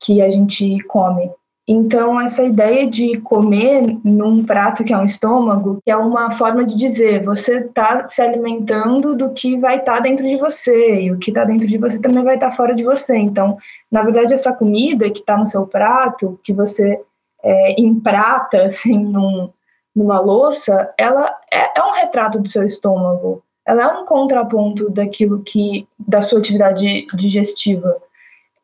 que 0.00 0.20
a 0.20 0.28
gente 0.28 0.80
come. 0.84 1.30
Então, 1.66 2.20
essa 2.20 2.44
ideia 2.44 2.86
de 2.86 3.18
comer 3.20 3.98
num 4.04 4.44
prato 4.44 4.84
que 4.84 4.92
é 4.92 4.98
um 4.98 5.04
estômago, 5.06 5.80
que 5.82 5.90
é 5.90 5.96
uma 5.96 6.30
forma 6.30 6.62
de 6.62 6.76
dizer, 6.76 7.24
você 7.24 7.60
está 7.60 8.06
se 8.06 8.20
alimentando 8.20 9.16
do 9.16 9.32
que 9.32 9.56
vai 9.58 9.78
estar 9.78 9.94
tá 9.94 10.00
dentro 10.00 10.28
de 10.28 10.36
você, 10.36 11.00
e 11.00 11.10
o 11.10 11.18
que 11.18 11.30
está 11.30 11.42
dentro 11.42 11.66
de 11.66 11.78
você 11.78 11.98
também 11.98 12.22
vai 12.22 12.34
estar 12.34 12.50
tá 12.50 12.56
fora 12.56 12.74
de 12.74 12.84
você. 12.84 13.16
Então, 13.16 13.56
na 13.90 14.02
verdade, 14.02 14.34
essa 14.34 14.52
comida 14.52 15.10
que 15.10 15.20
está 15.20 15.38
no 15.38 15.46
seu 15.46 15.66
prato, 15.66 16.38
que 16.44 16.52
você 16.52 17.00
é, 17.42 17.80
emprata, 17.80 18.64
assim, 18.68 18.98
num, 18.98 19.48
numa 19.94 20.20
louça, 20.20 20.92
ela 20.98 21.34
é, 21.52 21.78
é 21.78 21.82
um 21.84 21.92
retrato 21.92 22.38
do 22.38 22.48
seu 22.48 22.66
estômago. 22.66 23.42
Ela 23.66 23.82
é 23.82 23.86
um 23.86 24.04
contraponto 24.04 24.90
daquilo 24.90 25.42
que 25.42 25.86
da 25.98 26.20
sua 26.20 26.38
atividade 26.38 27.06
digestiva. 27.14 27.96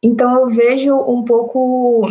Então 0.03 0.41
eu 0.41 0.49
vejo 0.49 0.95
um 0.97 1.23
pouco 1.25 2.07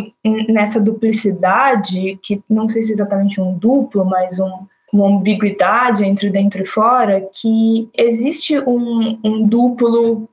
nessa 0.48 0.80
duplicidade, 0.80 2.18
que 2.22 2.42
não 2.48 2.68
sei 2.68 2.82
se 2.82 2.92
é 2.92 2.94
exatamente 2.94 3.40
um 3.40 3.56
duplo, 3.58 4.04
mas 4.04 4.38
um, 4.38 4.66
uma 4.92 5.08
ambiguidade 5.08 6.04
entre 6.04 6.30
dentro 6.30 6.62
e 6.62 6.66
fora, 6.66 7.28
que 7.32 7.88
existe 7.96 8.58
um, 8.58 9.18
um 9.24 9.46
duplo 9.46 10.28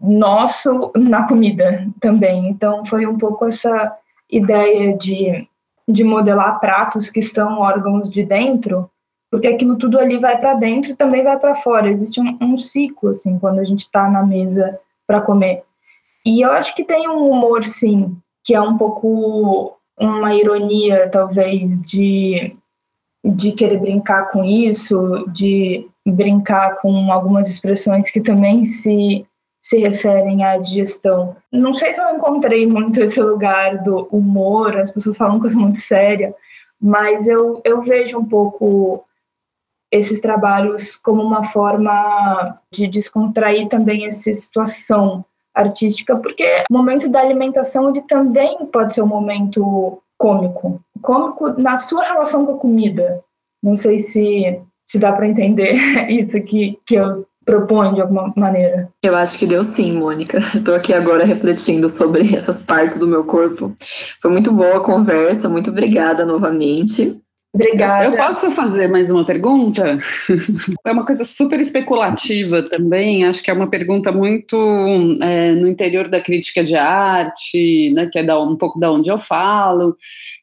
nosso 0.00 0.92
na 0.96 1.26
comida 1.26 1.86
também. 2.00 2.48
Então 2.48 2.84
foi 2.84 3.06
um 3.06 3.18
pouco 3.18 3.46
essa 3.46 3.96
ideia 4.30 4.96
de 4.96 5.48
de 5.88 6.04
modelar 6.04 6.60
pratos 6.60 7.10
que 7.10 7.22
são 7.22 7.58
órgãos 7.58 8.08
de 8.08 8.24
dentro, 8.24 8.90
porque 9.30 9.48
aquilo 9.48 9.76
tudo 9.76 9.98
ali 9.98 10.18
vai 10.18 10.38
para 10.38 10.54
dentro 10.54 10.92
e 10.92 10.96
também 10.96 11.22
vai 11.22 11.38
para 11.38 11.56
fora. 11.56 11.90
Existe 11.90 12.20
um, 12.20 12.36
um, 12.40 12.56
ciclo, 12.56 13.10
assim, 13.10 13.38
quando 13.38 13.58
a 13.58 13.64
gente 13.64 13.80
está 13.80 14.08
na 14.08 14.24
mesa 14.24 14.78
para 15.06 15.20
comer. 15.20 15.64
E 16.24 16.44
eu 16.44 16.52
acho 16.52 16.74
que 16.74 16.84
tem 16.84 17.08
um 17.08 17.30
humor, 17.30 17.64
sim, 17.64 18.16
que 18.44 18.54
é 18.54 18.60
um 18.60 18.76
pouco 18.76 19.76
uma 19.98 20.34
ironia, 20.34 21.08
talvez, 21.10 21.80
de, 21.80 22.56
de 23.24 23.52
querer 23.52 23.78
brincar 23.78 24.30
com 24.30 24.44
isso, 24.44 25.24
de 25.28 25.88
brincar 26.06 26.76
com 26.80 27.10
algumas 27.12 27.48
expressões 27.48 28.10
que 28.10 28.20
também 28.20 28.64
se 28.64 29.26
se 29.62 29.78
referem 29.78 30.44
à 30.44 30.58
digestão. 30.58 31.36
Não 31.52 31.72
sei 31.72 31.94
se 31.94 32.02
eu 32.02 32.10
encontrei 32.10 32.66
muito 32.66 33.00
esse 33.00 33.22
lugar 33.22 33.82
do 33.84 34.08
humor, 34.10 34.76
as 34.76 34.90
pessoas 34.90 35.16
falam 35.16 35.38
coisa 35.38 35.56
muito 35.56 35.78
séria, 35.78 36.34
mas 36.80 37.28
eu, 37.28 37.60
eu 37.64 37.80
vejo 37.82 38.18
um 38.18 38.24
pouco 38.24 39.04
esses 39.90 40.20
trabalhos 40.20 40.96
como 40.96 41.22
uma 41.22 41.44
forma 41.44 42.58
de 42.72 42.88
descontrair 42.88 43.68
também 43.68 44.04
essa 44.04 44.34
situação 44.34 45.24
artística, 45.54 46.16
porque 46.16 46.64
o 46.68 46.74
momento 46.74 47.08
da 47.08 47.20
alimentação 47.20 47.90
ele 47.90 48.00
também 48.02 48.66
pode 48.66 48.94
ser 48.94 49.02
um 49.02 49.06
momento 49.06 50.02
cômico, 50.18 50.82
cômico 51.02 51.50
na 51.60 51.76
sua 51.76 52.02
relação 52.02 52.44
com 52.46 52.54
a 52.54 52.58
comida. 52.58 53.22
Não 53.62 53.76
sei 53.76 53.98
se 54.00 54.60
se 54.86 54.98
dá 54.98 55.12
para 55.12 55.28
entender 55.28 55.74
isso 56.10 56.40
que, 56.42 56.78
que 56.84 56.96
eu 56.96 57.26
propõe 57.44 57.94
de 57.94 58.00
alguma 58.00 58.32
maneira. 58.36 58.88
Eu 59.02 59.16
acho 59.16 59.38
que 59.38 59.46
deu 59.46 59.64
sim, 59.64 59.92
Mônica. 59.92 60.38
Estou 60.54 60.74
aqui 60.74 60.92
agora 60.92 61.24
refletindo 61.24 61.88
sobre 61.88 62.34
essas 62.34 62.64
partes 62.64 62.98
do 62.98 63.06
meu 63.06 63.24
corpo. 63.24 63.74
Foi 64.20 64.30
muito 64.30 64.52
boa 64.52 64.78
a 64.78 64.80
conversa, 64.80 65.48
muito 65.48 65.70
obrigada 65.70 66.24
novamente. 66.24 67.20
Obrigada. 67.54 68.06
Eu 68.06 68.16
posso 68.16 68.50
fazer 68.52 68.88
mais 68.88 69.10
uma 69.10 69.26
pergunta? 69.26 69.98
É 70.86 70.90
uma 70.90 71.04
coisa 71.04 71.24
super 71.24 71.60
especulativa 71.60 72.62
também. 72.62 73.24
Acho 73.24 73.42
que 73.42 73.50
é 73.50 73.54
uma 73.54 73.68
pergunta 73.68 74.10
muito 74.10 74.56
é, 75.22 75.52
no 75.52 75.68
interior 75.68 76.08
da 76.08 76.20
crítica 76.20 76.64
de 76.64 76.74
arte, 76.74 77.92
né, 77.94 78.08
que 78.10 78.18
é 78.18 78.24
da, 78.24 78.40
um 78.40 78.56
pouco 78.56 78.80
da 78.80 78.90
onde 78.90 79.10
eu 79.10 79.18
falo. 79.18 79.96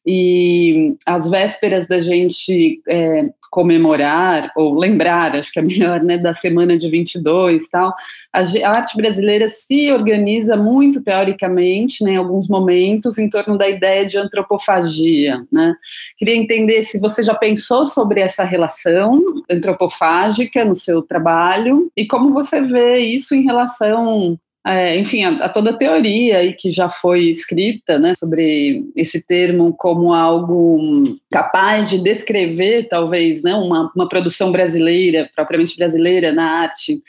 E 0.06 0.95
às 1.06 1.30
vésperas 1.30 1.88
da 1.88 2.00
gente 2.00 2.82
é, 2.88 3.30
comemorar 3.50 4.52
ou 4.56 4.78
lembrar, 4.78 5.36
acho 5.36 5.52
que 5.52 5.60
é 5.60 5.62
melhor, 5.62 6.02
né, 6.02 6.18
da 6.18 6.34
semana 6.34 6.78
de 6.78 6.89
22 6.89 7.64
e 7.64 7.70
tal, 7.70 7.93
a, 8.32 8.39
arte 8.70 8.95
brasileira 8.95 9.47
se 9.47 9.91
organiza 9.91 10.56
muito 10.56 11.04
teoricamente, 11.04 12.04
né, 12.04 12.12
em 12.12 12.18
alguns 12.18 12.47
momentos, 12.47 13.18
em 13.18 13.30
torno 13.30 13.58
da 13.58 13.68
ideia 13.68 14.06
de 14.06 14.18
antropofagia, 14.18 15.43
né. 15.52 15.74
Queria 16.18 16.36
entender 16.36 16.84
se 16.84 17.00
você 17.00 17.24
já 17.24 17.34
pensou 17.34 17.86
sobre 17.86 18.22
essa 18.22 18.43
relação 18.43 19.22
antropofágica 19.50 20.64
no 20.64 20.76
seu 20.76 21.02
trabalho 21.02 21.91
e 21.95 22.06
como 22.06 22.32
você 22.32 22.62
vê 22.62 23.00
isso 23.00 23.34
em 23.34 23.43
relação 23.43 24.38
é, 24.66 24.97
enfim, 24.97 25.24
a, 25.24 25.45
a, 25.45 25.49
toda 25.49 25.72
a 25.72 25.78
teoria 25.78 26.39
aí 26.39 26.53
que 26.53 26.72
já 26.72 26.89
foi 26.89 27.26
escrita, 27.26 27.97
né, 27.97 28.14
sobre 28.14 28.84
esse 28.95 29.22
termo 29.22 29.74
como 29.74 30.14
algo 30.14 31.03
capaz 31.32 31.89
de 31.89 31.99
descrever, 31.99 32.88
talvez, 32.89 33.41
né, 33.41 33.55
uma, 33.55 33.91
uma 33.95 34.10
produção 34.10 34.51
brasileira, 34.51 35.30
propriamente 35.36 35.78
brasileira 35.78 36.32
na 36.34 36.62
arte, 36.62 37.01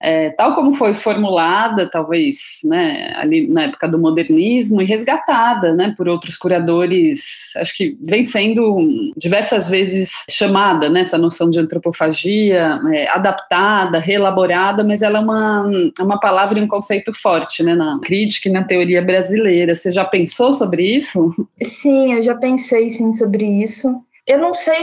é, 0.00 0.30
tal 0.30 0.54
como 0.54 0.74
foi 0.74 0.94
formulada, 0.94 1.90
talvez, 1.90 2.60
né, 2.64 3.12
ali 3.16 3.48
na 3.48 3.62
época 3.64 3.88
do 3.88 3.98
modernismo, 3.98 4.80
e 4.80 4.84
resgatada, 4.84 5.74
né, 5.74 5.92
por 5.96 6.08
outros 6.08 6.36
curadores, 6.36 7.50
acho 7.56 7.76
que 7.76 7.96
vem 8.00 8.22
sendo 8.22 8.78
diversas 9.16 9.68
vezes 9.68 10.10
chamada, 10.30 10.88
né, 10.88 11.00
essa 11.00 11.18
noção 11.18 11.50
de 11.50 11.58
antropofagia, 11.58 12.80
é, 12.92 13.08
adaptada, 13.08 13.98
reelaborada, 13.98 14.84
mas 14.84 15.02
ela 15.02 15.18
é 15.18 15.22
uma, 15.22 15.68
uma 16.00 16.20
palavra 16.20 16.58
e 16.58 16.62
um 16.62 16.68
conceito 16.68 17.12
forte, 17.12 17.62
né, 17.62 17.74
na 17.74 17.98
crítica 18.00 18.48
e 18.48 18.52
na 18.52 18.64
teoria 18.64 19.02
brasileira. 19.02 19.74
Você 19.74 19.90
já 19.90 20.04
pensou 20.04 20.52
sobre 20.52 20.82
isso? 20.84 21.34
Sim, 21.62 22.14
eu 22.14 22.22
já 22.22 22.34
pensei, 22.34 22.88
sim, 22.88 23.12
sobre 23.12 23.44
isso. 23.44 24.00
Eu 24.26 24.38
não 24.38 24.54
sei 24.54 24.76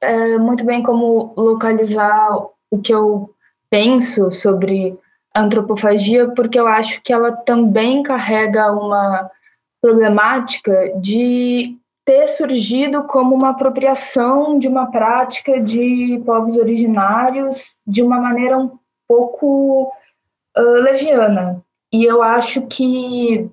é, 0.00 0.38
muito 0.38 0.64
bem 0.64 0.82
como 0.82 1.34
localizar 1.36 2.38
o 2.70 2.78
que 2.78 2.94
eu 2.94 3.34
penso 3.70 4.30
sobre 4.30 4.96
antropofagia, 5.34 6.28
porque 6.30 6.58
eu 6.58 6.66
acho 6.66 7.02
que 7.02 7.12
ela 7.12 7.32
também 7.32 8.02
carrega 8.02 8.72
uma 8.72 9.30
problemática 9.82 10.92
de 11.00 11.76
ter 12.04 12.28
surgido 12.28 13.04
como 13.04 13.34
uma 13.34 13.50
apropriação 13.50 14.58
de 14.58 14.68
uma 14.68 14.90
prática 14.90 15.60
de 15.60 16.22
povos 16.24 16.56
originários 16.56 17.76
de 17.86 18.02
uma 18.02 18.20
maneira 18.20 18.58
um 18.58 18.78
pouco 19.08 19.92
uh, 20.56 20.80
leviana. 20.82 21.62
E 21.92 22.04
eu 22.04 22.22
acho 22.22 22.62
que 22.62 23.48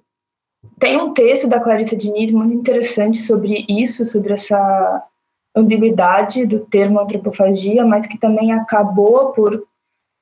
tem 0.80 1.02
um 1.02 1.14
texto 1.14 1.48
da 1.48 1.60
Clarissa 1.60 1.96
Diniz 1.96 2.32
muito 2.32 2.54
interessante 2.54 3.22
sobre 3.22 3.66
isso, 3.68 4.06
sobre 4.06 4.34
essa 4.34 5.04
ambiguidade 5.56 6.46
do 6.46 6.60
termo 6.60 7.00
antropofagia, 7.00 7.86
mas 7.86 8.08
que 8.08 8.18
também 8.18 8.52
acabou 8.54 9.32
por 9.32 9.64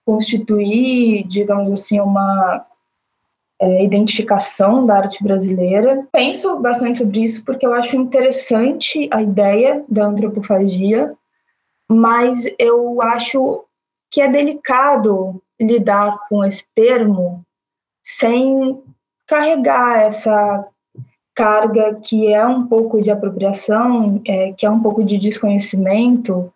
constituir, 0.09 1.23
digamos 1.27 1.71
assim, 1.71 1.99
uma 1.99 2.65
é, 3.61 3.83
identificação 3.85 4.83
da 4.83 4.97
arte 4.97 5.23
brasileira. 5.23 6.07
Penso 6.11 6.59
bastante 6.59 6.97
sobre 6.97 7.21
isso 7.21 7.45
porque 7.45 7.63
eu 7.63 7.75
acho 7.75 7.95
interessante 7.95 9.07
a 9.11 9.21
ideia 9.21 9.85
da 9.87 10.05
antropofagia, 10.05 11.13
mas 11.87 12.43
eu 12.57 12.99
acho 13.03 13.65
que 14.09 14.19
é 14.19 14.27
delicado 14.27 15.39
lidar 15.61 16.17
com 16.27 16.43
esse 16.43 16.65
termo 16.73 17.45
sem 18.01 18.81
carregar 19.27 19.99
essa 19.99 20.65
carga 21.35 21.99
que 22.01 22.33
é 22.33 22.43
um 22.47 22.65
pouco 22.65 22.99
de 22.99 23.11
apropriação, 23.11 24.19
é, 24.25 24.53
que 24.53 24.65
é 24.65 24.69
um 24.71 24.81
pouco 24.81 25.03
de 25.03 25.19
desconhecimento, 25.19 26.51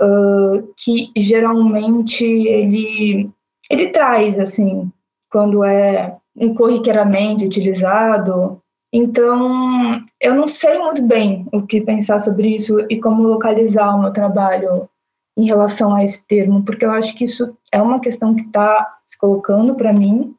uh, 0.00 0.74
que 0.76 1.10
geralmente 1.16 2.24
ele, 2.24 3.30
ele 3.70 3.88
traz, 3.88 4.38
assim, 4.38 4.90
quando 5.30 5.64
é 5.64 6.16
corriqueiramente 6.56 7.44
utilizado. 7.44 8.60
Então, 8.92 10.02
eu 10.20 10.34
não 10.34 10.46
sei 10.46 10.78
muito 10.78 11.02
bem 11.02 11.46
o 11.52 11.62
que 11.62 11.80
pensar 11.80 12.20
sobre 12.20 12.54
isso 12.54 12.86
e 12.88 13.00
como 13.00 13.22
localizar 13.22 13.94
o 13.94 14.00
meu 14.00 14.12
trabalho 14.12 14.88
em 15.36 15.46
relação 15.46 15.94
a 15.94 16.02
esse 16.02 16.26
termo, 16.26 16.64
porque 16.64 16.84
eu 16.84 16.90
acho 16.90 17.14
que 17.14 17.24
isso 17.24 17.56
é 17.70 17.80
uma 17.80 18.00
questão 18.00 18.34
que 18.34 18.42
está 18.42 18.96
se 19.06 19.16
colocando 19.16 19.74
para 19.74 19.92
mim, 19.92 20.34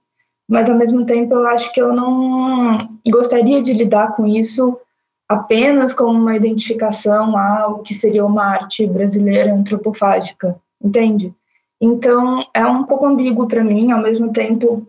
mas 0.47 0.69
ao 0.69 0.75
mesmo 0.75 1.05
tempo 1.05 1.35
eu 1.35 1.47
acho 1.47 1.71
que 1.71 1.81
eu 1.81 1.93
não 1.93 2.89
gostaria 3.09 3.61
de 3.61 3.71
lidar 3.71 4.15
com 4.15 4.27
isso 4.27 4.77
apenas 5.29 5.93
como 5.93 6.19
uma 6.19 6.35
identificação 6.35 7.37
ao 7.37 7.79
que 7.79 7.93
seria 7.93 8.25
uma 8.25 8.43
arte 8.43 8.87
brasileira 8.87 9.53
antropofágica, 9.53 10.59
entende? 10.83 11.31
Então, 11.79 12.43
é 12.51 12.65
um 12.65 12.83
pouco 12.83 13.05
ambíguo 13.05 13.47
para 13.47 13.63
mim, 13.63 13.91
ao 13.91 14.01
mesmo 14.01 14.33
tempo, 14.33 14.87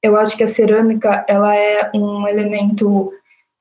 eu 0.00 0.16
acho 0.16 0.36
que 0.36 0.44
a 0.44 0.46
cerâmica, 0.46 1.24
ela 1.28 1.54
é 1.54 1.90
um 1.92 2.28
elemento 2.28 3.12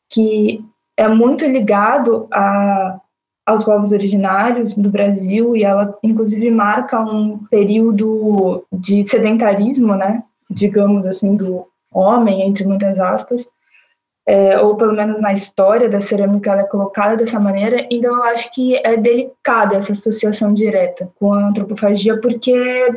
que 0.08 0.64
é 0.95 1.08
muito 1.08 1.45
ligado 1.45 2.28
a, 2.32 2.99
aos 3.43 3.64
povos 3.64 3.91
originários 3.91 4.76
do 4.76 4.89
Brasil 4.89 5.56
e 5.56 5.64
ela, 5.64 5.97
inclusive, 6.03 6.51
marca 6.51 7.01
um 7.01 7.39
período 7.49 8.64
de 8.72 9.03
sedentarismo, 9.03 9.95
né, 9.95 10.24
digamos 10.49 11.06
assim, 11.08 11.36
do 11.36 11.68
homem, 11.91 12.43
entre 12.43 12.64
muitas 12.64 12.99
aspas, 12.99 13.49
é, 14.28 14.59
ou 14.59 14.76
pelo 14.76 14.93
menos 14.93 15.21
na 15.21 15.32
história 15.32 15.88
da 15.88 15.99
cerâmica 15.99 16.51
ela 16.51 16.61
é 16.61 16.67
colocada 16.67 17.15
dessa 17.15 17.39
maneira, 17.39 17.86
então 17.91 18.15
eu 18.15 18.23
acho 18.23 18.51
que 18.51 18.76
é 18.78 18.97
delicada 18.97 19.76
essa 19.76 19.91
associação 19.91 20.53
direta 20.53 21.09
com 21.19 21.34
a 21.34 21.47
antropofagia, 21.47 22.19
porque 22.19 22.89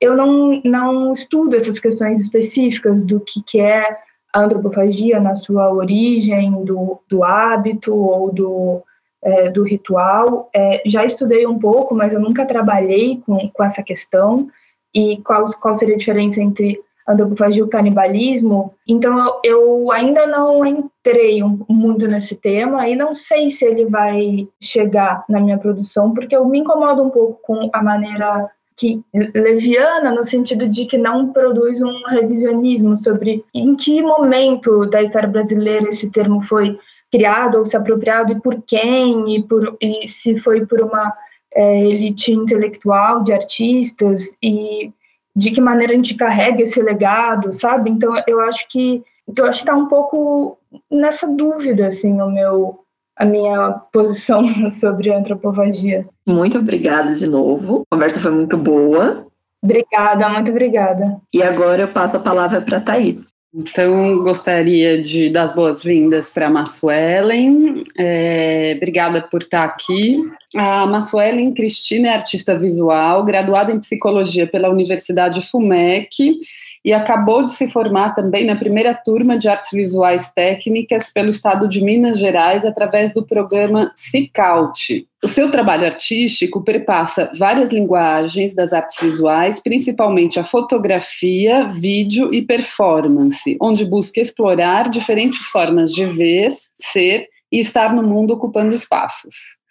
eu 0.00 0.16
não, 0.16 0.60
não 0.64 1.12
estudo 1.12 1.54
essas 1.54 1.78
questões 1.78 2.20
específicas 2.20 3.04
do 3.04 3.20
que, 3.20 3.40
que 3.44 3.60
é 3.60 3.96
a 4.34 4.40
antropofagia 4.40 5.20
na 5.20 5.36
sua 5.36 5.72
origem, 5.72 6.64
do, 6.64 6.98
do 7.08 7.22
hábito 7.22 7.94
ou 7.94 8.32
do, 8.32 8.82
é, 9.22 9.50
do 9.50 9.62
ritual. 9.62 10.50
É, 10.52 10.82
já 10.84 11.04
estudei 11.04 11.46
um 11.46 11.58
pouco, 11.58 11.94
mas 11.94 12.12
eu 12.12 12.20
nunca 12.20 12.44
trabalhei 12.44 13.22
com, 13.24 13.48
com 13.50 13.62
essa 13.62 13.82
questão 13.82 14.48
e 14.92 15.18
qual, 15.18 15.44
qual 15.60 15.74
seria 15.74 15.94
a 15.94 15.98
diferença 15.98 16.40
entre 16.42 16.80
antropofagia 17.08 17.60
e 17.60 17.64
o 17.64 17.68
canibalismo. 17.68 18.74
Então 18.86 19.40
eu, 19.44 19.90
ainda 19.90 20.26
não 20.26 20.64
entrei 20.64 21.42
muito 21.68 22.06
nesse 22.06 22.36
tema 22.36 22.88
e 22.88 22.96
não 22.96 23.14
sei 23.14 23.50
se 23.50 23.64
ele 23.64 23.86
vai 23.86 24.48
chegar 24.60 25.24
na 25.28 25.40
minha 25.40 25.58
produção, 25.58 26.12
porque 26.12 26.34
eu 26.34 26.44
me 26.46 26.60
incomodo 26.60 27.02
um 27.02 27.10
pouco 27.10 27.40
com 27.42 27.70
a 27.72 27.82
maneira 27.82 28.50
que 28.76 29.02
leviana 29.34 30.10
no 30.10 30.24
sentido 30.24 30.66
de 30.66 30.86
que 30.86 30.96
não 30.96 31.32
produz 31.32 31.82
um 31.82 32.02
revisionismo 32.08 32.96
sobre 32.96 33.44
em 33.54 33.76
que 33.76 34.02
momento 34.02 34.86
da 34.86 35.02
história 35.02 35.28
brasileira 35.28 35.88
esse 35.90 36.10
termo 36.10 36.40
foi 36.40 36.78
criado 37.10 37.58
ou 37.58 37.66
se 37.66 37.76
apropriado 37.76 38.32
e 38.32 38.40
por 38.40 38.62
quem 38.66 39.36
e, 39.36 39.42
por, 39.42 39.76
e 39.80 40.08
se 40.08 40.38
foi 40.38 40.64
por 40.64 40.80
uma 40.80 41.12
é, 41.54 41.80
elite 41.80 42.32
intelectual 42.32 43.22
de 43.22 43.32
artistas 43.32 44.34
e 44.42 44.90
de 45.34 45.50
que 45.50 45.60
maneira 45.60 45.92
a 45.92 45.96
gente 45.96 46.14
carrega 46.14 46.62
esse 46.62 46.80
legado, 46.82 47.52
sabe? 47.52 47.90
Então 47.90 48.14
eu 48.26 48.40
acho 48.40 48.68
que 48.68 49.02
eu 49.36 49.46
acho 49.46 49.60
que 49.60 49.64
está 49.64 49.76
um 49.76 49.86
pouco 49.86 50.58
nessa 50.90 51.26
dúvida 51.26 51.86
assim 51.86 52.20
o 52.20 52.30
meu 52.30 52.78
a 53.16 53.24
minha 53.24 53.72
posição 53.92 54.42
sobre 54.70 55.12
antropofagia. 55.12 56.06
Muito 56.26 56.58
obrigada 56.58 57.14
de 57.14 57.26
novo. 57.26 57.84
A 57.90 57.94
conversa 57.94 58.18
foi 58.18 58.30
muito 58.30 58.56
boa. 58.56 59.26
Obrigada, 59.62 60.28
muito 60.28 60.50
obrigada. 60.50 61.20
E 61.32 61.42
agora 61.42 61.82
eu 61.82 61.88
passo 61.88 62.16
a 62.16 62.20
palavra 62.20 62.60
para 62.60 62.78
a 62.78 62.80
Thaís. 62.80 63.31
Então, 63.54 64.18
gostaria 64.22 65.02
de 65.02 65.28
dar 65.28 65.44
as 65.44 65.54
boas-vindas 65.54 66.30
para 66.30 66.46
a 66.46 66.50
Massuelen. 66.50 67.84
É, 67.98 68.72
obrigada 68.78 69.20
por 69.30 69.42
estar 69.42 69.64
aqui. 69.64 70.16
A 70.56 70.86
Massuelen 70.86 71.52
Cristina 71.52 72.08
é 72.08 72.14
artista 72.14 72.56
visual, 72.56 73.22
graduada 73.24 73.70
em 73.70 73.78
psicologia 73.78 74.46
pela 74.46 74.70
Universidade 74.70 75.42
FUMEC 75.42 76.38
e 76.84 76.92
acabou 76.92 77.44
de 77.44 77.52
se 77.52 77.68
formar 77.68 78.14
também 78.14 78.44
na 78.44 78.56
primeira 78.56 78.92
turma 78.94 79.38
de 79.38 79.48
artes 79.48 79.70
visuais 79.72 80.32
técnicas 80.32 81.12
pelo 81.12 81.30
estado 81.30 81.68
de 81.68 81.82
Minas 81.82 82.18
Gerais 82.18 82.64
através 82.64 83.14
do 83.14 83.24
programa 83.24 83.92
CICAUT. 83.94 85.06
O 85.22 85.28
seu 85.28 85.50
trabalho 85.50 85.86
artístico 85.86 86.62
perpassa 86.62 87.30
várias 87.38 87.70
linguagens 87.70 88.54
das 88.54 88.72
artes 88.72 88.98
visuais, 89.00 89.60
principalmente 89.60 90.40
a 90.40 90.44
fotografia, 90.44 91.68
vídeo 91.68 92.34
e 92.34 92.42
performance, 92.42 93.56
onde 93.60 93.84
busca 93.84 94.20
explorar 94.20 94.90
diferentes 94.90 95.46
formas 95.46 95.92
de 95.92 96.04
ver, 96.06 96.50
ser 96.74 97.28
e 97.52 97.60
estar 97.60 97.94
no 97.94 98.02
mundo 98.02 98.32
ocupando 98.32 98.74
espaços 98.74 99.61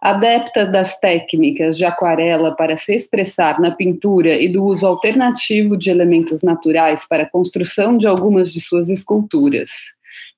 adepta 0.00 0.64
das 0.64 0.98
técnicas 0.98 1.76
de 1.76 1.84
aquarela 1.84 2.54
para 2.56 2.76
se 2.76 2.94
expressar 2.94 3.60
na 3.60 3.70
pintura 3.70 4.40
e 4.40 4.48
do 4.48 4.64
uso 4.64 4.86
alternativo 4.86 5.76
de 5.76 5.90
elementos 5.90 6.42
naturais 6.42 7.06
para 7.06 7.24
a 7.24 7.30
construção 7.30 7.96
de 7.96 8.06
algumas 8.06 8.52
de 8.52 8.60
suas 8.60 8.88
esculturas. 8.88 9.70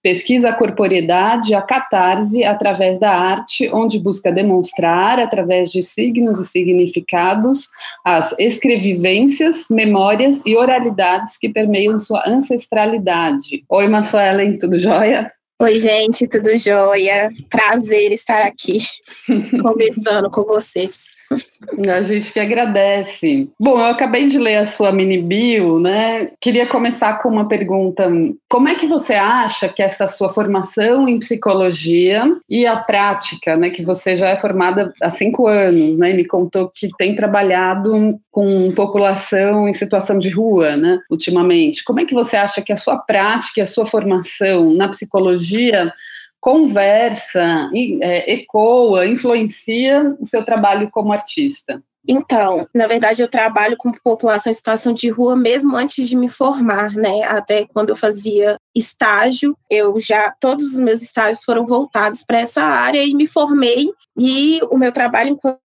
Pesquisa 0.03 0.49
a 0.49 0.53
corporeidade, 0.53 1.55
a 1.55 1.63
catarse, 1.63 2.43
através 2.43 2.99
da 2.99 3.11
arte, 3.11 3.71
onde 3.73 4.01
busca 4.01 4.33
demonstrar, 4.33 5.21
através 5.21 5.71
de 5.71 5.81
signos 5.81 6.41
e 6.41 6.45
significados, 6.45 7.69
as 8.05 8.37
escrevivências, 8.37 9.67
memórias 9.71 10.43
e 10.45 10.57
oralidades 10.57 11.39
que 11.39 11.49
permeiam 11.49 12.01
sua 12.01 12.25
ancestralidade. 12.27 13.65
Oi, 13.69 13.87
Massuelen, 13.87 14.59
tudo 14.59 14.77
jóia? 14.77 15.33
Oi, 15.63 15.77
gente, 15.77 16.27
tudo 16.27 16.59
jóia? 16.59 17.31
Prazer 17.49 18.11
estar 18.11 18.45
aqui 18.45 18.79
conversando 19.63 20.29
com 20.29 20.43
vocês. 20.43 21.05
A 21.89 22.01
gente 22.03 22.33
que 22.33 22.41
agradece. 22.41 23.49
Bom, 23.59 23.79
eu 23.79 23.87
acabei 23.87 24.27
de 24.27 24.39
ler 24.39 24.57
a 24.57 24.65
sua 24.65 24.93
mini 24.93 25.21
bio, 25.21 25.81
né? 25.81 26.31
Queria 26.41 26.67
começar 26.67 27.19
com 27.19 27.29
uma 27.29 27.49
pergunta. 27.49 28.09
Como 28.49 28.69
é 28.69 28.75
que 28.75 28.87
você 28.87 29.15
acha 29.15 29.69
que 29.69 29.83
essa 29.83 30.07
sua 30.07 30.29
formação 30.29 31.09
em 31.09 31.19
psicologia 31.19 32.25
e 32.49 32.67
a 32.67 32.77
prática, 32.77 33.57
né? 33.57 33.71
Que 33.71 33.83
você 33.83 34.15
já 34.15 34.29
é 34.29 34.37
formada 34.37 34.93
há 35.03 35.09
cinco 35.09 35.47
anos, 35.47 35.97
né? 35.97 36.11
E 36.11 36.17
me 36.17 36.25
contou 36.25 36.71
que 36.73 36.89
tem 36.99 37.17
trabalhado 37.17 38.19
com 38.31 38.73
população 38.73 39.69
em 39.69 39.73
situação 39.73 40.19
de 40.19 40.29
rua, 40.29 40.77
né? 40.77 40.99
Ultimamente. 41.11 41.85
Como 41.85 42.01
é 42.01 42.05
que 42.05 42.15
você 42.15 42.37
acha 42.37 42.61
que 42.61 42.73
a 42.73 42.77
sua 42.77 42.99
prática 42.99 43.63
a 43.63 43.67
sua 43.67 43.87
formação 43.87 44.73
na 44.75 44.89
psicologia 44.89 45.93
conversa, 46.43 47.71
é, 48.03 48.35
ecoa, 48.35 49.07
influencia 49.07 50.17
o 50.21 50.27
seu 50.27 50.45
trabalho 50.45 50.91
como 50.91 51.13
artista? 51.13 51.81
Então, 52.07 52.67
na 52.75 52.89
verdade, 52.89 53.23
eu 53.23 53.29
trabalho 53.29 53.77
com 53.77 53.93
população 53.93 54.51
em 54.51 54.55
situação 54.55 54.93
de 54.93 55.09
rua 55.09 55.37
mesmo 55.37 55.77
antes 55.77 56.09
de 56.09 56.17
me 56.17 56.29
formar, 56.29 56.91
né? 56.95 57.23
Até 57.23 57.65
quando 57.65 57.91
eu 57.91 57.97
fazia 57.97 58.57
estágio, 58.75 59.57
eu 59.71 60.01
já 60.01 60.35
todos 60.41 60.75
os 60.75 60.81
meus 60.81 61.01
estágios 61.01 61.45
foram 61.45 61.65
voltados 61.65 62.25
para 62.25 62.41
essa 62.41 62.65
área 62.65 63.05
e 63.05 63.15
me 63.15 63.29
formei. 63.29 63.89
E 64.19 64.61
o 64.69 64.77
meu 64.77 64.91
trabalho 64.91 65.31
enquanto 65.31 65.63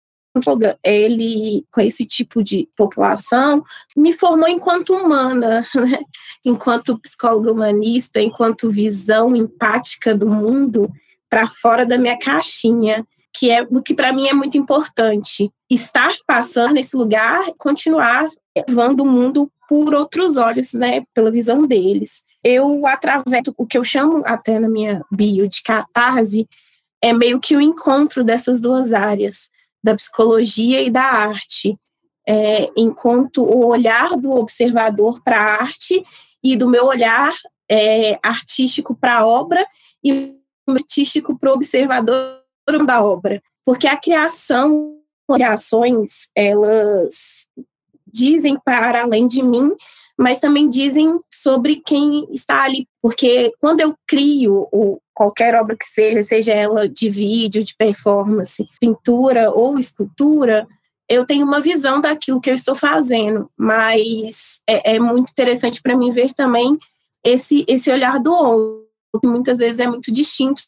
ele 0.84 1.66
com 1.72 1.82
esse 1.82 2.06
tipo 2.06 2.44
de 2.44 2.68
população 2.76 3.64
me 3.96 4.12
formou 4.12 4.48
enquanto 4.48 4.94
humana, 4.94 5.66
né? 5.76 6.00
enquanto 6.46 7.00
psicóloga 7.00 7.52
humanista, 7.52 8.20
enquanto 8.20 8.70
visão 8.70 9.36
empática 9.36 10.16
do 10.16 10.28
mundo 10.28 10.92
para 11.30 11.48
fora 11.48 11.86
da 11.86 11.98
minha 11.98 12.18
caixinha, 12.18 13.06
que 13.36 13.50
é 13.50 13.62
o 13.64 13.82
que 13.82 13.94
para 13.94 14.14
mim 14.14 14.28
é 14.28 14.34
muito 14.34 14.58
importante. 14.58 15.52
Estar 15.70 16.14
passando 16.28 16.74
nesse 16.74 16.96
lugar, 16.96 17.46
continuar 17.58 18.28
levando 18.56 19.02
o 19.02 19.06
mundo 19.06 19.52
por 19.68 19.94
outros 19.94 20.38
olhos, 20.38 20.74
né, 20.74 21.04
pela 21.14 21.32
visão 21.32 21.66
deles. 21.66 22.24
Eu 22.44 22.86
através 22.86 23.44
o 23.58 23.66
que 23.66 23.78
eu 23.78 23.84
chamo 23.84 24.22
até 24.26 24.60
na 24.60 24.70
minha 24.70 25.04
bio 25.12 25.48
de 25.48 25.64
catarse 25.64 26.48
é 27.02 27.12
meio 27.12 27.40
que 27.40 27.56
o 27.56 27.62
encontro 27.62 28.24
dessas 28.24 28.62
duas 28.62 28.94
áreas 28.94 29.50
da 29.84 29.96
psicologia 29.96 30.82
e 30.82 30.90
da 30.90 31.04
arte, 31.04 31.78
é, 32.28 32.70
enquanto 32.78 33.44
o 33.44 33.68
olhar 33.68 34.16
do 34.16 34.32
observador 34.32 35.22
para 35.22 35.38
a 35.38 35.62
arte 35.62 36.04
e 36.42 36.56
do 36.56 36.70
meu 36.70 36.86
olhar 36.86 37.34
é, 37.70 38.18
artístico 38.24 38.96
para 38.96 39.18
a 39.18 39.26
obra 39.26 39.66
e 40.04 40.34
artístico 40.68 41.38
para 41.38 41.52
o 41.52 41.56
observador 41.56 42.42
da 42.86 43.04
obra, 43.04 43.44
porque 43.66 43.88
a 43.88 43.98
criação, 43.98 44.98
criações, 45.30 46.30
elas 46.34 47.48
dizem 48.08 48.58
para 48.64 49.02
além 49.02 49.28
de 49.28 49.44
mim, 49.44 49.76
mas 50.18 50.40
também 50.40 50.70
dizem 50.70 51.20
sobre 51.32 51.78
quem 51.78 52.28
está 52.32 52.64
ali, 52.64 52.88
porque 53.02 53.52
quando 53.60 53.82
eu 53.82 53.96
crio 54.08 54.68
o, 54.72 55.00
qualquer 55.14 55.56
obra 55.56 55.76
que 55.76 55.86
seja, 55.86 56.24
seja 56.24 56.54
ela 56.54 56.88
de 56.88 57.10
vídeo, 57.10 57.64
de 57.64 57.76
performance, 57.76 58.68
pintura 58.80 59.52
ou 59.52 59.78
escultura, 59.78 60.68
eu 61.10 61.26
tenho 61.26 61.46
uma 61.46 61.60
visão 61.60 62.00
daquilo 62.00 62.40
que 62.40 62.50
eu 62.50 62.56
estou 62.56 62.76
fazendo, 62.76 63.48
mas 63.58 64.62
é, 64.68 64.96
é 64.96 65.00
muito 65.00 65.32
interessante 65.32 65.82
para 65.82 65.98
mim 65.98 66.12
ver 66.12 66.34
também 66.34 66.78
esse, 67.24 67.66
esse 67.68 67.92
olhar 67.92 68.20
do 68.20 68.34
outro, 68.34 68.88
que 69.22 69.28
muitas 69.28 69.58
vezes 69.58 69.80
é 69.80 69.88
muito 69.88 70.12
distinto 70.12 70.64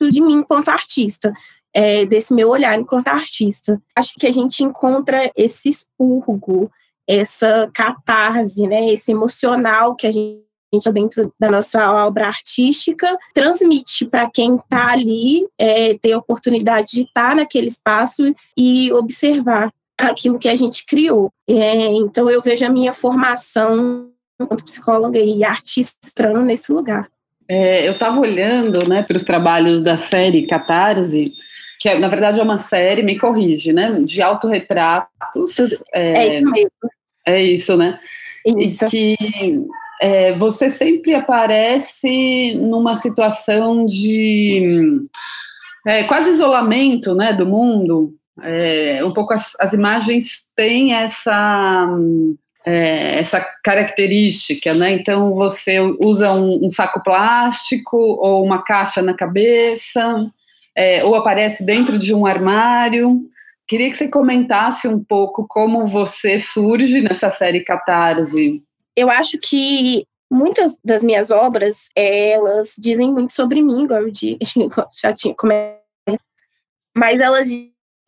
de 0.00 0.20
mim 0.20 0.34
enquanto 0.34 0.68
artista, 0.68 1.32
é, 1.74 2.06
desse 2.06 2.32
meu 2.32 2.48
olhar 2.48 2.78
enquanto 2.78 3.08
artista. 3.08 3.80
Acho 3.94 4.14
que 4.14 4.26
a 4.26 4.30
gente 4.30 4.62
encontra 4.62 5.30
esse 5.36 5.68
expurgo, 5.68 6.70
essa 7.08 7.70
catarse, 7.72 8.66
né, 8.66 8.92
esse 8.92 9.12
emocional 9.12 9.96
que 9.96 10.06
a 10.06 10.12
gente 10.12 10.46
dentro 10.92 11.32
da 11.40 11.50
nossa 11.50 11.90
obra 12.04 12.26
artística, 12.26 13.16
transmite 13.32 14.04
para 14.04 14.28
quem 14.30 14.56
está 14.56 14.92
ali, 14.92 15.46
é, 15.58 15.94
ter 15.94 16.12
a 16.12 16.18
oportunidade 16.18 16.90
de 16.90 17.02
estar 17.04 17.30
tá 17.30 17.34
naquele 17.34 17.68
espaço 17.68 18.34
e 18.54 18.92
observar 18.92 19.72
aquilo 19.96 20.38
que 20.38 20.48
a 20.48 20.54
gente 20.54 20.84
criou. 20.84 21.32
É, 21.48 21.86
então, 21.86 22.28
eu 22.28 22.42
vejo 22.42 22.66
a 22.66 22.68
minha 22.68 22.92
formação 22.92 24.10
como 24.38 24.62
psicóloga 24.62 25.18
e 25.18 25.42
artista 25.42 26.32
nesse 26.44 26.70
lugar. 26.70 27.08
É, 27.48 27.88
eu 27.88 27.92
estava 27.92 28.20
olhando 28.20 28.86
né, 28.86 29.02
para 29.02 29.16
os 29.16 29.24
trabalhos 29.24 29.80
da 29.80 29.96
série 29.96 30.46
Catarse, 30.46 31.32
que 31.80 31.88
é, 31.88 31.98
na 31.98 32.08
verdade 32.08 32.38
é 32.38 32.42
uma 32.42 32.58
série, 32.58 33.02
me 33.02 33.18
corrige, 33.18 33.72
né, 33.72 34.00
de 34.02 34.20
autorretratos. 34.20 35.56
É, 35.94 36.12
é 36.12 36.38
isso 36.38 36.50
mesmo. 36.50 36.70
É 37.28 37.42
isso, 37.42 37.76
né? 37.76 38.00
Isso. 38.46 38.86
E 38.86 38.88
que 38.88 39.16
é, 40.00 40.32
você 40.32 40.70
sempre 40.70 41.14
aparece 41.14 42.54
numa 42.54 42.96
situação 42.96 43.84
de 43.84 45.02
é, 45.86 46.04
quase 46.04 46.30
isolamento 46.30 47.14
né, 47.14 47.34
do 47.34 47.44
mundo. 47.44 48.14
É, 48.42 49.04
um 49.04 49.12
pouco 49.12 49.34
as, 49.34 49.52
as, 49.60 49.74
imagens 49.74 50.46
têm 50.56 50.94
essa, 50.94 51.86
é, 52.64 53.18
essa 53.18 53.44
característica, 53.62 54.72
né? 54.72 54.92
Então 54.92 55.34
você 55.34 55.78
usa 56.00 56.32
um, 56.32 56.66
um, 56.66 56.70
saco 56.70 57.02
plástico 57.02 57.96
ou 57.96 58.42
uma 58.42 58.62
caixa 58.62 59.02
na 59.02 59.12
cabeça, 59.12 60.30
é, 60.74 61.04
ou 61.04 61.14
aparece 61.14 61.62
dentro 61.62 61.98
de 61.98 62.14
um 62.14 62.24
armário. 62.24 63.28
Queria 63.68 63.90
que 63.90 63.96
você 63.96 64.08
comentasse 64.08 64.88
um 64.88 65.02
pouco 65.04 65.46
como 65.46 65.86
você 65.86 66.38
surge 66.38 67.02
nessa 67.02 67.30
série 67.30 67.62
Catarse 67.62 68.62
eu 68.98 69.08
acho 69.08 69.38
que 69.38 70.04
muitas 70.28 70.76
das 70.84 71.04
minhas 71.04 71.30
obras, 71.30 71.88
elas 71.94 72.74
dizem 72.76 73.12
muito 73.12 73.32
sobre 73.32 73.62
mim, 73.62 73.84
igual 73.84 74.02
eu 74.02 74.10
de, 74.10 74.36
já 75.00 75.12
tinha 75.12 75.32
comentado, 75.36 75.78
mas 76.96 77.20
elas 77.20 77.46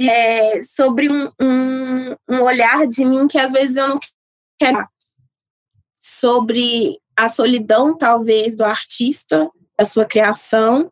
é, 0.01 0.61
sobre 0.63 1.09
um, 1.09 1.31
um, 1.41 2.17
um, 2.29 2.43
olhar 2.43 2.89
de 2.89 3.05
mim 3.05 3.29
que 3.29 3.39
às 3.39 3.53
vezes 3.53 3.77
eu 3.77 3.87
não 3.87 4.01
quero. 4.59 4.85
Sobre 5.97 6.99
a 7.17 7.29
solidão, 7.29 7.97
talvez, 7.97 8.57
do 8.57 8.65
artista, 8.65 9.49
a 9.79 9.85
sua 9.85 10.07
criação, 10.07 10.91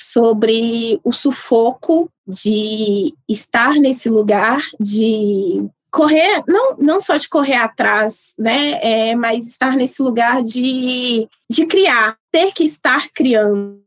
sobre 0.00 1.00
o 1.02 1.12
sufoco 1.12 2.10
de 2.26 3.14
estar 3.28 3.74
nesse 3.74 4.08
lugar, 4.08 4.60
de 4.78 5.68
correr, 5.90 6.42
não, 6.46 6.76
não 6.76 7.00
só 7.00 7.16
de 7.16 7.28
correr 7.28 7.56
atrás, 7.56 8.34
né, 8.38 8.78
é, 8.82 9.14
mas 9.14 9.46
estar 9.46 9.74
nesse 9.76 10.02
lugar 10.02 10.42
de, 10.42 11.26
de 11.50 11.66
criar, 11.66 12.16
ter 12.30 12.52
que 12.52 12.64
estar 12.64 13.08
criando. 13.14 13.80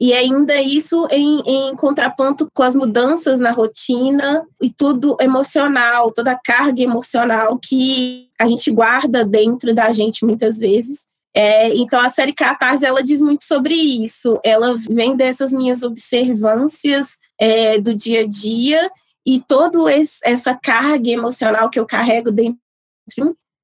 E 0.00 0.12
ainda 0.12 0.60
isso 0.60 1.06
em, 1.12 1.40
em 1.46 1.76
contraponto 1.76 2.48
com 2.52 2.64
as 2.64 2.74
mudanças 2.74 3.38
na 3.38 3.52
rotina 3.52 4.44
e 4.60 4.68
tudo 4.68 5.16
emocional, 5.20 6.10
toda 6.10 6.32
a 6.32 6.38
carga 6.38 6.82
emocional 6.82 7.56
que 7.56 8.28
a 8.36 8.48
gente 8.48 8.68
guarda 8.72 9.24
dentro 9.24 9.72
da 9.72 9.92
gente 9.92 10.24
muitas 10.26 10.58
vezes. 10.58 11.06
É, 11.34 11.74
então 11.74 11.98
a 11.98 12.10
série 12.10 12.34
Catarse 12.34 12.84
ela 12.84 13.02
diz 13.02 13.20
muito 13.20 13.44
sobre 13.44 13.74
isso. 13.74 14.38
Ela 14.44 14.74
vem 14.90 15.16
dessas 15.16 15.52
minhas 15.52 15.82
observâncias 15.82 17.18
é, 17.38 17.78
do 17.78 17.94
dia 17.94 18.20
a 18.20 18.26
dia 18.26 18.90
e 19.26 19.40
toda 19.40 19.78
essa 20.24 20.54
carga 20.54 21.10
emocional 21.10 21.70
que 21.70 21.78
eu 21.78 21.86
carrego 21.86 22.30
dentro 22.30 22.58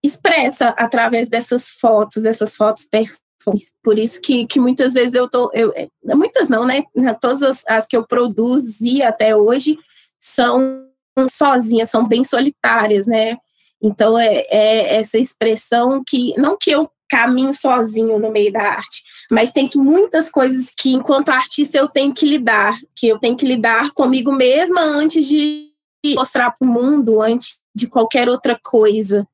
expressa 0.02 0.68
através 0.70 1.28
dessas 1.28 1.70
fotos, 1.72 2.22
dessas 2.22 2.56
fotos 2.56 2.86
performantes. 2.86 3.72
Por 3.82 3.98
isso 3.98 4.20
que, 4.20 4.46
que 4.46 4.60
muitas 4.60 4.94
vezes 4.94 5.14
eu 5.14 5.28
tô, 5.28 5.50
eu, 5.54 5.72
é, 5.74 5.88
muitas 6.14 6.48
não, 6.48 6.64
né? 6.64 6.84
Todas 7.20 7.42
as, 7.42 7.64
as 7.66 7.86
que 7.86 7.96
eu 7.96 8.06
produzi 8.06 9.02
até 9.02 9.34
hoje 9.34 9.78
são 10.18 10.86
sozinhas, 11.30 11.90
são 11.90 12.06
bem 12.06 12.24
solitárias, 12.24 13.06
né? 13.06 13.36
Então 13.82 14.18
é, 14.18 14.44
é 14.50 14.96
essa 14.96 15.18
expressão 15.18 16.02
que 16.06 16.38
não 16.38 16.56
que 16.58 16.70
eu 16.70 16.90
caminho 17.08 17.54
sozinho 17.54 18.18
no 18.18 18.30
meio 18.30 18.52
da 18.52 18.62
arte. 18.62 19.02
Mas 19.30 19.52
tem 19.52 19.68
muitas 19.76 20.30
coisas 20.30 20.72
que, 20.76 20.92
enquanto 20.92 21.30
artista, 21.30 21.78
eu 21.78 21.88
tenho 21.88 22.12
que 22.12 22.26
lidar, 22.26 22.74
que 22.94 23.08
eu 23.08 23.18
tenho 23.18 23.36
que 23.36 23.46
lidar 23.46 23.90
comigo 23.92 24.32
mesma 24.32 24.80
antes 24.80 25.26
de 25.26 25.70
mostrar 26.14 26.50
para 26.50 26.66
o 26.66 26.70
mundo, 26.70 27.20
antes 27.20 27.60
de 27.74 27.86
qualquer 27.86 28.28
outra 28.28 28.58
coisa. 28.62 29.26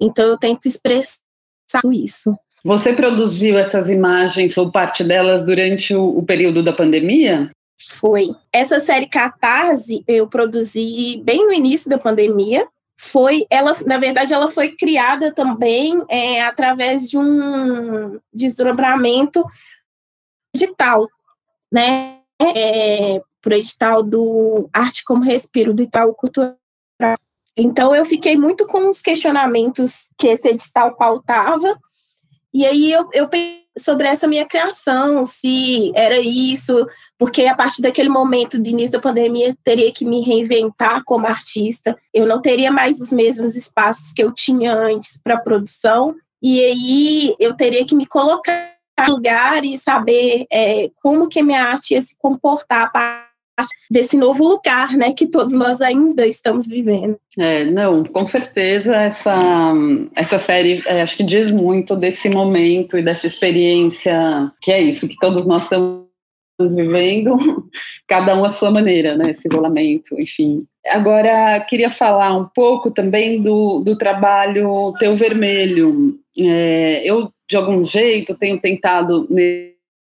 Então, 0.00 0.28
eu 0.28 0.38
tento 0.38 0.66
expressar 0.66 1.20
isso. 1.92 2.34
Você 2.64 2.92
produziu 2.92 3.58
essas 3.58 3.90
imagens 3.90 4.56
ou 4.56 4.70
parte 4.70 5.02
delas 5.02 5.44
durante 5.44 5.94
o, 5.94 6.18
o 6.18 6.22
período 6.22 6.62
da 6.62 6.72
pandemia? 6.72 7.50
Foi. 7.90 8.34
Essa 8.52 8.78
série 8.78 9.06
Catarse 9.06 10.04
eu 10.06 10.28
produzi 10.28 11.20
bem 11.24 11.46
no 11.46 11.52
início 11.52 11.90
da 11.90 11.98
pandemia. 11.98 12.66
Foi, 13.04 13.44
ela, 13.50 13.76
na 13.84 13.98
verdade, 13.98 14.32
ela 14.32 14.46
foi 14.46 14.76
criada 14.76 15.34
também 15.34 16.04
é, 16.08 16.40
através 16.40 17.10
de 17.10 17.18
um 17.18 18.20
desdobramento 18.32 19.44
digital, 20.54 21.08
né? 21.70 22.20
É, 22.40 23.20
por 23.40 23.52
edital 23.52 24.04
do 24.04 24.70
Arte 24.72 25.02
como 25.04 25.24
Respiro, 25.24 25.74
do 25.74 25.82
Itaú 25.82 26.14
Cultural. 26.14 26.56
Então, 27.56 27.92
eu 27.92 28.04
fiquei 28.04 28.36
muito 28.36 28.68
com 28.68 28.88
os 28.88 29.02
questionamentos 29.02 30.08
que 30.16 30.28
esse 30.28 30.46
edital 30.48 30.94
pautava, 30.94 31.76
e 32.54 32.64
aí 32.64 32.92
eu, 32.92 33.08
eu 33.12 33.28
pensei 33.28 33.61
sobre 33.78 34.06
essa 34.06 34.26
minha 34.26 34.44
criação, 34.46 35.24
se 35.24 35.92
era 35.94 36.18
isso, 36.18 36.86
porque 37.18 37.46
a 37.46 37.54
partir 37.54 37.80
daquele 37.82 38.08
momento 38.08 38.58
do 38.58 38.68
início 38.68 38.92
da 38.92 39.00
pandemia 39.00 39.56
teria 39.64 39.90
que 39.92 40.04
me 40.04 40.20
reinventar 40.20 41.02
como 41.04 41.26
artista, 41.26 41.96
eu 42.12 42.26
não 42.26 42.40
teria 42.40 42.70
mais 42.70 43.00
os 43.00 43.10
mesmos 43.10 43.56
espaços 43.56 44.12
que 44.12 44.22
eu 44.22 44.32
tinha 44.32 44.74
antes 44.74 45.18
para 45.22 45.40
produção, 45.40 46.14
e 46.42 46.62
aí 46.62 47.36
eu 47.38 47.54
teria 47.54 47.86
que 47.86 47.94
me 47.94 48.06
colocar 48.06 48.72
no 49.06 49.14
lugar 49.14 49.64
e 49.64 49.78
saber 49.78 50.46
é, 50.52 50.90
como 51.02 51.28
que 51.28 51.42
minha 51.42 51.64
arte 51.64 51.94
ia 51.94 52.00
se 52.00 52.16
comportar 52.18 52.92
desse 53.90 54.16
novo 54.16 54.44
lugar, 54.44 54.92
né, 54.96 55.12
que 55.12 55.26
todos 55.26 55.54
nós 55.54 55.80
ainda 55.80 56.26
estamos 56.26 56.66
vivendo. 56.66 57.18
É, 57.38 57.64
não, 57.64 58.04
com 58.04 58.26
certeza 58.26 58.94
essa, 58.96 59.72
essa 60.16 60.38
série 60.38 60.82
é, 60.86 61.02
acho 61.02 61.16
que 61.16 61.22
diz 61.22 61.50
muito 61.50 61.96
desse 61.96 62.28
momento 62.28 62.98
e 62.98 63.02
dessa 63.02 63.26
experiência, 63.26 64.50
que 64.60 64.72
é 64.72 64.80
isso, 64.80 65.08
que 65.08 65.16
todos 65.20 65.44
nós 65.44 65.64
estamos 65.64 66.02
vivendo, 66.74 67.36
cada 68.08 68.36
um 68.36 68.44
à 68.44 68.50
sua 68.50 68.70
maneira, 68.70 69.16
né, 69.16 69.30
esse 69.30 69.48
isolamento, 69.48 70.18
enfim. 70.18 70.64
Agora, 70.86 71.60
queria 71.68 71.90
falar 71.90 72.36
um 72.36 72.44
pouco 72.44 72.90
também 72.90 73.40
do, 73.40 73.82
do 73.84 73.96
trabalho 73.96 74.92
Teu 74.98 75.14
Vermelho. 75.14 76.18
É, 76.38 77.02
eu, 77.04 77.30
de 77.48 77.56
algum 77.56 77.84
jeito, 77.84 78.36
tenho 78.36 78.60
tentado 78.60 79.28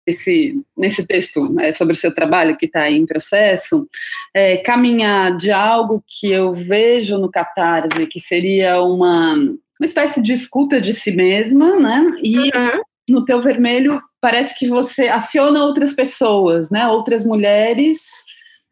nesse, 0.07 0.55
nesse 0.75 1.05
texto 1.05 1.51
né, 1.51 1.71
sobre 1.73 1.93
o 1.93 1.97
seu 1.97 2.13
trabalho 2.13 2.57
que 2.57 2.65
está 2.65 2.89
em 2.89 3.05
processo, 3.05 3.87
é, 4.33 4.57
caminhar 4.57 5.35
de 5.35 5.51
algo 5.51 6.01
que 6.07 6.31
eu 6.31 6.53
vejo 6.53 7.17
no 7.17 7.29
Catarse, 7.29 8.07
que 8.07 8.19
seria 8.19 8.81
uma, 8.81 9.33
uma 9.33 9.85
espécie 9.85 10.21
de 10.21 10.31
escuta 10.31 10.79
de 10.79 10.93
si 10.93 11.11
mesma, 11.11 11.77
né? 11.77 12.15
E 12.23 12.37
uhum. 12.37 12.81
no 13.09 13.25
teu 13.25 13.41
vermelho 13.41 14.01
parece 14.21 14.57
que 14.57 14.67
você 14.67 15.09
aciona 15.09 15.63
outras 15.63 15.93
pessoas, 15.93 16.69
né? 16.69 16.87
Outras 16.87 17.25
mulheres 17.25 18.07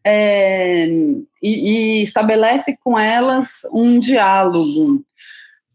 é, 0.05 0.87
e, 0.87 1.99
e 1.99 2.03
estabelece 2.03 2.77
com 2.81 2.97
elas 2.97 3.61
um 3.73 3.99
diálogo. 3.99 5.03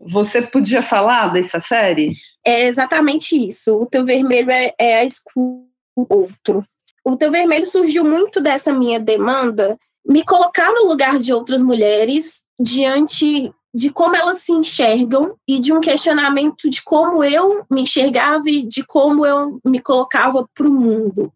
Você 0.08 0.42
podia 0.42 0.82
falar 0.82 1.28
dessa 1.28 1.60
série? 1.60 2.14
É 2.44 2.66
exatamente 2.66 3.36
isso. 3.36 3.76
O 3.76 3.86
teu 3.86 4.04
vermelho 4.04 4.50
é, 4.50 4.72
é 4.78 4.98
a 5.00 5.04
escuta 5.04 5.70
outro. 5.96 6.64
O 7.04 7.16
teu 7.16 7.30
vermelho 7.30 7.66
surgiu 7.66 8.04
muito 8.04 8.40
dessa 8.40 8.72
minha 8.72 9.00
demanda, 9.00 9.78
me 10.06 10.24
colocar 10.24 10.70
no 10.72 10.86
lugar 10.86 11.18
de 11.18 11.32
outras 11.32 11.62
mulheres 11.62 12.42
diante 12.58 13.52
de 13.72 13.90
como 13.90 14.16
elas 14.16 14.38
se 14.38 14.52
enxergam 14.52 15.36
e 15.46 15.60
de 15.60 15.72
um 15.72 15.80
questionamento 15.80 16.68
de 16.68 16.82
como 16.82 17.22
eu 17.22 17.64
me 17.70 17.82
enxergava 17.82 18.48
e 18.48 18.66
de 18.66 18.84
como 18.84 19.24
eu 19.24 19.60
me 19.64 19.80
colocava 19.80 20.46
para 20.54 20.66
o 20.66 20.72
mundo. 20.72 21.32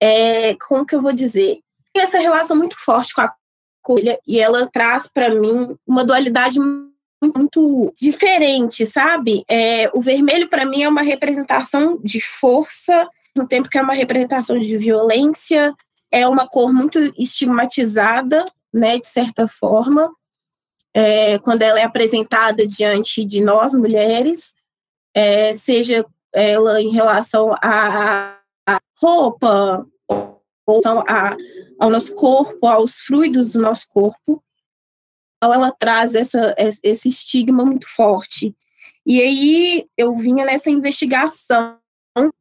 É, 0.00 0.56
como 0.66 0.84
que 0.84 0.94
eu 0.94 1.02
vou 1.02 1.12
dizer? 1.12 1.60
Tem 1.92 2.02
essa 2.02 2.18
relação 2.18 2.56
muito 2.56 2.76
forte 2.76 3.14
com 3.14 3.20
a 3.20 3.32
colha 3.80 4.18
e 4.26 4.40
ela 4.40 4.68
traz 4.72 5.08
para 5.08 5.30
mim 5.30 5.76
uma 5.86 6.04
dualidade 6.04 6.58
muito 7.34 7.92
diferente, 8.00 8.86
sabe? 8.86 9.44
É, 9.48 9.90
o 9.94 10.00
vermelho, 10.00 10.48
para 10.48 10.64
mim, 10.64 10.82
é 10.82 10.88
uma 10.88 11.02
representação 11.02 11.98
de 12.02 12.20
força, 12.20 13.08
no 13.36 13.46
tempo 13.46 13.68
que 13.68 13.78
é 13.78 13.82
uma 13.82 13.94
representação 13.94 14.58
de 14.58 14.76
violência, 14.76 15.74
é 16.10 16.26
uma 16.26 16.46
cor 16.46 16.72
muito 16.72 16.98
estigmatizada, 17.18 18.44
né, 18.72 18.98
de 18.98 19.06
certa 19.06 19.46
forma, 19.46 20.10
é, 20.94 21.38
quando 21.38 21.62
ela 21.62 21.80
é 21.80 21.84
apresentada 21.84 22.66
diante 22.66 23.24
de 23.24 23.42
nós, 23.42 23.74
mulheres, 23.74 24.54
é, 25.14 25.54
seja 25.54 26.04
ela 26.32 26.80
em 26.80 26.90
relação 26.90 27.54
à 27.62 28.38
roupa, 29.00 29.86
ou 30.66 30.80
ao 31.78 31.90
nosso 31.90 32.14
corpo, 32.14 32.66
aos 32.66 33.00
fluidos 33.00 33.52
do 33.52 33.60
nosso 33.60 33.88
corpo, 33.88 34.42
ela 35.50 35.72
traz 35.72 36.14
essa, 36.14 36.54
esse 36.82 37.08
estigma 37.08 37.64
muito 37.64 37.88
forte. 37.88 38.54
E 39.04 39.20
aí 39.20 39.86
eu 39.96 40.14
vinha 40.14 40.44
nessa 40.44 40.70
investigação 40.70 41.78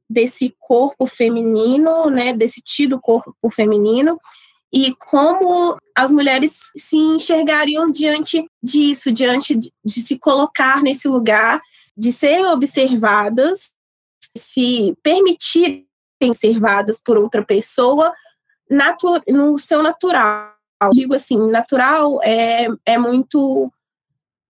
desse 0.09 0.53
corpo 0.59 1.07
feminino, 1.07 2.09
né, 2.09 2.33
desse 2.33 2.61
tido 2.61 2.99
corpo 2.99 3.33
feminino, 3.49 4.19
e 4.73 4.93
como 4.95 5.77
as 5.95 6.11
mulheres 6.11 6.71
se 6.75 6.97
enxergariam 6.97 7.89
diante 7.89 8.45
disso, 8.61 9.11
diante 9.11 9.55
de, 9.55 9.71
de 9.83 10.01
se 10.01 10.17
colocar 10.19 10.81
nesse 10.81 11.07
lugar, 11.07 11.61
de 11.97 12.11
serem 12.11 12.45
observadas, 12.45 13.71
se 14.37 14.95
permitirem 15.01 15.85
ser 16.21 16.29
observadas 16.29 17.01
por 17.03 17.17
outra 17.17 17.43
pessoa 17.43 18.13
no 19.27 19.57
seu 19.57 19.81
natural 19.81 20.60
digo 20.89 21.13
assim, 21.13 21.37
natural 21.49 22.19
é, 22.23 22.67
é 22.85 22.97
muito 22.97 23.71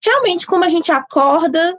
realmente 0.04 0.48
como 0.48 0.64
a 0.64 0.70
gente 0.70 0.92
acorda 0.92 1.78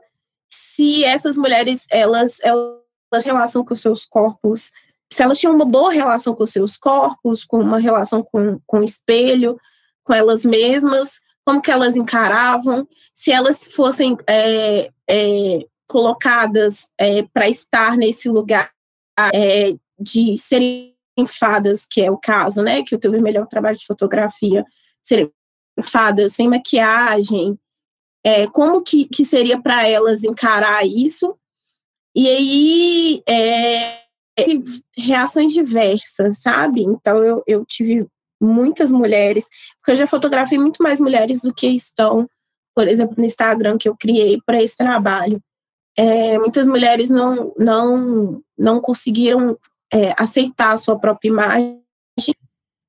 se 0.52 1.04
essas 1.04 1.36
mulheres 1.36 1.86
elas 1.90 2.38
elas 2.42 3.24
relação 3.24 3.64
com 3.64 3.74
os 3.74 3.80
seus 3.80 4.04
corpos 4.04 4.70
se 5.12 5.22
elas 5.22 5.38
tinham 5.38 5.54
uma 5.54 5.64
boa 5.64 5.92
relação 5.92 6.34
com 6.34 6.44
os 6.44 6.50
seus 6.50 6.76
corpos 6.76 7.44
com 7.44 7.58
uma 7.58 7.78
relação 7.78 8.22
com, 8.22 8.60
com 8.66 8.78
o 8.78 8.84
espelho 8.84 9.58
com 10.04 10.14
elas 10.14 10.44
mesmas 10.44 11.20
como 11.44 11.60
que 11.60 11.70
elas 11.70 11.96
encaravam 11.96 12.86
se 13.12 13.32
elas 13.32 13.66
fossem 13.66 14.16
é, 14.26 14.90
é, 15.08 15.66
colocadas 15.86 16.88
é, 16.96 17.22
para 17.22 17.48
estar 17.48 17.96
nesse 17.96 18.28
lugar 18.28 18.70
é, 19.34 19.74
de 19.98 20.38
serem 20.38 20.91
fadas, 21.26 21.86
que 21.88 22.00
é 22.00 22.10
o 22.10 22.18
caso, 22.18 22.62
né? 22.62 22.82
Que 22.82 22.94
o 22.94 22.98
teu 22.98 23.14
é 23.14 23.40
um 23.40 23.46
trabalho 23.46 23.76
de 23.76 23.86
fotografia, 23.86 24.64
serem 25.00 25.30
fadas 25.80 26.34
sem 26.34 26.48
maquiagem, 26.48 27.58
é, 28.24 28.46
como 28.46 28.82
que, 28.82 29.06
que 29.06 29.24
seria 29.24 29.60
para 29.60 29.88
elas 29.88 30.22
encarar 30.22 30.86
isso? 30.86 31.36
E 32.14 32.28
aí, 32.28 33.22
é, 33.28 33.98
reações 34.96 35.52
diversas, 35.52 36.40
sabe? 36.40 36.82
Então, 36.82 37.22
eu, 37.24 37.42
eu 37.46 37.64
tive 37.66 38.06
muitas 38.40 38.90
mulheres, 38.90 39.46
porque 39.78 39.92
eu 39.92 39.96
já 39.96 40.06
fotografei 40.06 40.58
muito 40.58 40.82
mais 40.82 41.00
mulheres 41.00 41.40
do 41.40 41.52
que 41.52 41.66
estão, 41.68 42.28
por 42.74 42.86
exemplo, 42.86 43.14
no 43.18 43.24
Instagram 43.24 43.76
que 43.76 43.88
eu 43.88 43.96
criei 43.96 44.40
para 44.46 44.62
esse 44.62 44.76
trabalho. 44.76 45.42
É, 45.96 46.38
muitas 46.38 46.68
mulheres 46.68 47.10
não, 47.10 47.52
não, 47.58 48.42
não 48.56 48.80
conseguiram 48.80 49.58
é, 49.92 50.14
aceitar 50.16 50.72
a 50.72 50.76
sua 50.76 50.98
própria 50.98 51.28
imagem. 51.28 51.82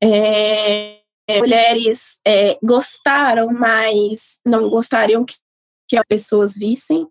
É, 0.02 1.00
mulheres 1.40 2.20
é, 2.26 2.58
gostaram, 2.62 3.52
mas 3.52 4.40
não 4.46 4.70
gostariam 4.70 5.24
que, 5.26 5.36
que 5.88 5.98
as 5.98 6.06
pessoas 6.06 6.56
vissem. 6.56 7.08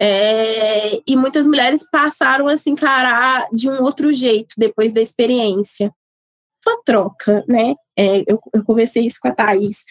É, 0.00 1.00
e 1.06 1.16
muitas 1.16 1.46
mulheres 1.46 1.88
passaram 1.88 2.48
a 2.48 2.56
se 2.56 2.68
encarar 2.68 3.48
de 3.52 3.70
um 3.70 3.82
outro 3.82 4.12
jeito 4.12 4.54
depois 4.58 4.92
da 4.92 5.00
experiência. 5.00 5.92
Uma 6.66 6.82
troca, 6.82 7.44
né? 7.46 7.74
É, 7.96 8.20
eu, 8.26 8.40
eu 8.52 8.64
conversei 8.64 9.06
isso 9.06 9.18
com 9.20 9.28
a 9.28 9.34
Thaís 9.34 9.84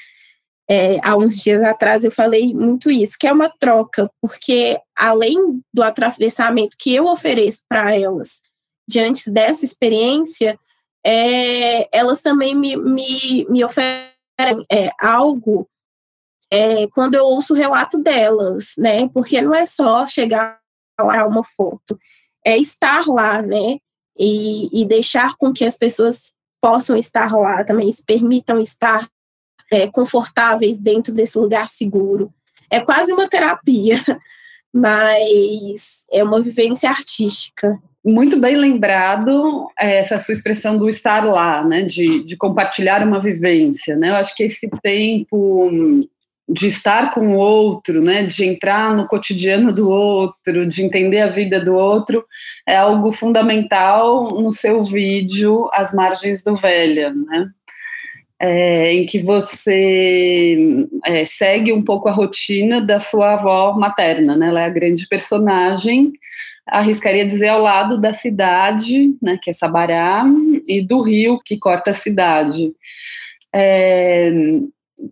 é, 0.70 0.98
há 1.04 1.16
uns 1.16 1.36
dias 1.36 1.62
atrás, 1.64 2.04
eu 2.04 2.12
falei 2.12 2.54
muito 2.54 2.90
isso, 2.90 3.18
que 3.20 3.28
é 3.28 3.32
uma 3.32 3.50
troca, 3.60 4.10
porque 4.22 4.80
além 4.96 5.62
do 5.74 5.84
atravessamento 5.84 6.76
que 6.80 6.94
eu 6.94 7.06
ofereço 7.06 7.64
para 7.68 7.96
elas 7.96 8.42
diante 8.88 9.30
dessa 9.30 9.66
experiência, 9.66 10.58
é, 11.06 11.88
elas 11.98 12.22
também 12.22 12.56
me, 12.56 12.76
me, 12.76 13.46
me 13.50 13.64
oferecem 13.64 14.14
é, 14.72 14.90
algo 15.00 15.68
é, 16.52 16.88
quando 16.88 17.16
eu 17.16 17.26
ouço 17.26 17.54
o 17.54 17.58
relato 17.58 17.98
delas, 17.98 18.76
né? 18.78 19.10
Porque 19.10 19.42
não 19.42 19.56
é 19.56 19.66
só 19.66 20.08
chegar 20.08 20.60
lá 21.00 21.26
uma 21.26 21.44
foto, 21.44 22.00
é 22.46 22.58
estar 22.58 23.08
lá, 23.08 23.42
né? 23.42 23.80
E, 24.18 24.82
e 24.82 24.86
deixar 24.86 25.36
com 25.36 25.52
que 25.52 25.66
as 25.66 25.76
pessoas 25.76 26.34
possam 26.62 26.96
estar 26.96 27.34
lá 27.34 27.64
também, 27.64 27.92
se 27.92 28.04
permitam 28.04 28.60
estar 28.60 29.10
é, 29.72 29.88
confortáveis 29.88 30.78
dentro 30.78 31.12
desse 31.12 31.38
lugar 31.38 31.70
seguro. 31.70 32.32
É 32.70 32.80
quase 32.80 33.12
uma 33.12 33.28
terapia, 33.28 33.98
mas 34.72 36.06
é 36.12 36.24
uma 36.24 36.40
vivência 36.40 36.90
artística. 36.90 37.82
Muito 38.06 38.38
bem 38.38 38.58
lembrado 38.58 39.70
é, 39.80 40.00
essa 40.00 40.18
sua 40.20 40.34
expressão 40.34 40.78
do 40.78 40.90
estar 40.90 41.24
lá, 41.24 41.64
né, 41.64 41.84
de, 41.84 42.22
de 42.24 42.36
compartilhar 42.36 43.02
uma 43.02 43.22
vivência, 43.22 43.96
né, 43.96 44.10
eu 44.10 44.16
acho 44.16 44.36
que 44.36 44.44
esse 44.44 44.70
tempo 44.82 45.72
de 46.50 46.68
estar 46.68 47.14
com 47.14 47.36
o 47.36 47.38
outro, 47.38 48.02
né, 48.02 48.26
de 48.26 48.44
entrar 48.44 48.94
no 48.94 49.08
cotidiano 49.08 49.74
do 49.74 49.90
outro, 49.90 50.66
de 50.66 50.84
entender 50.84 51.22
a 51.22 51.30
vida 51.30 51.62
do 51.62 51.74
outro, 51.74 52.26
é 52.68 52.76
algo 52.76 53.14
fundamental 53.14 54.42
no 54.42 54.52
seu 54.52 54.84
vídeo 54.84 55.70
As 55.72 55.94
Margens 55.94 56.44
do 56.44 56.58
Velha, 56.58 57.14
né, 57.14 57.50
é, 58.38 58.94
em 58.94 59.06
que 59.06 59.20
você 59.20 60.58
é, 61.06 61.26
segue 61.26 61.72
um 61.72 61.82
pouco 61.82 62.10
a 62.10 62.12
rotina 62.12 62.82
da 62.82 63.00
sua 63.00 63.36
avó 63.36 63.72
materna, 63.80 64.36
né? 64.36 64.50
Ela 64.50 64.62
é 64.64 64.66
a 64.66 64.70
grande 64.70 65.08
personagem, 65.08 66.12
arriscaria 66.68 67.26
dizer 67.26 67.50
ao 67.50 67.62
lado 67.62 68.00
da 68.00 68.14
cidade, 68.14 69.16
né? 69.22 69.38
Que 69.42 69.50
é 69.50 69.54
Sabará, 69.54 70.26
e 70.68 70.82
do 70.82 71.02
rio 71.02 71.40
que 71.44 71.58
corta 71.58 71.92
a 71.92 71.94
cidade. 71.94 72.74
É, 73.54 74.32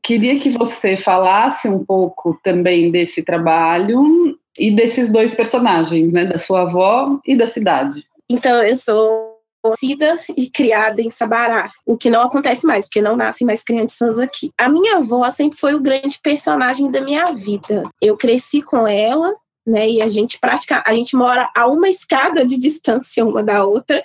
queria 0.02 0.40
que 0.40 0.50
você 0.50 0.96
falasse 0.96 1.68
um 1.68 1.84
pouco 1.84 2.40
também 2.44 2.92
desse 2.92 3.24
trabalho 3.24 4.38
e 4.58 4.72
desses 4.72 5.12
dois 5.12 5.34
personagens, 5.34 6.12
né? 6.12 6.26
Da 6.26 6.38
sua 6.38 6.62
avó 6.62 7.20
e 7.26 7.36
da 7.36 7.48
cidade. 7.48 8.06
Então, 8.30 8.64
eu 8.64 8.76
sou 8.76 9.32
nascida 9.64 10.18
e 10.36 10.50
criada 10.50 11.02
em 11.02 11.10
Sabará, 11.10 11.70
o 11.86 11.96
que 11.96 12.10
não 12.10 12.22
acontece 12.22 12.66
mais, 12.66 12.86
porque 12.86 13.02
não 13.02 13.16
nascem 13.16 13.46
mais 13.46 13.62
crianças 13.62 14.18
aqui. 14.18 14.52
A 14.58 14.68
minha 14.68 14.98
avó 14.98 15.30
sempre 15.30 15.60
foi 15.60 15.76
o 15.76 15.80
grande 15.80 16.20
personagem 16.22 16.90
da 16.90 17.02
minha 17.02 17.26
vida. 17.26 17.84
Eu 18.02 18.18
cresci 18.18 18.62
com 18.62 18.88
ela, 18.88 19.32
né, 19.66 19.90
e 19.90 20.02
a 20.02 20.10
gente 20.10 20.40
pratica, 20.40 20.84
a 20.86 20.94
gente 20.94 21.16
mora 21.16 21.50
a 21.56 21.68
uma 21.68 21.90
escada 21.90 22.46
de 22.46 22.58
distância 22.58 23.26
uma 23.26 23.44
da 23.44 23.64
outra. 23.64 24.04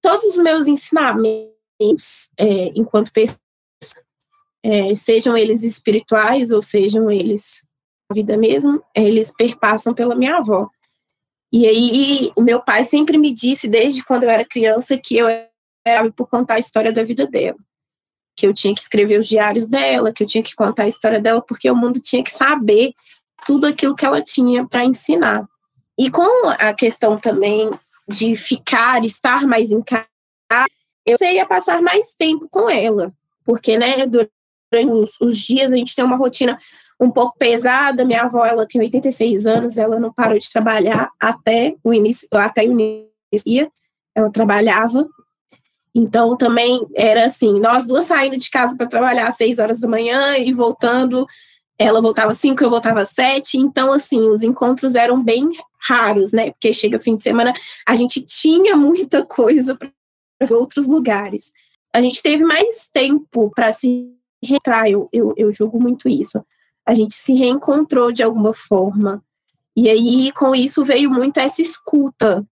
Todos 0.00 0.24
os 0.24 0.38
meus 0.38 0.66
ensinamentos, 0.66 2.30
é, 2.38 2.72
enquanto 2.74 3.12
pessoa, 3.12 3.38
é, 4.64 4.94
sejam 4.94 5.36
eles 5.36 5.62
espirituais 5.62 6.52
ou 6.52 6.62
sejam 6.62 7.10
eles 7.10 7.66
a 8.10 8.14
vida 8.14 8.36
mesmo, 8.36 8.82
eles 8.94 9.32
perpassam 9.36 9.92
pela 9.92 10.14
minha 10.14 10.36
avó. 10.36 10.68
E 11.52 11.66
aí, 11.66 12.32
o 12.34 12.40
meu 12.40 12.62
pai 12.62 12.84
sempre 12.84 13.18
me 13.18 13.32
disse, 13.32 13.68
desde 13.68 14.02
quando 14.02 14.22
eu 14.22 14.30
era 14.30 14.44
criança, 14.44 14.96
que 14.96 15.16
eu 15.16 15.26
era 15.84 16.10
por 16.12 16.26
contar 16.26 16.54
a 16.54 16.58
história 16.58 16.92
da 16.92 17.04
vida 17.04 17.26
dela. 17.26 17.58
Que 18.34 18.46
eu 18.46 18.54
tinha 18.54 18.74
que 18.74 18.80
escrever 18.80 19.20
os 19.20 19.28
diários 19.28 19.66
dela, 19.66 20.12
que 20.12 20.22
eu 20.22 20.26
tinha 20.26 20.42
que 20.42 20.54
contar 20.54 20.84
a 20.84 20.88
história 20.88 21.20
dela, 21.20 21.42
porque 21.42 21.70
o 21.70 21.76
mundo 21.76 22.00
tinha 22.00 22.24
que 22.24 22.30
saber 22.30 22.94
tudo 23.44 23.66
aquilo 23.66 23.94
que 23.94 24.04
ela 24.04 24.22
tinha 24.22 24.66
para 24.66 24.84
ensinar. 24.84 25.46
E 25.98 26.10
com 26.10 26.48
a 26.48 26.72
questão 26.72 27.18
também 27.18 27.70
de 28.08 28.34
ficar, 28.36 29.04
estar 29.04 29.46
mais 29.46 29.70
em 29.70 29.82
casa, 29.82 30.06
eu 31.06 31.16
ia 31.20 31.46
passar 31.46 31.82
mais 31.82 32.14
tempo 32.14 32.48
com 32.50 32.68
ela, 32.68 33.12
porque, 33.44 33.76
né, 33.76 34.06
durante 34.06 34.32
os, 34.90 35.20
os 35.20 35.38
dias 35.38 35.72
a 35.72 35.76
gente 35.76 35.94
tem 35.94 36.04
uma 36.04 36.16
rotina 36.16 36.58
um 36.98 37.10
pouco 37.10 37.36
pesada. 37.36 38.04
Minha 38.04 38.22
avó, 38.22 38.44
ela 38.44 38.66
tem 38.66 38.80
86 38.80 39.46
anos, 39.46 39.76
ela 39.76 39.98
não 39.98 40.12
parou 40.12 40.38
de 40.38 40.50
trabalhar 40.50 41.10
até 41.20 41.74
o 41.82 41.92
início, 41.92 42.28
até 42.32 42.62
o 42.62 42.70
início. 42.70 43.72
Ela 44.14 44.30
trabalhava. 44.30 45.08
Então 45.94 46.36
também 46.36 46.86
era 46.94 47.26
assim, 47.26 47.60
nós 47.60 47.84
duas 47.84 48.06
saindo 48.06 48.38
de 48.38 48.48
casa 48.50 48.76
para 48.76 48.86
trabalhar 48.86 49.28
às 49.28 49.36
6 49.36 49.58
horas 49.58 49.80
da 49.80 49.88
manhã 49.88 50.38
e 50.38 50.52
voltando, 50.52 51.26
ela 51.78 52.00
voltava 52.00 52.34
5, 52.34 52.62
eu 52.62 52.70
voltava 52.70 53.04
7. 53.04 53.58
Então 53.58 53.92
assim, 53.92 54.28
os 54.28 54.42
encontros 54.42 54.94
eram 54.94 55.22
bem 55.22 55.50
raros, 55.80 56.32
né? 56.32 56.50
Porque 56.52 56.72
chega 56.72 56.98
fim 56.98 57.16
de 57.16 57.22
semana, 57.22 57.52
a 57.86 57.94
gente 57.94 58.20
tinha 58.22 58.76
muita 58.76 59.24
coisa 59.24 59.76
para 59.76 60.56
outros 60.56 60.86
lugares. 60.86 61.52
A 61.92 62.00
gente 62.00 62.22
teve 62.22 62.44
mais 62.44 62.88
tempo 62.92 63.50
para 63.54 63.72
se 63.72 64.12
retrar, 64.42 64.88
eu, 64.88 65.08
eu, 65.12 65.34
eu 65.36 65.52
julgo 65.52 65.80
muito 65.80 66.08
isso 66.08 66.44
a 66.84 66.94
gente 66.94 67.14
se 67.14 67.32
reencontrou 67.34 68.12
de 68.12 68.22
alguma 68.22 68.52
forma. 68.52 69.22
E 69.74 69.88
aí, 69.88 70.32
com 70.32 70.54
isso, 70.54 70.84
veio 70.84 71.10
muito 71.10 71.38
essa 71.38 71.62
escuta 71.62 72.46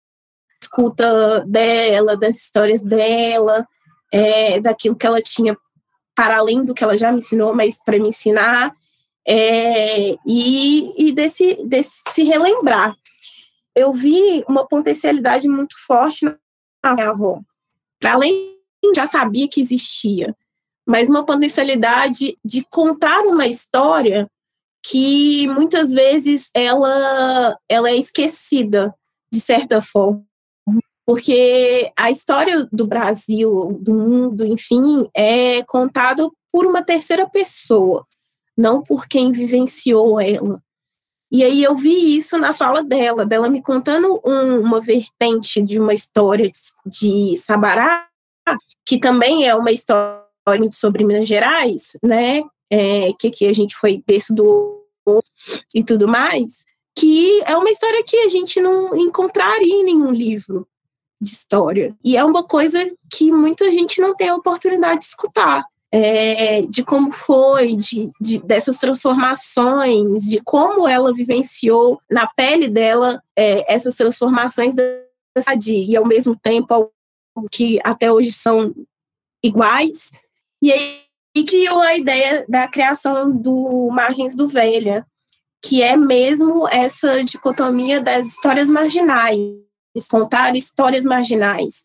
escuta 0.60 1.44
dela, 1.46 2.16
das 2.16 2.34
histórias 2.34 2.82
dela, 2.82 3.64
é, 4.12 4.58
daquilo 4.58 4.96
que 4.96 5.06
ela 5.06 5.22
tinha 5.22 5.56
para 6.16 6.38
além 6.38 6.64
do 6.64 6.74
que 6.74 6.82
ela 6.82 6.98
já 6.98 7.12
me 7.12 7.18
ensinou, 7.18 7.54
mas 7.54 7.80
para 7.82 7.96
me 7.96 8.08
ensinar, 8.08 8.72
é, 9.28 10.16
e, 10.26 11.08
e 11.08 11.12
desse, 11.12 11.62
desse 11.66 12.00
se 12.08 12.22
relembrar. 12.22 12.96
Eu 13.76 13.92
vi 13.92 14.42
uma 14.48 14.66
potencialidade 14.66 15.46
muito 15.46 15.76
forte 15.86 16.24
na 16.82 16.94
minha 16.94 17.10
avó. 17.10 17.40
Para 18.00 18.14
além, 18.14 18.56
já 18.94 19.06
sabia 19.06 19.46
que 19.46 19.60
existia, 19.60 20.34
mas 20.86 21.10
uma 21.10 21.26
potencialidade 21.26 22.38
de 22.42 22.64
contar 22.70 23.20
uma 23.20 23.46
história 23.46 24.26
que 24.82 25.46
muitas 25.48 25.92
vezes 25.92 26.50
ela, 26.54 27.58
ela 27.68 27.90
é 27.90 27.96
esquecida, 27.96 28.94
de 29.30 29.40
certa 29.40 29.82
forma. 29.82 30.24
Porque 31.04 31.90
a 31.96 32.10
história 32.10 32.66
do 32.72 32.86
Brasil, 32.86 33.78
do 33.80 33.92
mundo, 33.94 34.46
enfim, 34.46 35.08
é 35.14 35.62
contada 35.64 36.28
por 36.52 36.66
uma 36.66 36.82
terceira 36.82 37.28
pessoa, 37.28 38.06
não 38.58 38.82
por 38.82 39.06
quem 39.06 39.30
vivenciou 39.30 40.20
ela. 40.20 40.60
E 41.30 41.44
aí 41.44 41.62
eu 41.62 41.76
vi 41.76 42.16
isso 42.16 42.36
na 42.36 42.52
fala 42.52 42.82
dela, 42.82 43.24
dela 43.24 43.48
me 43.48 43.62
contando 43.62 44.20
um, 44.24 44.60
uma 44.60 44.80
vertente 44.80 45.62
de 45.62 45.78
uma 45.78 45.94
história 45.94 46.50
de 46.84 47.36
Sabará, 47.36 48.08
que 48.84 48.98
também 48.98 49.46
é 49.46 49.54
uma 49.54 49.70
história 49.70 50.26
sobre 50.72 51.04
Minas 51.04 51.26
Gerais, 51.26 51.96
né? 52.02 52.42
É, 52.70 53.12
que 53.18 53.28
aqui 53.28 53.46
a 53.46 53.52
gente 53.52 53.76
foi 53.76 54.02
berço 54.06 54.34
do 54.34 54.82
e 55.74 55.82
tudo 55.82 56.06
mais, 56.06 56.64
que 56.98 57.42
é 57.44 57.56
uma 57.56 57.70
história 57.70 58.02
que 58.04 58.16
a 58.18 58.28
gente 58.28 58.60
não 58.60 58.94
encontraria 58.94 59.74
em 59.74 59.84
nenhum 59.84 60.10
livro 60.10 60.66
de 61.20 61.30
história. 61.30 61.96
E 62.04 62.16
é 62.16 62.24
uma 62.24 62.42
coisa 62.42 62.78
que 63.10 63.32
muita 63.32 63.70
gente 63.70 64.00
não 64.00 64.14
tem 64.14 64.28
a 64.28 64.34
oportunidade 64.34 65.00
de 65.00 65.06
escutar. 65.06 65.64
É, 65.90 66.62
de 66.62 66.84
como 66.84 67.12
foi, 67.12 67.74
de, 67.74 68.10
de, 68.20 68.38
dessas 68.40 68.76
transformações, 68.76 70.24
de 70.24 70.38
como 70.44 70.86
ela 70.86 71.14
vivenciou 71.14 71.98
na 72.10 72.26
pele 72.26 72.68
dela 72.68 73.22
é, 73.34 73.72
essas 73.72 73.94
transformações 73.94 74.74
da 74.74 74.82
cidade, 75.38 75.72
e 75.72 75.96
ao 75.96 76.06
mesmo 76.06 76.36
tempo 76.36 76.92
que 77.50 77.80
até 77.82 78.12
hoje 78.12 78.32
são 78.32 78.74
iguais, 79.42 80.10
e 80.60 80.72
aí 80.72 81.08
criou 81.46 81.80
a 81.80 81.96
ideia 81.96 82.44
da 82.48 82.68
criação 82.68 83.30
do 83.30 83.88
Margens 83.90 84.36
do 84.36 84.46
Velha, 84.46 85.06
que 85.62 85.82
é 85.82 85.96
mesmo 85.96 86.68
essa 86.68 87.22
dicotomia 87.24 88.00
das 88.00 88.26
histórias 88.26 88.68
marginais, 88.68 89.40
contar 90.10 90.54
histórias 90.54 91.04
marginais. 91.04 91.84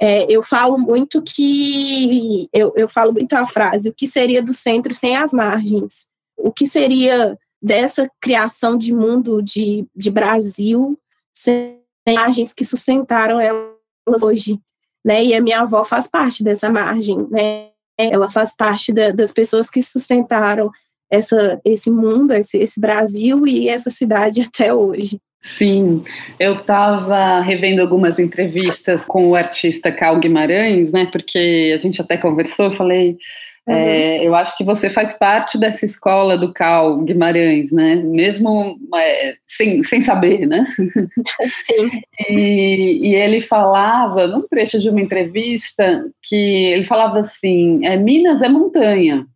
É, 0.00 0.26
eu 0.30 0.42
falo 0.42 0.76
muito 0.76 1.22
que 1.22 2.48
eu, 2.52 2.72
eu 2.76 2.88
falo 2.88 3.12
muito 3.12 3.32
a 3.34 3.46
frase: 3.46 3.88
o 3.88 3.94
que 3.94 4.06
seria 4.06 4.42
do 4.42 4.52
centro 4.52 4.94
sem 4.94 5.16
as 5.16 5.32
margens? 5.32 6.06
O 6.36 6.50
que 6.52 6.66
seria 6.66 7.38
dessa 7.62 8.10
criação 8.20 8.76
de 8.76 8.92
mundo 8.92 9.40
de, 9.40 9.86
de 9.94 10.10
Brasil 10.10 10.98
sem 11.32 11.80
margens 12.08 12.52
que 12.52 12.64
sustentaram 12.64 13.40
elas 13.40 14.22
hoje? 14.22 14.60
Né? 15.04 15.24
E 15.24 15.34
a 15.34 15.40
minha 15.40 15.60
avó 15.60 15.84
faz 15.84 16.06
parte 16.06 16.42
dessa 16.42 16.68
margem, 16.68 17.26
né? 17.30 17.68
ela 17.96 18.28
faz 18.28 18.54
parte 18.54 18.92
da, 18.92 19.10
das 19.10 19.32
pessoas 19.32 19.70
que 19.70 19.82
sustentaram 19.82 20.70
essa, 21.10 21.60
esse 21.64 21.90
mundo, 21.90 22.32
esse, 22.32 22.58
esse 22.58 22.80
Brasil 22.80 23.46
e 23.46 23.68
essa 23.68 23.90
cidade 23.90 24.42
até 24.46 24.74
hoje. 24.74 25.20
Sim, 25.46 26.02
eu 26.40 26.54
estava 26.56 27.40
revendo 27.40 27.82
algumas 27.82 28.18
entrevistas 28.18 29.04
com 29.04 29.28
o 29.28 29.34
artista 29.34 29.92
Cal 29.92 30.18
Guimarães, 30.18 30.90
né? 30.90 31.06
Porque 31.12 31.70
a 31.74 31.78
gente 31.78 32.00
até 32.00 32.16
conversou, 32.16 32.66
eu 32.66 32.72
falei, 32.72 33.18
Uhum. 33.66 33.74
É, 33.74 34.26
eu 34.26 34.34
acho 34.34 34.56
que 34.58 34.64
você 34.64 34.90
faz 34.90 35.14
parte 35.14 35.56
dessa 35.56 35.86
escola 35.86 36.36
do 36.36 36.52
Cal 36.52 36.98
Guimarães, 36.98 37.72
né? 37.72 37.94
Mesmo 37.96 38.78
é, 38.94 39.34
sem, 39.46 39.82
sem 39.82 40.02
saber, 40.02 40.46
né? 40.46 40.66
Sim. 41.64 41.90
E, 42.28 43.00
e, 43.02 43.14
ele 43.14 43.40
falava, 43.40 44.26
num 44.26 44.46
trecho 44.46 44.78
de 44.78 44.90
uma 44.90 45.00
entrevista, 45.00 46.04
que 46.22 46.36
ele 46.72 46.84
falava 46.84 47.20
assim: 47.20 47.86
é, 47.86 47.96
Minas 47.96 48.42
é 48.42 48.48
montanha. 48.50 49.26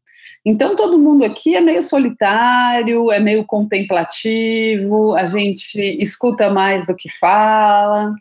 Então 0.49 0.75
todo 0.75 0.99
mundo 0.99 1.27
aqui 1.27 1.55
é 1.55 1.61
meio 1.61 1.83
solitário, 1.83 3.13
é 3.13 3.21
meio 3.21 3.45
contemplativo, 3.45 5.15
a 5.15 5.27
gente 5.27 5.79
escuta 6.03 6.49
mais 6.49 6.87
do 6.87 6.97
que 6.97 7.11
fala. 7.11 8.15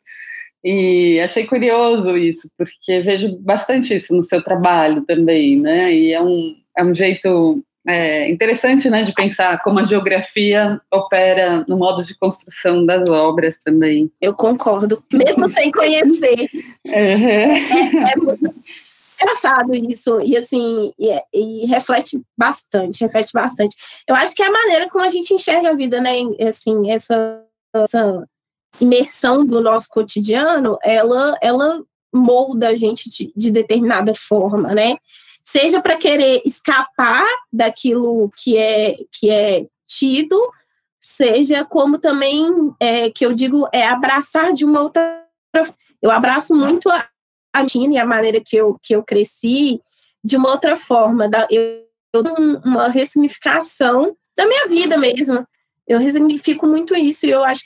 E 0.61 1.21
achei 1.21 1.45
curioso 1.45 2.17
isso, 2.17 2.49
porque 2.57 2.99
vejo 2.99 3.37
bastante 3.39 3.95
isso 3.95 4.13
no 4.13 4.21
seu 4.21 4.43
trabalho 4.43 5.05
também, 5.05 5.57
né? 5.57 5.93
E 5.93 6.11
é 6.11 6.21
um, 6.21 6.53
é 6.77 6.83
um 6.83 6.93
jeito 6.93 7.63
é 7.87 8.29
interessante, 8.29 8.89
né, 8.89 9.03
de 9.03 9.13
pensar 9.13 9.63
como 9.63 9.79
a 9.79 9.83
geografia 9.83 10.81
opera 10.91 11.63
no 11.69 11.77
modo 11.77 12.03
de 12.03 12.13
construção 12.17 12.85
das 12.85 13.07
obras 13.07 13.55
também. 13.55 14.11
Eu 14.19 14.33
concordo, 14.33 15.01
mesmo 15.13 15.49
sem 15.49 15.71
conhecer. 15.71 16.49
Uhum. 16.85 16.91
É, 16.91 18.11
é, 18.11 18.15
muito 18.17 18.53
engraçado 19.19 19.73
isso, 19.75 20.21
e 20.21 20.37
assim, 20.37 20.93
e, 20.97 21.09
é, 21.09 21.23
e, 21.33 21.65
reflete 21.65 22.21
bastante, 22.37 23.03
reflete 23.03 23.31
bastante. 23.33 23.75
Eu 24.07 24.15
acho 24.15 24.35
que 24.35 24.43
é 24.43 24.47
a 24.47 24.51
maneira 24.51 24.87
como 24.89 25.03
a 25.03 25.09
gente 25.09 25.33
enxerga 25.33 25.69
a 25.69 25.75
vida, 25.75 25.99
né, 25.99 26.13
assim, 26.47 26.91
essa, 26.91 27.43
essa 27.73 28.27
imersão 28.79 29.45
do 29.45 29.61
nosso 29.61 29.87
cotidiano, 29.89 30.77
ela, 30.83 31.37
ela 31.41 31.83
molda 32.13 32.69
a 32.69 32.75
gente 32.75 33.09
de, 33.09 33.33
de 33.35 33.51
determinada 33.51 34.13
forma, 34.13 34.73
né? 34.73 34.97
Seja 35.43 35.81
para 35.81 35.95
querer 35.95 36.41
escapar 36.45 37.25
daquilo 37.51 38.29
que 38.35 38.57
é, 38.57 38.97
que 39.11 39.29
é 39.29 39.65
tido, 39.85 40.37
seja 40.99 41.63
como 41.63 41.97
também, 41.97 42.45
é, 42.79 43.09
que 43.09 43.25
eu 43.25 43.33
digo, 43.33 43.67
é 43.71 43.87
abraçar 43.87 44.51
de 44.51 44.65
uma 44.65 44.81
outra. 44.81 45.25
Eu 46.01 46.11
abraço 46.11 46.53
muito 46.53 46.89
a, 46.89 47.07
a 47.53 47.65
Tina 47.65 47.95
e 47.95 47.97
a 47.97 48.05
maneira 48.05 48.41
que 48.43 48.55
eu, 48.55 48.77
que 48.81 48.95
eu 48.95 49.03
cresci 49.03 49.79
de 50.23 50.37
uma 50.37 50.49
outra 50.49 50.75
forma. 50.75 51.29
Da, 51.29 51.47
eu, 51.49 51.83
eu 52.13 52.23
uma 52.63 52.87
ressignificação 52.87 54.15
da 54.35 54.45
minha 54.45 54.67
vida 54.67 54.97
mesmo. 54.97 55.45
Eu 55.87 55.99
ressignifico 55.99 56.67
muito 56.67 56.95
isso 56.95 57.25
e 57.25 57.31
eu 57.31 57.43
acho 57.43 57.63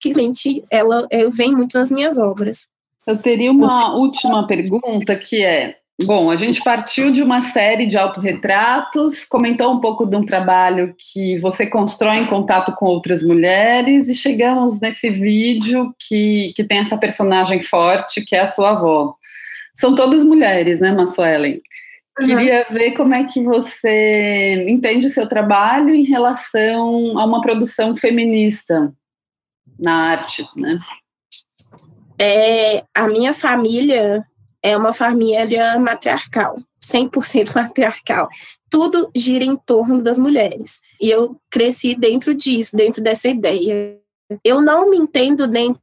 que 0.00 0.10
realmente 0.10 0.64
ela 0.70 1.06
eu 1.10 1.30
vem 1.30 1.52
muito 1.52 1.76
nas 1.76 1.90
minhas 1.90 2.18
obras. 2.18 2.68
Eu 3.06 3.16
teria 3.18 3.50
uma 3.50 3.94
última 3.94 4.46
pergunta 4.46 5.16
que 5.16 5.42
é: 5.42 5.76
bom, 6.04 6.30
a 6.30 6.36
gente 6.36 6.62
partiu 6.62 7.10
de 7.10 7.22
uma 7.22 7.40
série 7.40 7.86
de 7.86 7.96
autorretratos, 7.96 9.24
comentou 9.24 9.72
um 9.72 9.80
pouco 9.80 10.04
de 10.04 10.16
um 10.16 10.24
trabalho 10.24 10.94
que 10.98 11.38
você 11.38 11.66
constrói 11.66 12.18
em 12.18 12.26
contato 12.26 12.72
com 12.72 12.86
outras 12.86 13.22
mulheres, 13.22 14.08
e 14.08 14.14
chegamos 14.14 14.78
nesse 14.80 15.08
vídeo 15.08 15.94
que, 15.98 16.52
que 16.54 16.64
tem 16.64 16.78
essa 16.78 16.98
personagem 16.98 17.60
forte, 17.60 18.24
que 18.24 18.36
é 18.36 18.40
a 18.40 18.46
sua 18.46 18.70
avó. 18.70 19.14
São 19.74 19.94
todas 19.94 20.22
mulheres, 20.22 20.80
né, 20.80 20.92
Massuelen? 20.92 21.60
Uhum. 22.20 22.26
Queria 22.26 22.66
ver 22.70 22.92
como 22.92 23.14
é 23.14 23.24
que 23.24 23.42
você 23.42 24.66
entende 24.68 25.06
o 25.06 25.10
seu 25.10 25.28
trabalho 25.28 25.94
em 25.94 26.04
relação 26.04 27.18
a 27.18 27.24
uma 27.24 27.40
produção 27.40 27.94
feminista 27.94 28.92
na 29.78 30.10
arte, 30.10 30.46
né? 30.56 30.78
É, 32.18 32.82
a 32.94 33.06
minha 33.06 33.34
família 33.34 34.24
é 34.66 34.76
uma 34.76 34.92
família 34.92 35.78
matriarcal, 35.78 36.58
100% 36.84 37.54
matriarcal. 37.54 38.28
Tudo 38.68 39.08
gira 39.14 39.44
em 39.44 39.54
torno 39.54 40.02
das 40.02 40.18
mulheres. 40.18 40.80
E 41.00 41.08
eu 41.08 41.40
cresci 41.48 41.94
dentro 41.94 42.34
disso, 42.34 42.74
dentro 42.74 43.00
dessa 43.00 43.28
ideia. 43.28 43.96
Eu 44.42 44.60
não 44.60 44.90
me 44.90 44.96
entendo 44.96 45.46
dentro 45.46 45.80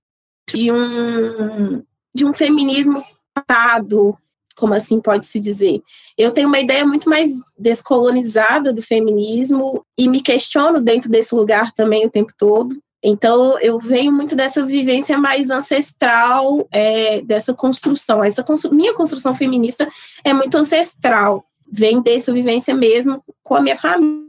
de 0.53 0.69
um, 0.69 1.81
de 2.13 2.25
um 2.25 2.33
feminismo 2.33 3.01
tratado, 3.33 4.17
como 4.53 4.73
assim 4.73 4.99
pode 4.99 5.25
se 5.27 5.39
dizer. 5.39 5.81
Eu 6.17 6.31
tenho 6.31 6.49
uma 6.49 6.59
ideia 6.59 6.85
muito 6.85 7.09
mais 7.09 7.31
descolonizada 7.57 8.73
do 8.73 8.81
feminismo 8.81 9.85
e 9.97 10.09
me 10.09 10.19
questiono 10.19 10.81
dentro 10.81 11.09
desse 11.09 11.33
lugar 11.33 11.71
também 11.71 12.05
o 12.05 12.11
tempo 12.11 12.33
todo. 12.37 12.77
Então, 13.03 13.59
eu 13.59 13.77
venho 13.77 14.13
muito 14.13 14.33
dessa 14.33 14.65
vivência 14.65 15.17
mais 15.17 15.49
ancestral, 15.49 16.65
é, 16.71 17.21
dessa 17.21 17.53
construção. 17.53 18.23
Essa 18.23 18.43
constru 18.43 18.73
minha 18.73 18.93
construção 18.93 19.35
feminista 19.35 19.89
é 20.23 20.31
muito 20.31 20.55
ancestral, 20.57 21.45
vem 21.69 22.01
dessa 22.01 22.31
vivência 22.31 22.73
mesmo 22.73 23.21
com 23.43 23.55
a 23.55 23.61
minha 23.61 23.75
família, 23.75 24.23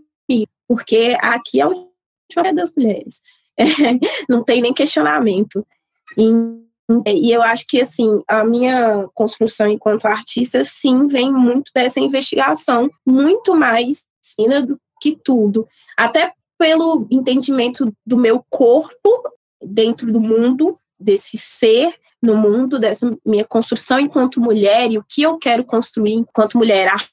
porque 0.67 1.17
aqui 1.21 1.61
é 1.61 1.67
o 1.67 1.89
das 2.55 2.73
mulheres. 2.77 3.21
É, 3.57 3.65
não 4.29 4.43
tem 4.43 4.61
nem 4.61 4.73
questionamento. 4.73 5.65
E, 6.19 6.31
e 7.07 7.31
eu 7.31 7.43
acho 7.43 7.65
que, 7.69 7.81
assim, 7.81 8.23
a 8.27 8.45
minha 8.45 9.09
construção 9.15 9.69
enquanto 9.69 10.07
artista, 10.07 10.65
sim, 10.65 11.07
vem 11.07 11.33
muito 11.33 11.71
dessa 11.73 12.01
investigação, 12.01 12.91
muito 13.07 13.55
mais 13.55 14.03
do 14.67 14.81
que 15.01 15.17
tudo. 15.23 15.69
Até 15.97 16.33
pelo 16.65 17.07
entendimento 17.11 17.93
do 18.07 18.17
meu 18.17 18.43
corpo 18.49 19.23
dentro 19.63 20.11
do 20.11 20.19
mundo, 20.19 20.75
desse 20.99 21.37
ser 21.37 21.93
no 22.23 22.35
mundo, 22.35 22.79
dessa 22.79 23.15
minha 23.23 23.45
construção 23.45 24.01
enquanto 24.01 24.41
mulher 24.41 24.91
e 24.91 24.97
o 24.97 25.05
que 25.07 25.21
eu 25.21 25.37
quero 25.37 25.63
construir 25.63 26.15
enquanto 26.15 26.57
mulher 26.57 26.89
artista. 26.89 27.13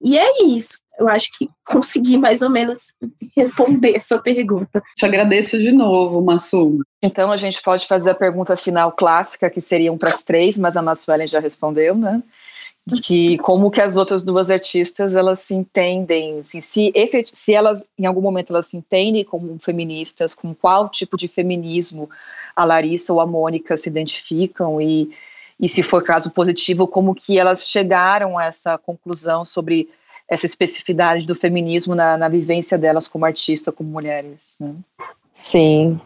E 0.00 0.16
é 0.16 0.44
isso. 0.44 0.78
Eu 1.00 1.08
acho 1.08 1.36
que 1.36 1.48
consegui 1.66 2.16
mais 2.16 2.42
ou 2.42 2.48
menos 2.48 2.94
responder 3.36 3.96
a 3.96 4.00
sua 4.00 4.20
pergunta. 4.20 4.80
Te 4.96 5.04
agradeço 5.04 5.58
de 5.58 5.72
novo, 5.72 6.22
Massu. 6.22 6.78
Então 7.02 7.32
a 7.32 7.36
gente 7.36 7.60
pode 7.62 7.88
fazer 7.88 8.10
a 8.10 8.14
pergunta 8.14 8.56
final 8.56 8.92
clássica, 8.92 9.50
que 9.50 9.60
seriam 9.60 9.98
para 9.98 10.10
as 10.10 10.22
três, 10.22 10.56
mas 10.56 10.76
a 10.76 10.82
Massuelen 10.82 11.26
já 11.26 11.40
respondeu, 11.40 11.96
né? 11.96 12.22
Que 13.02 13.38
como 13.38 13.70
que 13.70 13.80
as 13.80 13.96
outras 13.96 14.22
duas 14.22 14.50
artistas 14.50 15.14
elas 15.14 15.40
se 15.40 15.54
entendem, 15.54 16.40
assim, 16.40 16.60
se, 16.60 16.92
se 17.32 17.54
elas 17.54 17.86
em 17.98 18.06
algum 18.06 18.20
momento 18.20 18.52
elas 18.52 18.66
se 18.66 18.76
entendem 18.76 19.24
como 19.24 19.58
feministas, 19.58 20.34
com 20.34 20.54
qual 20.54 20.88
tipo 20.88 21.16
de 21.16 21.28
feminismo 21.28 22.08
a 22.54 22.64
Larissa 22.64 23.12
ou 23.12 23.20
a 23.20 23.26
Mônica 23.26 23.76
se 23.76 23.88
identificam 23.88 24.80
e, 24.80 25.10
e 25.58 25.68
se 25.68 25.82
for 25.82 26.02
caso 26.02 26.32
positivo, 26.32 26.88
como 26.88 27.14
que 27.14 27.38
elas 27.38 27.68
chegaram 27.68 28.38
a 28.38 28.44
essa 28.44 28.78
conclusão 28.78 29.44
sobre 29.44 29.88
essa 30.28 30.46
especificidade 30.46 31.26
do 31.26 31.34
feminismo 31.34 31.94
na, 31.94 32.16
na 32.16 32.28
vivência 32.28 32.78
delas 32.78 33.08
como 33.08 33.24
artista, 33.24 33.72
como 33.72 33.90
mulheres, 33.90 34.54
né? 34.60 34.74
Sim, 35.32 36.00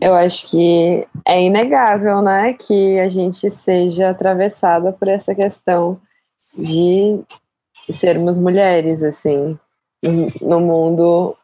eu 0.00 0.14
acho 0.14 0.50
que 0.50 1.06
é 1.26 1.42
inegável, 1.42 2.22
né, 2.22 2.54
que 2.54 2.98
a 2.98 3.08
gente 3.08 3.50
seja 3.50 4.10
atravessada 4.10 4.92
por 4.92 5.08
essa 5.08 5.34
questão 5.34 6.00
de 6.56 7.20
sermos 7.92 8.38
mulheres, 8.38 9.02
assim, 9.02 9.58
no 10.40 10.60
mundo 10.60 11.36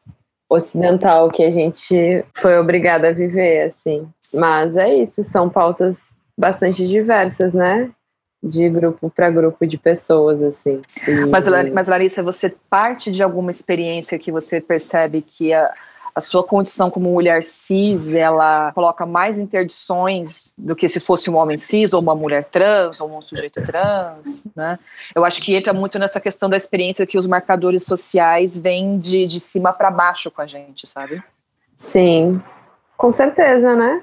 ocidental 0.48 1.28
que 1.28 1.42
a 1.42 1.50
gente 1.50 2.24
foi 2.34 2.58
obrigada 2.58 3.08
a 3.08 3.12
viver, 3.12 3.64
assim. 3.64 4.08
Mas 4.32 4.76
é 4.76 4.94
isso, 4.94 5.22
são 5.22 5.48
pautas 5.48 6.14
bastante 6.36 6.86
diversas, 6.86 7.52
né? 7.52 7.90
De 8.42 8.68
grupo 8.68 9.10
para 9.10 9.30
grupo 9.30 9.66
de 9.66 9.76
pessoas, 9.76 10.42
assim. 10.42 10.82
E... 11.06 11.26
Mas, 11.26 11.46
mas, 11.72 11.88
Larissa, 11.88 12.22
você 12.22 12.54
parte 12.70 13.10
de 13.10 13.22
alguma 13.22 13.50
experiência 13.50 14.18
que 14.18 14.30
você 14.30 14.60
percebe 14.60 15.20
que 15.20 15.52
a 15.52 15.72
a 16.16 16.20
sua 16.22 16.42
condição 16.42 16.90
como 16.90 17.12
mulher 17.12 17.42
cis, 17.42 18.14
ela 18.14 18.72
coloca 18.72 19.04
mais 19.04 19.36
interdições 19.36 20.50
do 20.56 20.74
que 20.74 20.88
se 20.88 20.98
fosse 20.98 21.28
um 21.28 21.36
homem 21.36 21.58
cis, 21.58 21.92
ou 21.92 22.00
uma 22.00 22.14
mulher 22.14 22.46
trans, 22.46 23.02
ou 23.02 23.18
um 23.18 23.20
sujeito 23.20 23.62
trans, 23.62 24.46
né? 24.56 24.78
Eu 25.14 25.26
acho 25.26 25.42
que 25.42 25.54
entra 25.54 25.74
muito 25.74 25.98
nessa 25.98 26.18
questão 26.18 26.48
da 26.48 26.56
experiência 26.56 27.06
que 27.06 27.18
os 27.18 27.26
marcadores 27.26 27.82
sociais 27.82 28.58
vêm 28.58 28.98
de, 28.98 29.26
de 29.26 29.38
cima 29.38 29.74
para 29.74 29.90
baixo 29.90 30.30
com 30.30 30.40
a 30.40 30.46
gente, 30.46 30.86
sabe? 30.86 31.22
Sim, 31.74 32.42
com 32.96 33.12
certeza, 33.12 33.76
né? 33.76 34.02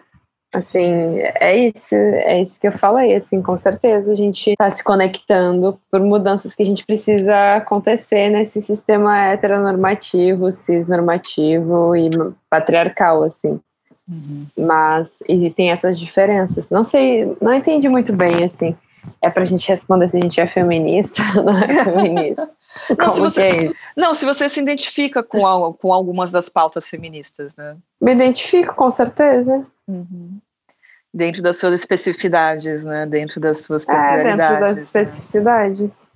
Assim, 0.54 1.18
é 1.18 1.68
isso, 1.68 1.96
é 1.96 2.40
isso 2.40 2.60
que 2.60 2.68
eu 2.68 2.72
falei, 2.72 3.16
assim, 3.16 3.42
com 3.42 3.58
certeza 3.58 4.12
a 4.12 4.16
gente 4.16 4.52
está 4.52 4.70
se 4.70 4.84
conectando 4.84 5.80
por 5.90 6.00
mudanças 6.00 6.54
que 6.54 6.62
a 6.62 6.66
gente 6.66 6.86
precisa 6.86 7.56
acontecer 7.56 8.30
nesse 8.30 8.62
sistema 8.62 9.18
heteronormativo, 9.30 10.52
cisnormativo 10.52 11.96
e 11.96 12.08
patriarcal, 12.52 13.24
assim. 13.24 13.60
Uhum. 14.08 14.46
Mas 14.56 15.24
existem 15.28 15.72
essas 15.72 15.98
diferenças. 15.98 16.70
Não 16.70 16.84
sei, 16.84 17.36
não 17.42 17.56
entendi 17.56 17.90
muito 17.90 18.14
bem, 18.14 18.44
assim. 18.44 18.76
É 19.22 19.32
pra 19.32 19.46
gente 19.46 19.68
responder 19.68 20.08
se 20.08 20.18
a 20.18 20.22
gente 20.22 20.40
é 20.40 20.48
feminista, 20.48 21.24
não 21.42 21.58
é 21.58 21.84
feminista. 21.84 22.50
Não, 22.98 23.10
se 23.10 23.20
você, 23.20 23.42
é 23.42 23.72
não, 23.98 24.14
se 24.14 24.24
você 24.24 24.48
se 24.48 24.60
identifica 24.60 25.24
com, 25.24 25.74
com 25.74 25.92
algumas 25.92 26.32
das 26.32 26.48
pautas 26.48 26.88
feministas, 26.88 27.56
né? 27.56 27.76
Me 28.00 28.14
identifico, 28.14 28.76
com 28.76 28.90
certeza. 28.92 29.66
Uhum. 29.88 30.40
Dentro 31.14 31.42
das 31.42 31.58
suas 31.58 31.74
especificidades, 31.74 32.84
né? 32.84 33.06
Dentro 33.06 33.40
das 33.40 33.60
suas 33.60 33.86
peculiaridades. 33.86 34.40
É, 34.40 34.48
dentro 34.48 34.66
das 34.66 34.76
né? 34.76 34.82
especificidades. 34.82 36.12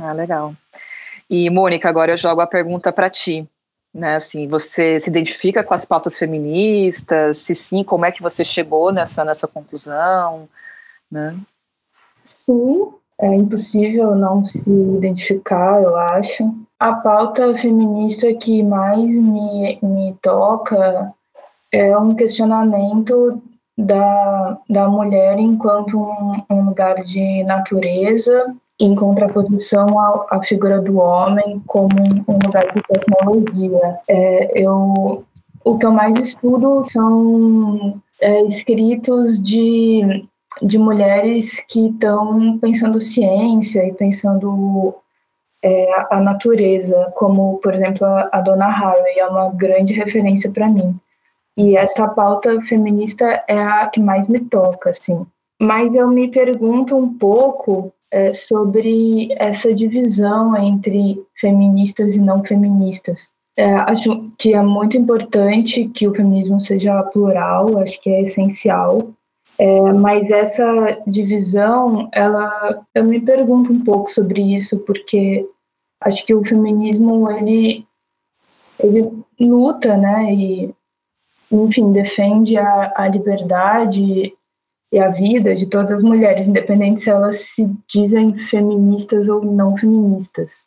Ah, 0.00 0.12
legal. 0.12 0.54
E, 1.28 1.50
Mônica, 1.50 1.88
agora 1.88 2.12
eu 2.12 2.16
jogo 2.16 2.40
a 2.40 2.46
pergunta 2.46 2.92
para 2.92 3.10
ti. 3.10 3.46
Né, 3.92 4.16
assim, 4.16 4.46
você 4.46 5.00
se 5.00 5.08
identifica 5.08 5.64
com 5.64 5.72
as 5.72 5.84
pautas 5.84 6.16
feministas? 6.18 7.38
Se 7.38 7.54
sim, 7.54 7.82
como 7.82 8.04
é 8.04 8.12
que 8.12 8.22
você 8.22 8.44
chegou 8.44 8.92
nessa, 8.92 9.24
nessa 9.24 9.48
conclusão? 9.48 10.48
Né? 11.10 11.36
Sim, 12.22 12.92
é 13.20 13.34
impossível 13.34 14.14
não 14.14 14.44
se 14.44 14.70
identificar, 14.70 15.82
eu 15.82 15.96
acho. 15.96 16.44
A 16.78 16.92
pauta 16.92 17.56
feminista 17.56 18.32
que 18.34 18.62
mais 18.62 19.16
me, 19.16 19.78
me 19.82 20.14
toca 20.22 21.12
é 21.72 21.96
um 21.96 22.14
questionamento 22.14 23.42
da, 23.78 24.58
da 24.68 24.88
mulher 24.88 25.38
enquanto 25.38 25.96
um, 25.96 26.42
um 26.50 26.64
lugar 26.64 26.96
de 26.96 27.44
natureza 27.44 28.56
em 28.80 28.94
contraposição 28.94 29.86
à, 30.30 30.40
figura 30.42 30.80
do 30.80 30.98
homem 30.98 31.62
como 31.66 31.88
um 32.28 32.38
lugar 32.44 32.66
de 32.72 32.82
tecnologia. 32.82 33.98
É, 34.08 34.60
eu, 34.60 35.24
o 35.64 35.78
que 35.78 35.86
eu 35.86 35.92
mais 35.92 36.16
estudo 36.16 36.82
são 36.84 38.00
é, 38.20 38.42
escritos 38.44 39.40
de, 39.40 40.24
de 40.62 40.78
mulheres 40.78 41.64
que 41.68 41.88
estão 41.88 42.58
pensando 42.58 43.00
ciência 43.00 43.86
e 43.86 43.94
pensando 43.94 44.94
é, 45.62 45.88
a 46.10 46.20
natureza, 46.20 47.12
como, 47.16 47.58
por 47.58 47.74
exemplo, 47.74 48.06
a, 48.06 48.28
a 48.32 48.40
Dona 48.40 48.66
Haraway 48.66 49.18
é 49.18 49.26
uma 49.26 49.50
grande 49.50 49.92
referência 49.92 50.50
para 50.50 50.68
mim. 50.68 50.98
E 51.58 51.76
essa 51.76 52.06
pauta 52.06 52.60
feminista 52.60 53.42
é 53.48 53.58
a 53.58 53.88
que 53.88 53.98
mais 53.98 54.28
me 54.28 54.38
toca, 54.38 54.90
assim. 54.90 55.26
Mas 55.60 55.92
eu 55.92 56.06
me 56.06 56.30
pergunto 56.30 56.96
um 56.96 57.18
pouco 57.18 57.92
é, 58.12 58.32
sobre 58.32 59.28
essa 59.36 59.74
divisão 59.74 60.56
entre 60.56 61.20
feministas 61.34 62.14
e 62.14 62.20
não 62.20 62.44
feministas. 62.44 63.28
É, 63.56 63.74
acho 63.74 64.30
que 64.38 64.54
é 64.54 64.62
muito 64.62 64.96
importante 64.96 65.88
que 65.88 66.06
o 66.06 66.14
feminismo 66.14 66.60
seja 66.60 67.02
plural, 67.02 67.76
acho 67.78 68.00
que 68.00 68.08
é 68.08 68.22
essencial. 68.22 69.10
É, 69.58 69.92
mas 69.92 70.30
essa 70.30 71.02
divisão, 71.08 72.08
ela, 72.12 72.86
eu 72.94 73.02
me 73.02 73.20
pergunto 73.20 73.72
um 73.72 73.82
pouco 73.82 74.08
sobre 74.08 74.54
isso, 74.54 74.78
porque 74.86 75.44
acho 76.00 76.24
que 76.24 76.32
o 76.32 76.46
feminismo 76.46 77.28
ele, 77.32 77.84
ele 78.78 79.10
luta, 79.40 79.96
né, 79.96 80.32
e 80.32 80.77
enfim 81.50 81.92
defende 81.92 82.56
a, 82.56 82.92
a 82.94 83.08
liberdade 83.08 84.34
e 84.90 84.98
a 84.98 85.08
vida 85.08 85.54
de 85.54 85.66
todas 85.66 85.92
as 85.92 86.02
mulheres, 86.02 86.48
independente 86.48 87.00
se 87.00 87.10
elas 87.10 87.36
se 87.36 87.70
dizem 87.86 88.36
feministas 88.36 89.28
ou 89.28 89.44
não 89.44 89.76
feministas. 89.76 90.66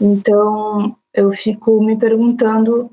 Então, 0.00 0.96
eu 1.12 1.30
fico 1.32 1.82
me 1.82 1.96
perguntando 1.96 2.90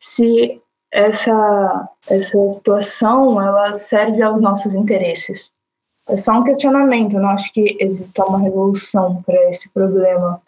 se 0.00 0.60
essa 0.90 1.88
essa 2.08 2.50
situação 2.50 3.40
ela 3.40 3.72
serve 3.72 4.22
aos 4.22 4.40
nossos 4.40 4.74
interesses. 4.74 5.52
É 6.08 6.16
só 6.16 6.32
um 6.32 6.44
questionamento, 6.44 7.14
eu 7.14 7.22
não 7.22 7.30
acho 7.30 7.52
que 7.52 7.76
exista 7.80 8.24
uma 8.24 8.40
revolução 8.40 9.22
para 9.22 9.48
esse 9.48 9.70
problema, 9.70 10.42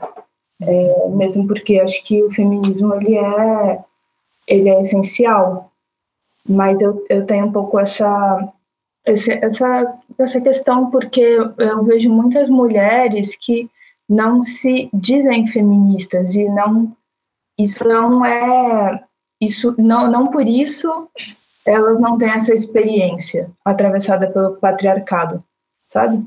é, 0.61 1.09
mesmo 1.11 1.47
porque 1.47 1.79
acho 1.79 2.03
que 2.03 2.23
o 2.23 2.31
feminismo 2.31 2.95
ele 2.95 3.17
é 3.17 3.85
ele 4.47 4.69
é 4.69 4.81
essencial, 4.81 5.71
mas 6.49 6.81
eu, 6.81 7.05
eu 7.09 7.25
tenho 7.27 7.47
um 7.47 7.53
pouco 7.53 7.79
essa 7.79 8.53
essa, 9.07 9.99
essa 10.19 10.41
questão 10.41 10.91
porque 10.91 11.21
eu 11.21 11.85
vejo 11.85 12.11
muitas 12.11 12.49
mulheres 12.49 13.37
que 13.37 13.69
não 14.09 14.43
se 14.43 14.89
dizem 14.95 15.47
feministas 15.47 16.35
e 16.35 16.49
não 16.49 16.97
isso 17.59 17.87
não 17.87 18.25
é 18.25 19.05
isso 19.41 19.75
não 19.79 20.11
não 20.11 20.29
por 20.29 20.47
isso 20.47 21.11
elas 21.65 21.99
não 21.99 22.19
têm 22.19 22.31
essa 22.31 22.53
experiência 22.53 23.51
atravessada 23.65 24.31
pelo 24.31 24.57
patriarcado, 24.57 25.43
sabe? 25.87 26.23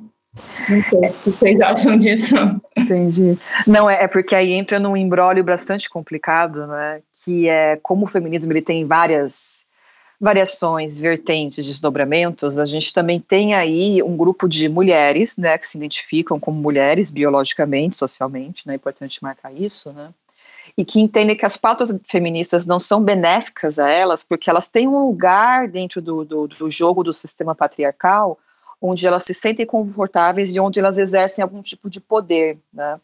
Não 0.69 0.83
sei 0.83 1.09
o 1.09 1.13
que 1.13 1.29
vocês 1.29 1.61
acham 1.61 1.97
disso. 1.97 2.35
Entendi. 2.75 3.37
Não, 3.65 3.89
é, 3.89 4.03
é 4.03 4.07
porque 4.07 4.35
aí 4.35 4.51
entra 4.51 4.79
num 4.79 4.97
embrólio 4.97 5.43
bastante 5.43 5.89
complicado, 5.89 6.65
né? 6.67 7.01
Que 7.23 7.47
é 7.47 7.77
como 7.77 8.05
o 8.05 8.09
feminismo 8.09 8.51
ele 8.51 8.61
tem 8.61 8.85
várias 8.85 9.66
variações, 10.19 10.97
vertentes, 10.97 11.65
desdobramentos, 11.65 12.57
a 12.57 12.65
gente 12.65 12.91
também 12.93 13.19
tem 13.19 13.53
aí 13.53 14.01
um 14.01 14.17
grupo 14.17 14.47
de 14.47 14.67
mulheres, 14.67 15.37
né, 15.37 15.57
que 15.57 15.67
se 15.67 15.77
identificam 15.77 16.39
como 16.39 16.59
mulheres 16.59 17.11
biologicamente, 17.11 17.95
socialmente, 17.95 18.67
né, 18.67 18.73
é 18.73 18.75
importante 18.75 19.21
marcar 19.21 19.53
isso, 19.53 19.91
né, 19.93 20.09
e 20.75 20.83
que 20.83 20.99
entendem 20.99 21.35
que 21.35 21.45
as 21.45 21.55
pautas 21.55 21.95
feministas 22.07 22.65
não 22.65 22.79
são 22.79 23.01
benéficas 23.01 23.77
a 23.77 23.89
elas, 23.89 24.23
porque 24.23 24.49
elas 24.49 24.67
têm 24.67 24.87
um 24.87 25.05
lugar 25.05 25.67
dentro 25.67 26.01
do, 26.01 26.25
do, 26.25 26.47
do 26.47 26.69
jogo 26.69 27.03
do 27.03 27.13
sistema 27.13 27.53
patriarcal, 27.53 28.39
onde 28.81 29.05
elas 29.05 29.23
se 29.23 29.33
sentem 29.33 29.65
confortáveis 29.65 30.49
e 30.49 30.59
onde 30.59 30.79
elas 30.79 30.97
exercem 30.97 31.43
algum 31.43 31.61
tipo 31.61 31.89
de 31.89 32.01
poder, 32.01 32.57
né, 32.73 32.99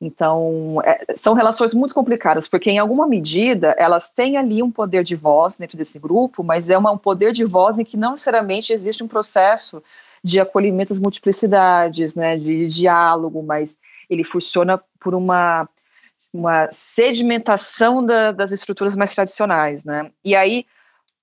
então, 0.00 0.80
é, 0.82 1.14
são 1.14 1.34
relações 1.34 1.74
muito 1.74 1.94
complicadas, 1.94 2.48
porque 2.48 2.70
em 2.70 2.78
alguma 2.78 3.06
medida 3.06 3.74
elas 3.78 4.10
têm 4.10 4.38
ali 4.38 4.62
um 4.62 4.70
poder 4.70 5.04
de 5.04 5.14
voz 5.14 5.58
dentro 5.58 5.76
desse 5.76 5.98
grupo, 5.98 6.42
mas 6.42 6.70
é 6.70 6.78
uma, 6.78 6.90
um 6.90 6.96
poder 6.96 7.32
de 7.32 7.44
voz 7.44 7.78
em 7.78 7.84
que 7.84 7.98
não 7.98 8.12
necessariamente 8.12 8.72
existe 8.72 9.04
um 9.04 9.08
processo 9.08 9.82
de 10.24 10.40
acolhimento 10.40 10.92
às 10.92 10.98
multiplicidades, 10.98 12.14
né, 12.14 12.36
de, 12.36 12.66
diálogo, 12.68 13.42
mas 13.42 13.78
ele 14.08 14.24
funciona 14.24 14.82
por 14.98 15.14
uma, 15.14 15.68
uma 16.32 16.68
sedimentação 16.72 18.04
da, 18.04 18.32
das 18.32 18.52
estruturas 18.52 18.96
mais 18.96 19.14
tradicionais, 19.14 19.84
né, 19.84 20.10
e 20.24 20.34
aí 20.34 20.64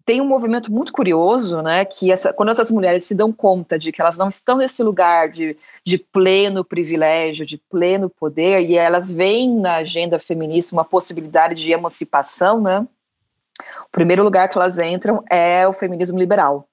tem 0.08 0.22
um 0.22 0.26
movimento 0.26 0.72
muito 0.72 0.94
curioso, 0.94 1.62
né, 1.62 1.84
que 1.84 2.10
essa, 2.14 2.32
quando 2.32 2.48
essas 2.48 2.72
mulheres 2.72 3.04
se 3.04 3.14
dão 3.14 3.30
conta 3.34 3.78
de 3.78 3.92
que 3.92 4.00
elas 4.00 4.18
não 4.18 4.30
estão 4.30 4.60
nesse 4.60 4.82
lugar 4.82 5.28
de, 5.28 5.58
de 5.84 5.98
pleno 5.98 6.64
privilégio, 6.64 7.46
de 7.46 7.58
pleno 7.58 8.10
poder, 8.10 8.62
e 8.62 8.78
elas 8.78 9.12
veem 9.12 9.54
na 9.60 9.76
agenda 9.76 10.18
feminista 10.18 10.74
uma 10.74 10.86
possibilidade 10.86 11.62
de 11.62 11.74
emancipação, 11.74 12.62
né, 12.62 12.88
o 13.82 13.90
primeiro 13.92 14.24
lugar 14.24 14.48
que 14.48 14.58
elas 14.58 14.78
entram 14.78 15.22
é 15.30 15.68
o 15.68 15.74
feminismo 15.74 16.18
liberal. 16.18 16.66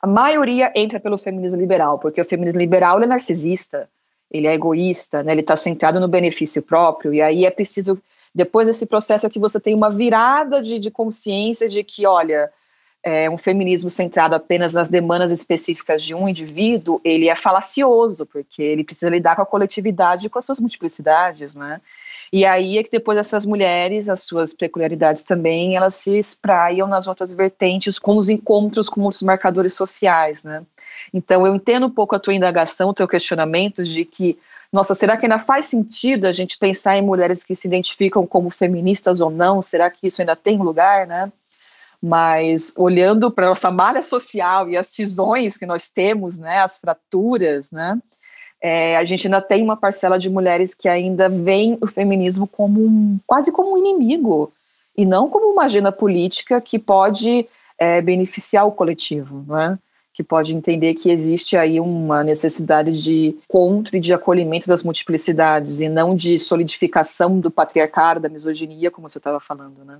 A 0.00 0.06
maioria 0.06 0.72
entra 0.74 0.98
pelo 0.98 1.18
feminismo 1.18 1.60
liberal, 1.60 1.98
porque 1.98 2.22
o 2.22 2.24
feminismo 2.24 2.60
liberal 2.60 3.02
é 3.02 3.06
narcisista, 3.06 3.90
ele 4.30 4.46
é 4.46 4.54
egoísta, 4.54 5.22
né, 5.22 5.32
ele 5.32 5.42
está 5.42 5.54
centrado 5.54 6.00
no 6.00 6.08
benefício 6.08 6.62
próprio, 6.62 7.12
e 7.12 7.20
aí 7.20 7.44
é 7.44 7.50
preciso, 7.50 8.00
depois 8.34 8.66
desse 8.66 8.86
processo, 8.86 9.26
é 9.26 9.30
que 9.30 9.38
você 9.38 9.60
tem 9.60 9.74
uma 9.74 9.90
virada 9.90 10.62
de, 10.62 10.78
de 10.78 10.90
consciência 10.90 11.68
de 11.68 11.84
que, 11.84 12.06
olha, 12.06 12.50
é, 13.02 13.30
um 13.30 13.38
feminismo 13.38 13.88
centrado 13.88 14.34
apenas 14.34 14.74
nas 14.74 14.88
demandas 14.88 15.32
específicas 15.32 16.02
de 16.02 16.14
um 16.14 16.28
indivíduo, 16.28 17.00
ele 17.02 17.28
é 17.28 17.34
falacioso, 17.34 18.26
porque 18.26 18.62
ele 18.62 18.84
precisa 18.84 19.08
lidar 19.08 19.36
com 19.36 19.42
a 19.42 19.46
coletividade 19.46 20.26
e 20.26 20.30
com 20.30 20.38
as 20.38 20.44
suas 20.44 20.60
multiplicidades, 20.60 21.54
né? 21.54 21.80
E 22.32 22.44
aí 22.44 22.78
é 22.78 22.82
que 22.82 22.90
depois 22.90 23.18
essas 23.18 23.44
mulheres, 23.44 24.08
as 24.08 24.22
suas 24.22 24.52
peculiaridades 24.52 25.22
também, 25.22 25.76
elas 25.76 25.94
se 25.94 26.16
espraiam 26.16 26.86
nas 26.86 27.06
outras 27.06 27.34
vertentes 27.34 27.98
com 27.98 28.16
os 28.16 28.28
encontros 28.28 28.88
com 28.88 29.06
os 29.06 29.22
marcadores 29.22 29.74
sociais, 29.74 30.44
né? 30.44 30.62
Então 31.12 31.46
eu 31.46 31.54
entendo 31.54 31.86
um 31.86 31.90
pouco 31.90 32.14
a 32.14 32.20
tua 32.20 32.34
indagação, 32.34 32.90
o 32.90 32.94
teu 32.94 33.08
questionamento 33.08 33.82
de 33.82 34.04
que 34.04 34.38
nossa, 34.72 34.94
será 34.94 35.16
que 35.16 35.26
ainda 35.26 35.38
faz 35.38 35.64
sentido 35.64 36.26
a 36.26 36.32
gente 36.32 36.56
pensar 36.56 36.96
em 36.96 37.02
mulheres 37.02 37.42
que 37.42 37.56
se 37.56 37.66
identificam 37.66 38.24
como 38.24 38.50
feministas 38.50 39.20
ou 39.20 39.28
não? 39.28 39.60
Será 39.60 39.90
que 39.90 40.06
isso 40.06 40.22
ainda 40.22 40.36
tem 40.36 40.58
lugar, 40.58 41.08
né? 41.08 41.32
Mas 42.02 42.72
olhando 42.76 43.30
para 43.30 43.48
nossa 43.48 43.70
malha 43.70 44.02
social 44.02 44.68
e 44.68 44.76
as 44.76 44.86
cisões 44.86 45.56
que 45.56 45.66
nós 45.66 45.90
temos, 45.90 46.38
né, 46.38 46.60
as 46.60 46.78
fraturas, 46.78 47.70
né, 47.70 47.98
é, 48.60 48.96
a 48.96 49.04
gente 49.04 49.26
ainda 49.26 49.40
tem 49.40 49.62
uma 49.62 49.76
parcela 49.76 50.18
de 50.18 50.28
mulheres 50.28 50.74
que 50.74 50.88
ainda 50.88 51.28
veem 51.28 51.76
o 51.80 51.86
feminismo 51.86 52.46
como 52.46 52.80
um, 52.80 53.18
quase 53.26 53.50
como 53.50 53.74
um 53.74 53.78
inimigo 53.78 54.52
e 54.96 55.06
não 55.06 55.28
como 55.28 55.50
uma 55.52 55.64
agenda 55.64 55.90
política 55.90 56.60
que 56.60 56.78
pode 56.78 57.46
é, 57.78 58.02
beneficiar 58.02 58.66
o 58.66 58.72
coletivo, 58.72 59.44
né? 59.48 59.78
que 60.12 60.22
pode 60.22 60.54
entender 60.54 60.94
que 60.94 61.10
existe 61.10 61.56
aí 61.56 61.80
uma 61.80 62.22
necessidade 62.22 63.02
de 63.02 63.38
contra 63.48 63.96
e 63.96 64.00
de 64.00 64.12
acolhimento 64.12 64.66
das 64.66 64.82
multiplicidades 64.82 65.80
e 65.80 65.88
não 65.88 66.14
de 66.14 66.38
solidificação 66.38 67.40
do 67.40 67.50
patriarcado, 67.50 68.20
da 68.20 68.28
misoginia, 68.28 68.90
como 68.90 69.08
você 69.08 69.16
estava 69.16 69.40
falando, 69.40 69.82
né? 69.84 69.98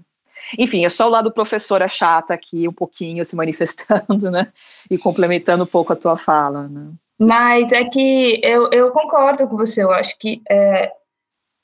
Enfim, 0.58 0.84
é 0.84 0.88
só 0.88 1.06
o 1.06 1.10
lado 1.10 1.32
professora 1.32 1.88
chata 1.88 2.34
aqui, 2.34 2.68
um 2.68 2.72
pouquinho 2.72 3.24
se 3.24 3.36
manifestando, 3.36 4.30
né? 4.30 4.52
E 4.90 4.98
complementando 4.98 5.64
um 5.64 5.66
pouco 5.66 5.92
a 5.92 5.96
tua 5.96 6.16
fala, 6.16 6.68
né? 6.68 6.92
Mas 7.18 7.70
é 7.70 7.84
que 7.84 8.40
eu, 8.42 8.70
eu 8.72 8.90
concordo 8.92 9.46
com 9.46 9.56
você, 9.56 9.82
eu 9.82 9.92
acho 9.92 10.18
que 10.18 10.40
é, 10.48 10.90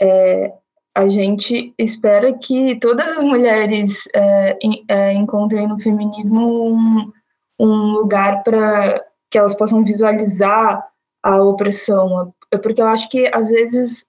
é, 0.01 0.53
a 0.95 1.09
gente 1.09 1.73
espera 1.79 2.33
que 2.35 2.79
todas 2.79 3.17
as 3.17 3.25
mulheres 3.25 4.07
é, 4.15 4.59
é 4.89 5.13
encontrem 5.15 5.67
no 5.67 5.79
feminismo 5.79 6.75
um, 6.75 7.13
um 7.59 7.93
lugar 7.93 8.43
para 8.43 9.03
que 9.31 9.39
elas 9.39 9.55
possam 9.55 9.83
visualizar 9.83 10.87
a 11.23 11.43
opressão, 11.43 12.35
porque 12.63 12.81
eu 12.81 12.87
acho 12.87 13.09
que 13.09 13.27
às 13.33 13.49
vezes 13.49 14.07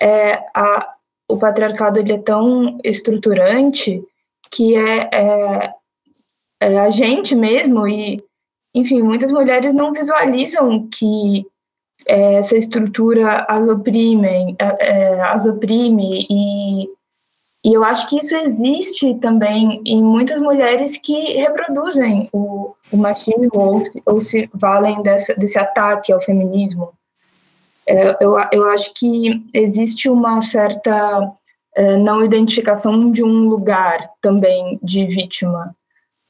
é, 0.00 0.34
a, 0.54 0.94
o 1.28 1.38
patriarcado 1.38 1.98
ele 1.98 2.12
é 2.12 2.18
tão 2.18 2.78
estruturante 2.82 4.02
que 4.50 4.76
é, 4.76 5.08
é, 5.12 5.74
é, 6.60 6.78
a 6.78 6.90
gente 6.90 7.34
mesmo 7.34 7.86
e 7.86 8.16
enfim 8.74 9.02
muitas 9.02 9.32
mulheres 9.32 9.72
não 9.72 9.92
visualizam 9.92 10.88
que 10.88 11.46
é, 12.06 12.34
essa 12.34 12.56
estrutura 12.56 13.44
as 13.48 13.66
oprimem 13.68 14.56
é, 14.58 14.88
é, 14.88 15.20
as 15.22 15.46
oprime 15.46 16.26
e 16.30 16.88
e 17.64 17.74
eu 17.74 17.82
acho 17.84 18.08
que 18.08 18.18
isso 18.18 18.36
existe 18.36 19.14
também 19.16 19.82
em 19.84 20.02
muitas 20.02 20.40
mulheres 20.40 20.96
que 20.96 21.34
reproduzem 21.34 22.28
o, 22.32 22.74
o 22.92 22.96
machismo 22.96 23.50
ou 23.52 23.80
se, 23.80 24.02
ou 24.06 24.20
se 24.20 24.48
valem 24.54 25.02
dessa, 25.02 25.34
desse 25.34 25.58
ataque 25.58 26.12
ao 26.12 26.20
feminismo. 26.20 26.92
É, 27.86 28.16
eu, 28.24 28.36
eu 28.52 28.68
acho 28.70 28.94
que 28.94 29.44
existe 29.52 30.08
uma 30.08 30.40
certa 30.40 31.32
não 31.96 32.24
identificação 32.24 33.10
de 33.10 33.22
um 33.22 33.48
lugar 33.48 34.10
também 34.20 34.78
de 34.82 35.06
vítima 35.06 35.74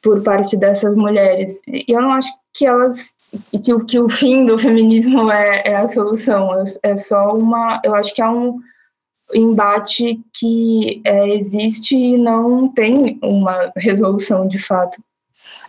por 0.03 0.23
parte 0.23 0.57
dessas 0.57 0.95
mulheres. 0.95 1.61
E 1.67 1.85
eu 1.89 2.01
não 2.01 2.13
acho 2.13 2.31
que 2.55 2.67
elas 2.67 3.17
que 3.63 3.73
o 3.73 3.85
que 3.85 3.99
o 3.99 4.09
fim 4.09 4.45
do 4.45 4.59
feminismo 4.59 5.31
é, 5.31 5.63
é 5.65 5.77
a 5.77 5.89
solução. 5.89 6.55
É, 6.61 6.91
é 6.91 6.97
só 6.97 7.35
uma. 7.35 7.81
Eu 7.85 7.95
acho 7.95 8.15
que 8.15 8.23
é 8.23 8.29
um 8.29 8.59
embate 9.35 10.21
que 10.39 11.03
é, 11.05 11.29
existe 11.31 11.97
e 11.97 12.17
não 12.17 12.69
tem 12.69 13.19
uma 13.23 13.71
resolução 13.77 14.49
de 14.49 14.59
fato. 14.59 15.03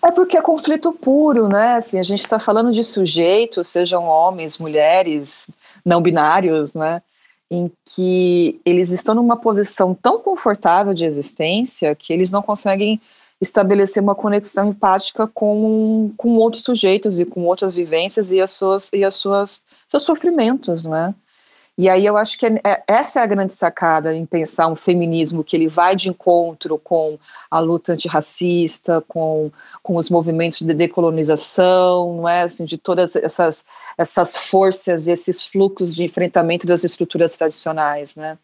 É 0.01 0.11
porque 0.11 0.37
é 0.37 0.41
conflito 0.41 0.93
puro, 0.93 1.49
né? 1.49 1.75
Assim, 1.75 1.99
a 1.99 2.03
gente 2.03 2.21
está 2.21 2.39
falando 2.39 2.71
de 2.71 2.83
sujeitos, 2.83 3.67
sejam 3.67 4.05
homens, 4.05 4.57
mulheres, 4.57 5.49
não 5.85 6.01
binários, 6.01 6.73
né? 6.73 7.01
Em 7.49 7.71
que 7.83 8.59
eles 8.65 8.91
estão 8.91 9.15
numa 9.15 9.37
posição 9.37 9.93
tão 9.95 10.19
confortável 10.19 10.93
de 10.93 11.05
existência 11.05 11.95
que 11.95 12.13
eles 12.13 12.29
não 12.29 12.41
conseguem 12.41 13.01
estabelecer 13.41 14.03
uma 14.03 14.15
conexão 14.15 14.69
empática 14.69 15.25
com, 15.27 16.11
com 16.17 16.35
outros 16.35 16.63
sujeitos 16.63 17.19
e 17.19 17.25
com 17.25 17.45
outras 17.45 17.73
vivências 17.73 18.31
e 18.31 18.41
as 18.41 18.51
suas 18.51 18.91
e 18.93 19.03
as 19.03 19.15
suas 19.15 19.63
seus 19.87 20.03
sofrimentos, 20.03 20.83
não 20.83 20.95
é? 20.95 21.15
E 21.79 21.87
aí 21.87 22.05
eu 22.05 22.17
acho 22.17 22.37
que 22.37 22.45
é, 22.45 22.59
é, 22.61 22.83
essa 22.85 23.21
é 23.21 23.23
a 23.23 23.25
grande 23.25 23.53
sacada 23.53 24.13
em 24.13 24.25
pensar 24.25 24.67
um 24.67 24.75
feminismo 24.75 25.45
que 25.45 25.55
ele 25.55 25.69
vai 25.69 25.95
de 25.95 26.09
encontro 26.09 26.77
com 26.77 27.17
a 27.49 27.57
luta 27.59 27.93
antirracista, 27.93 29.01
com, 29.07 29.49
com 29.81 29.95
os 29.95 30.09
movimentos 30.09 30.59
de 30.59 30.73
decolonização, 30.73 32.17
não 32.17 32.27
é 32.27 32.41
assim, 32.41 32.65
de 32.65 32.77
todas 32.77 33.15
essas, 33.15 33.63
essas 33.97 34.35
forças, 34.35 35.07
esses 35.07 35.45
fluxos 35.45 35.95
de 35.95 36.03
enfrentamento 36.03 36.67
das 36.67 36.83
estruturas 36.83 37.37
tradicionais, 37.37 38.13
né? 38.17 38.37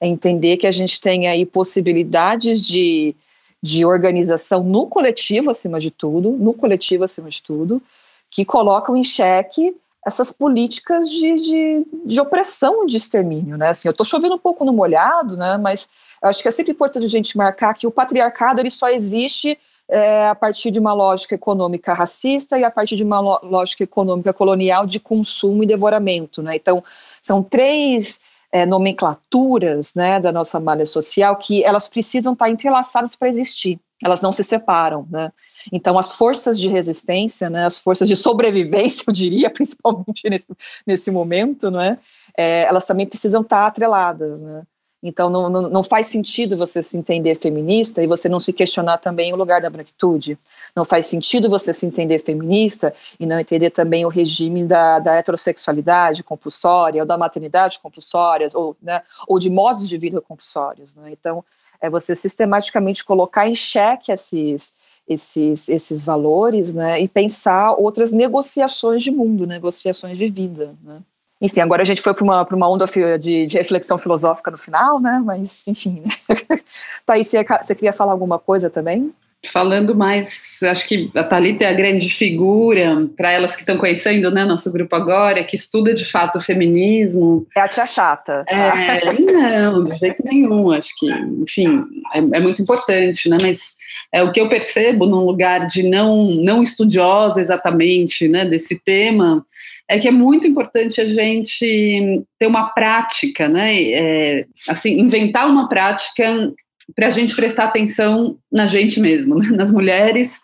É 0.00 0.06
entender 0.06 0.56
que 0.56 0.66
a 0.66 0.72
gente 0.72 0.98
tem 0.98 1.28
aí 1.28 1.44
possibilidades 1.44 2.62
de, 2.62 3.14
de 3.62 3.84
organização 3.84 4.62
no 4.62 4.86
coletivo 4.86 5.50
acima 5.50 5.78
de 5.78 5.90
tudo, 5.90 6.30
no 6.30 6.54
coletivo 6.54 7.04
acima 7.04 7.28
de 7.28 7.42
tudo, 7.42 7.82
que 8.30 8.46
colocam 8.46 8.96
em 8.96 9.04
xeque 9.04 9.76
essas 10.06 10.32
políticas 10.32 11.08
de, 11.10 11.34
de, 11.34 11.86
de 12.04 12.20
opressão 12.20 12.86
de 12.86 12.96
extermínio, 12.96 13.56
né? 13.56 13.70
Assim, 13.70 13.88
eu 13.88 13.92
estou 13.92 14.06
chovendo 14.06 14.34
um 14.34 14.38
pouco 14.38 14.64
no 14.64 14.72
molhado, 14.72 15.36
né? 15.36 15.56
Mas 15.58 15.88
acho 16.22 16.42
que 16.42 16.48
é 16.48 16.50
sempre 16.50 16.72
importante 16.72 17.04
a 17.04 17.08
gente 17.08 17.36
marcar 17.36 17.74
que 17.74 17.86
o 17.86 17.90
patriarcado 17.90 18.60
ele 18.60 18.70
só 18.70 18.88
existe 18.88 19.58
é, 19.88 20.28
a 20.28 20.34
partir 20.34 20.70
de 20.70 20.78
uma 20.78 20.92
lógica 20.92 21.34
econômica 21.34 21.94
racista 21.94 22.58
e 22.58 22.64
a 22.64 22.70
partir 22.70 22.96
de 22.96 23.04
uma 23.04 23.20
lógica 23.20 23.84
econômica 23.84 24.32
colonial 24.32 24.86
de 24.86 25.00
consumo 25.00 25.62
e 25.62 25.66
devoramento, 25.66 26.42
né? 26.42 26.56
Então, 26.56 26.82
são 27.22 27.42
três 27.42 28.20
é, 28.52 28.64
nomenclaturas, 28.64 29.94
né, 29.94 30.20
da 30.20 30.32
nossa 30.32 30.58
malha 30.58 30.86
social 30.86 31.36
que 31.36 31.62
elas 31.64 31.88
precisam 31.88 32.32
estar 32.32 32.48
entrelaçadas 32.48 33.14
para 33.14 33.28
existir. 33.28 33.78
Elas 34.02 34.20
não 34.20 34.32
se 34.32 34.44
separam, 34.44 35.06
né? 35.10 35.32
Então, 35.72 35.98
as 35.98 36.12
forças 36.12 36.58
de 36.58 36.68
resistência, 36.68 37.48
né, 37.50 37.66
as 37.66 37.78
forças 37.78 38.08
de 38.08 38.16
sobrevivência, 38.16 39.04
eu 39.08 39.12
diria, 39.12 39.50
principalmente 39.50 40.28
nesse, 40.28 40.48
nesse 40.86 41.10
momento, 41.10 41.70
né, 41.70 41.98
é, 42.36 42.62
elas 42.62 42.86
também 42.86 43.06
precisam 43.06 43.42
estar 43.42 43.66
atreladas. 43.66 44.40
Né? 44.40 44.62
Então, 45.02 45.30
não, 45.30 45.48
não, 45.48 45.62
não, 45.62 45.82
faz 45.84 46.06
sentido 46.06 46.56
você 46.56 46.82
se 46.82 46.96
entender 46.96 47.36
feminista 47.36 48.02
e 48.02 48.06
você 48.06 48.28
não 48.28 48.40
se 48.40 48.52
questionar 48.52 48.98
também 48.98 49.32
o 49.32 49.36
lugar 49.36 49.60
da 49.60 49.70
branquitude. 49.70 50.36
Não 50.74 50.84
faz 50.84 51.06
sentido 51.06 51.48
você 51.48 51.72
se 51.72 51.86
entender 51.86 52.18
feminista 52.18 52.92
e 53.18 53.24
não 53.24 53.38
entender 53.38 53.70
também 53.70 54.04
o 54.04 54.08
regime 54.08 54.64
da, 54.64 54.98
da 54.98 55.14
heterossexualidade 55.14 56.24
compulsória, 56.24 57.02
ou 57.02 57.06
da 57.06 57.16
maternidade 57.16 57.78
compulsória, 57.78 58.48
ou, 58.54 58.76
né, 58.82 59.02
ou 59.28 59.38
de 59.38 59.48
modos 59.48 59.88
de 59.88 59.96
vida 59.96 60.20
compulsórios. 60.20 60.94
Né? 60.96 61.10
Então, 61.12 61.44
é 61.80 61.88
você 61.88 62.14
sistematicamente 62.14 63.04
colocar 63.04 63.48
em 63.48 63.54
xeque 63.54 64.12
esses, 64.12 64.74
esses, 65.06 65.68
esses 65.68 66.04
valores, 66.04 66.72
né, 66.72 67.00
e 67.00 67.08
pensar 67.08 67.72
outras 67.72 68.12
negociações 68.12 69.02
de 69.02 69.10
mundo, 69.10 69.46
negociações 69.46 70.18
de 70.18 70.28
vida, 70.28 70.74
né. 70.82 71.00
Enfim, 71.40 71.60
agora 71.60 71.82
a 71.82 71.84
gente 71.84 72.02
foi 72.02 72.12
para 72.12 72.24
uma, 72.24 72.42
uma 72.42 72.68
onda 72.68 72.84
de, 73.16 73.46
de, 73.46 73.56
reflexão 73.56 73.96
filosófica 73.96 74.50
no 74.50 74.58
final, 74.58 75.00
né, 75.00 75.22
mas 75.24 75.66
enfim. 75.68 76.02
Né. 76.04 76.10
Thaís, 77.06 77.28
você, 77.28 77.44
você 77.44 77.74
queria 77.76 77.92
falar 77.92 78.10
alguma 78.10 78.40
coisa 78.40 78.68
também? 78.68 79.14
Falando 79.46 79.94
mais, 79.94 80.58
acho 80.62 80.86
que 80.86 81.10
a 81.14 81.22
Thalita 81.22 81.64
é 81.64 81.68
a 81.68 81.72
grande 81.72 82.10
figura, 82.10 83.08
para 83.16 83.30
elas 83.30 83.54
que 83.54 83.62
estão 83.62 83.78
conhecendo 83.78 84.30
né, 84.30 84.44
nosso 84.44 84.72
grupo 84.72 84.94
agora, 84.96 85.44
que 85.44 85.54
estuda 85.54 85.94
de 85.94 86.04
fato 86.04 86.36
o 86.38 86.40
feminismo. 86.40 87.46
É 87.56 87.60
a 87.60 87.68
tia 87.68 87.86
chata. 87.86 88.44
É, 88.48 89.12
não, 89.12 89.84
de 89.84 89.96
jeito 89.96 90.24
nenhum, 90.24 90.72
acho 90.72 90.90
que, 90.98 91.08
enfim, 91.10 91.84
é, 92.12 92.18
é, 92.18 92.40
muito 92.40 92.60
importante, 92.60 93.28
né, 93.28 93.38
mas 93.40 93.76
é 94.12 94.22
o 94.22 94.32
que 94.32 94.40
eu 94.40 94.48
percebo 94.48 95.06
num 95.06 95.24
lugar 95.24 95.66
de 95.68 95.84
não, 95.84 96.24
não 96.24 96.62
estudiosa 96.62 97.40
exatamente 97.40 98.26
né, 98.28 98.44
desse 98.44 98.78
tema, 98.78 99.44
é 99.88 99.98
que 99.98 100.08
é 100.08 100.12
muito 100.12 100.46
importante 100.46 101.00
a 101.00 101.04
gente 101.06 102.24
ter 102.38 102.46
uma 102.46 102.70
prática, 102.70 103.48
né, 103.48 103.82
é, 103.82 104.46
assim, 104.66 104.98
inventar 104.98 105.48
uma 105.48 105.68
prática 105.68 106.52
para 106.94 107.08
a 107.08 107.10
gente 107.10 107.34
prestar 107.34 107.64
atenção 107.64 108.36
na 108.50 108.66
gente 108.66 109.00
mesmo, 109.00 109.36
né? 109.36 109.48
nas 109.50 109.70
mulheres, 109.70 110.40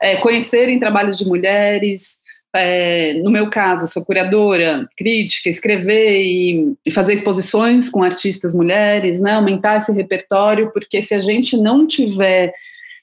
é, 0.00 0.16
conhecerem 0.16 0.78
trabalhos 0.78 1.18
de 1.18 1.26
mulheres. 1.26 2.24
É, 2.54 3.14
no 3.22 3.30
meu 3.30 3.50
caso, 3.50 3.92
sou 3.92 4.04
curadora, 4.04 4.88
crítica, 4.96 5.50
escrever 5.50 6.22
e, 6.22 6.74
e, 6.86 6.90
fazer 6.90 7.12
exposições 7.12 7.90
com 7.90 8.02
artistas 8.02 8.54
mulheres, 8.54 9.20
né? 9.20 9.32
aumentar 9.32 9.76
esse 9.76 9.92
repertório, 9.92 10.70
porque 10.72 11.02
se 11.02 11.14
a 11.14 11.18
gente 11.18 11.56
não 11.56 11.86
tiver 11.86 12.52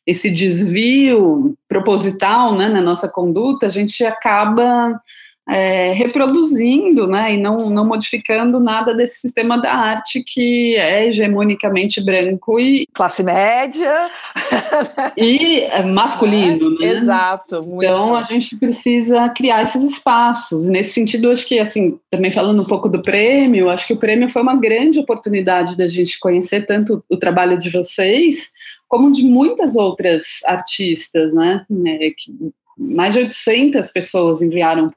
esse 0.06 0.30
desvio 0.30 1.56
proposital 1.68 2.58
né, 2.58 2.68
na 2.68 2.82
nossa 2.82 3.08
conduta, 3.08 3.68
a 3.68 3.70
gente 3.70 4.04
acaba 4.04 5.00
é, 5.48 5.92
reproduzindo 5.92 7.06
né, 7.06 7.34
e 7.34 7.38
não, 7.38 7.70
não 7.70 7.86
modificando 7.86 8.60
nada 8.62 8.94
desse 8.94 9.20
sistema 9.20 9.58
da 9.58 9.74
arte 9.74 10.24
que 10.24 10.76
é 10.76 11.08
hegemonicamente 11.08 12.04
branco 12.04 12.60
e. 12.60 12.88
Classe 12.94 13.24
média. 13.24 14.10
e 15.18 15.62
é 15.62 15.84
masculino, 15.84 16.76
é, 16.78 16.80
né? 16.80 16.92
Exato. 16.94 17.62
Muito. 17.62 17.84
Então 17.84 18.16
a 18.16 18.22
gente 18.22 18.56
precisa 18.56 19.30
criar 19.30 19.64
esses 19.64 19.84
espaços. 19.84 20.68
Nesse 20.68 20.92
sentido, 20.92 21.30
acho 21.30 21.46
que, 21.46 21.60
assim, 21.60 22.00
também 22.10 22.32
falando 22.32 22.62
um 22.62 22.68
pouco 22.68 22.88
do 22.88 23.02
prêmio, 23.02 23.70
acho 23.70 23.86
que 23.86 23.94
o 23.94 24.00
prêmio 24.00 24.30
foi 24.30 24.42
uma 24.42 24.56
grande 24.56 25.00
oportunidade 25.00 25.76
da 25.76 25.88
gente 25.88 26.20
conhecer 26.20 26.66
tanto 26.66 27.04
o 27.10 27.18
trabalho 27.18 27.58
de 27.58 27.70
vocês, 27.70 28.52
como 28.88 29.12
de 29.12 29.24
muitas 29.24 29.76
outras 29.76 30.24
artistas, 30.46 31.34
né? 31.34 31.66
É, 31.86 32.12
mais 32.78 33.14
de 33.14 33.20
800 33.20 33.92
pessoas 33.92 34.42
enviaram 34.42 34.92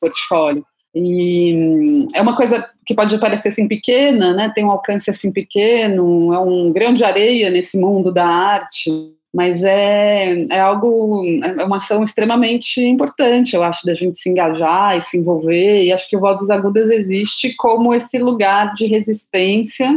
portfólio. 0.00 0.64
E 0.94 1.54
hum, 1.54 2.08
é 2.12 2.20
uma 2.20 2.36
coisa 2.36 2.66
que 2.84 2.94
pode 2.94 3.16
parecer 3.18 3.48
assim 3.48 3.68
pequena, 3.68 4.34
né? 4.34 4.50
Tem 4.54 4.64
um 4.64 4.70
alcance 4.70 5.08
assim 5.08 5.30
pequeno, 5.30 6.34
é 6.34 6.38
um 6.38 6.72
grão 6.72 6.92
de 6.92 7.04
areia 7.04 7.50
nesse 7.50 7.78
mundo 7.78 8.12
da 8.12 8.26
arte, 8.26 8.90
mas 9.32 9.62
é, 9.62 10.46
é 10.50 10.60
algo, 10.60 11.24
é 11.42 11.64
uma 11.64 11.76
ação 11.76 12.02
extremamente 12.02 12.80
importante, 12.80 13.54
eu 13.54 13.62
acho, 13.62 13.86
da 13.86 13.94
gente 13.94 14.18
se 14.18 14.28
engajar 14.28 14.98
e 14.98 15.02
se 15.02 15.16
envolver, 15.16 15.84
e 15.84 15.92
acho 15.92 16.08
que 16.08 16.16
o 16.16 16.20
Vozes 16.20 16.50
Agudas 16.50 16.90
existe 16.90 17.54
como 17.56 17.94
esse 17.94 18.18
lugar 18.18 18.74
de 18.74 18.86
resistência, 18.86 19.88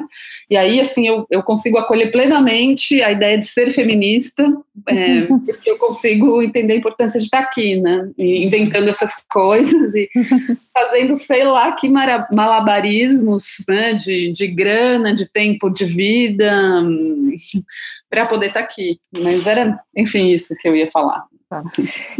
e 0.49 0.55
aí, 0.55 0.79
assim, 0.79 1.07
eu, 1.07 1.25
eu 1.31 1.41
consigo 1.41 1.79
acolher 1.79 2.11
plenamente 2.11 3.01
a 3.01 3.11
ideia 3.11 3.37
de 3.37 3.47
ser 3.47 3.71
feminista, 3.71 4.45
é, 4.87 5.21
porque 5.47 5.71
eu 5.71 5.77
consigo 5.77 6.41
entender 6.41 6.73
a 6.73 6.77
importância 6.77 7.19
de 7.19 7.25
estar 7.25 7.39
aqui, 7.39 7.81
né, 7.81 8.11
e 8.17 8.45
inventando 8.45 8.87
essas 8.87 9.15
coisas, 9.31 9.95
e 9.95 10.07
fazendo, 10.71 11.15
sei 11.15 11.43
lá, 11.43 11.71
que 11.71 11.89
malabarismos, 11.89 13.63
né, 13.67 13.93
de, 13.93 14.31
de 14.31 14.47
grana, 14.47 15.15
de 15.15 15.27
tempo 15.27 15.71
de 15.71 15.85
vida, 15.85 16.83
para 18.13 18.27
poder 18.27 18.47
estar 18.49 18.59
aqui. 18.59 18.99
Mas 19.11 19.47
era, 19.47 19.79
enfim, 19.97 20.27
isso 20.27 20.53
que 20.61 20.67
eu 20.67 20.75
ia 20.75 20.89
falar. 20.91 21.25
Tá. 21.53 21.63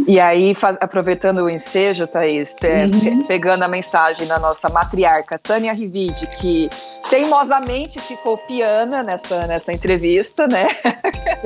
E 0.06 0.20
aí, 0.20 0.54
faz, 0.54 0.76
aproveitando 0.80 1.38
o 1.38 1.50
ensejo, 1.50 2.06
Thaís, 2.06 2.54
pe, 2.54 2.68
uhum. 2.68 3.24
pegando 3.26 3.64
a 3.64 3.68
mensagem 3.68 4.28
da 4.28 4.38
nossa 4.38 4.68
matriarca 4.68 5.36
Tânia 5.36 5.72
Rivide, 5.72 6.28
que 6.38 6.68
teimosamente 7.10 7.98
ficou 7.98 8.38
piana 8.38 9.02
nessa, 9.02 9.48
nessa 9.48 9.72
entrevista, 9.72 10.46
né? 10.46 10.68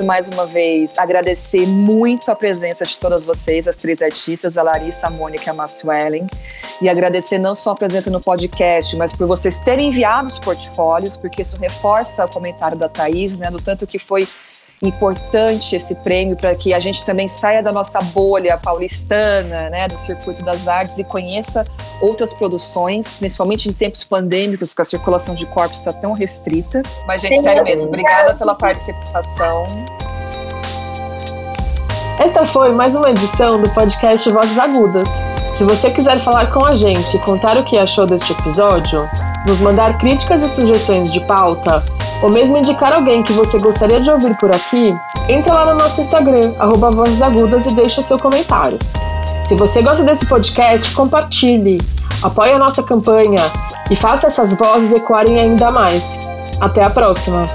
Mais 0.05 0.27
uma 0.27 0.45
vez, 0.45 0.99
agradecer 0.99 1.65
muito 1.65 2.29
a 2.29 2.35
presença 2.35 2.85
de 2.85 2.95
todas 2.97 3.23
vocês, 3.23 3.67
as 3.67 3.75
três 3.75 4.03
artistas, 4.03 4.55
a 4.55 4.61
Larissa, 4.61 5.07
a 5.07 5.09
Mônica 5.09 5.45
e 5.47 5.49
a 5.49 5.53
Massuelen, 5.53 6.27
e 6.81 6.87
agradecer 6.87 7.39
não 7.39 7.55
só 7.55 7.71
a 7.71 7.75
presença 7.75 8.11
no 8.11 8.21
podcast, 8.21 8.95
mas 8.97 9.13
por 9.13 9.25
vocês 9.25 9.57
terem 9.59 9.87
enviado 9.87 10.27
os 10.27 10.37
portfólios, 10.37 11.17
porque 11.17 11.41
isso 11.41 11.57
reforça 11.57 12.23
o 12.23 12.29
comentário 12.29 12.77
da 12.77 12.87
Thaís, 12.87 13.35
né? 13.35 13.49
Do 13.49 13.59
tanto 13.59 13.87
que 13.87 13.97
foi 13.97 14.27
importante 14.81 15.75
esse 15.75 15.93
prêmio 15.95 16.35
para 16.35 16.55
que 16.55 16.73
a 16.73 16.79
gente 16.79 17.03
também 17.05 17.27
saia 17.27 17.61
da 17.61 17.71
nossa 17.71 17.99
bolha 17.99 18.57
paulistana, 18.57 19.69
né, 19.69 19.87
do 19.87 19.97
circuito 19.97 20.43
das 20.43 20.67
artes 20.67 20.97
e 20.97 21.03
conheça 21.03 21.65
outras 22.01 22.33
produções, 22.33 23.11
principalmente 23.13 23.67
em 23.67 23.73
tempos 23.73 24.03
pandêmicos, 24.03 24.73
que 24.73 24.81
a 24.81 24.85
circulação 24.85 25.35
de 25.35 25.45
corpos 25.45 25.79
está 25.79 25.91
tão 25.91 26.13
restrita. 26.13 26.81
Mas, 27.05 27.21
gente, 27.21 27.41
sério 27.41 27.63
mesmo, 27.63 27.87
obrigada 27.87 28.35
pela 28.35 28.55
participação. 28.55 29.65
Esta 32.19 32.45
foi 32.45 32.73
mais 32.73 32.95
uma 32.95 33.09
edição 33.09 33.61
do 33.61 33.69
podcast 33.73 34.29
Vozes 34.29 34.57
Agudas. 34.57 35.07
Se 35.57 35.63
você 35.63 35.89
quiser 35.89 36.21
falar 36.21 36.51
com 36.51 36.63
a 36.65 36.75
gente 36.75 37.15
e 37.15 37.19
contar 37.19 37.57
o 37.57 37.63
que 37.63 37.77
achou 37.77 38.05
deste 38.05 38.31
episódio, 38.33 39.07
nos 39.45 39.59
mandar 39.59 39.97
críticas 39.97 40.43
e 40.43 40.49
sugestões 40.49 41.11
de 41.11 41.19
pauta, 41.21 41.83
ou 42.21 42.29
mesmo 42.29 42.57
indicar 42.57 42.93
alguém 42.93 43.23
que 43.23 43.33
você 43.33 43.57
gostaria 43.59 44.01
de 44.01 44.09
ouvir 44.09 44.35
por 44.37 44.51
aqui, 44.51 44.95
entre 45.27 45.51
lá 45.51 45.65
no 45.65 45.75
nosso 45.75 46.01
Instagram, 46.01 46.53
arroba 46.59 46.91
Vozes 46.91 47.21
Agudas 47.21 47.65
e 47.65 47.75
deixe 47.75 47.99
o 47.99 48.03
seu 48.03 48.17
comentário. 48.17 48.77
Se 49.43 49.55
você 49.55 49.81
gosta 49.81 50.03
desse 50.03 50.25
podcast, 50.25 50.93
compartilhe, 50.93 51.79
apoie 52.21 52.51
a 52.51 52.59
nossa 52.59 52.83
campanha 52.83 53.41
e 53.89 53.95
faça 53.95 54.27
essas 54.27 54.53
vozes 54.53 54.91
ecoarem 54.91 55.39
ainda 55.39 55.71
mais. 55.71 56.03
Até 56.59 56.83
a 56.83 56.89
próxima! 56.89 57.47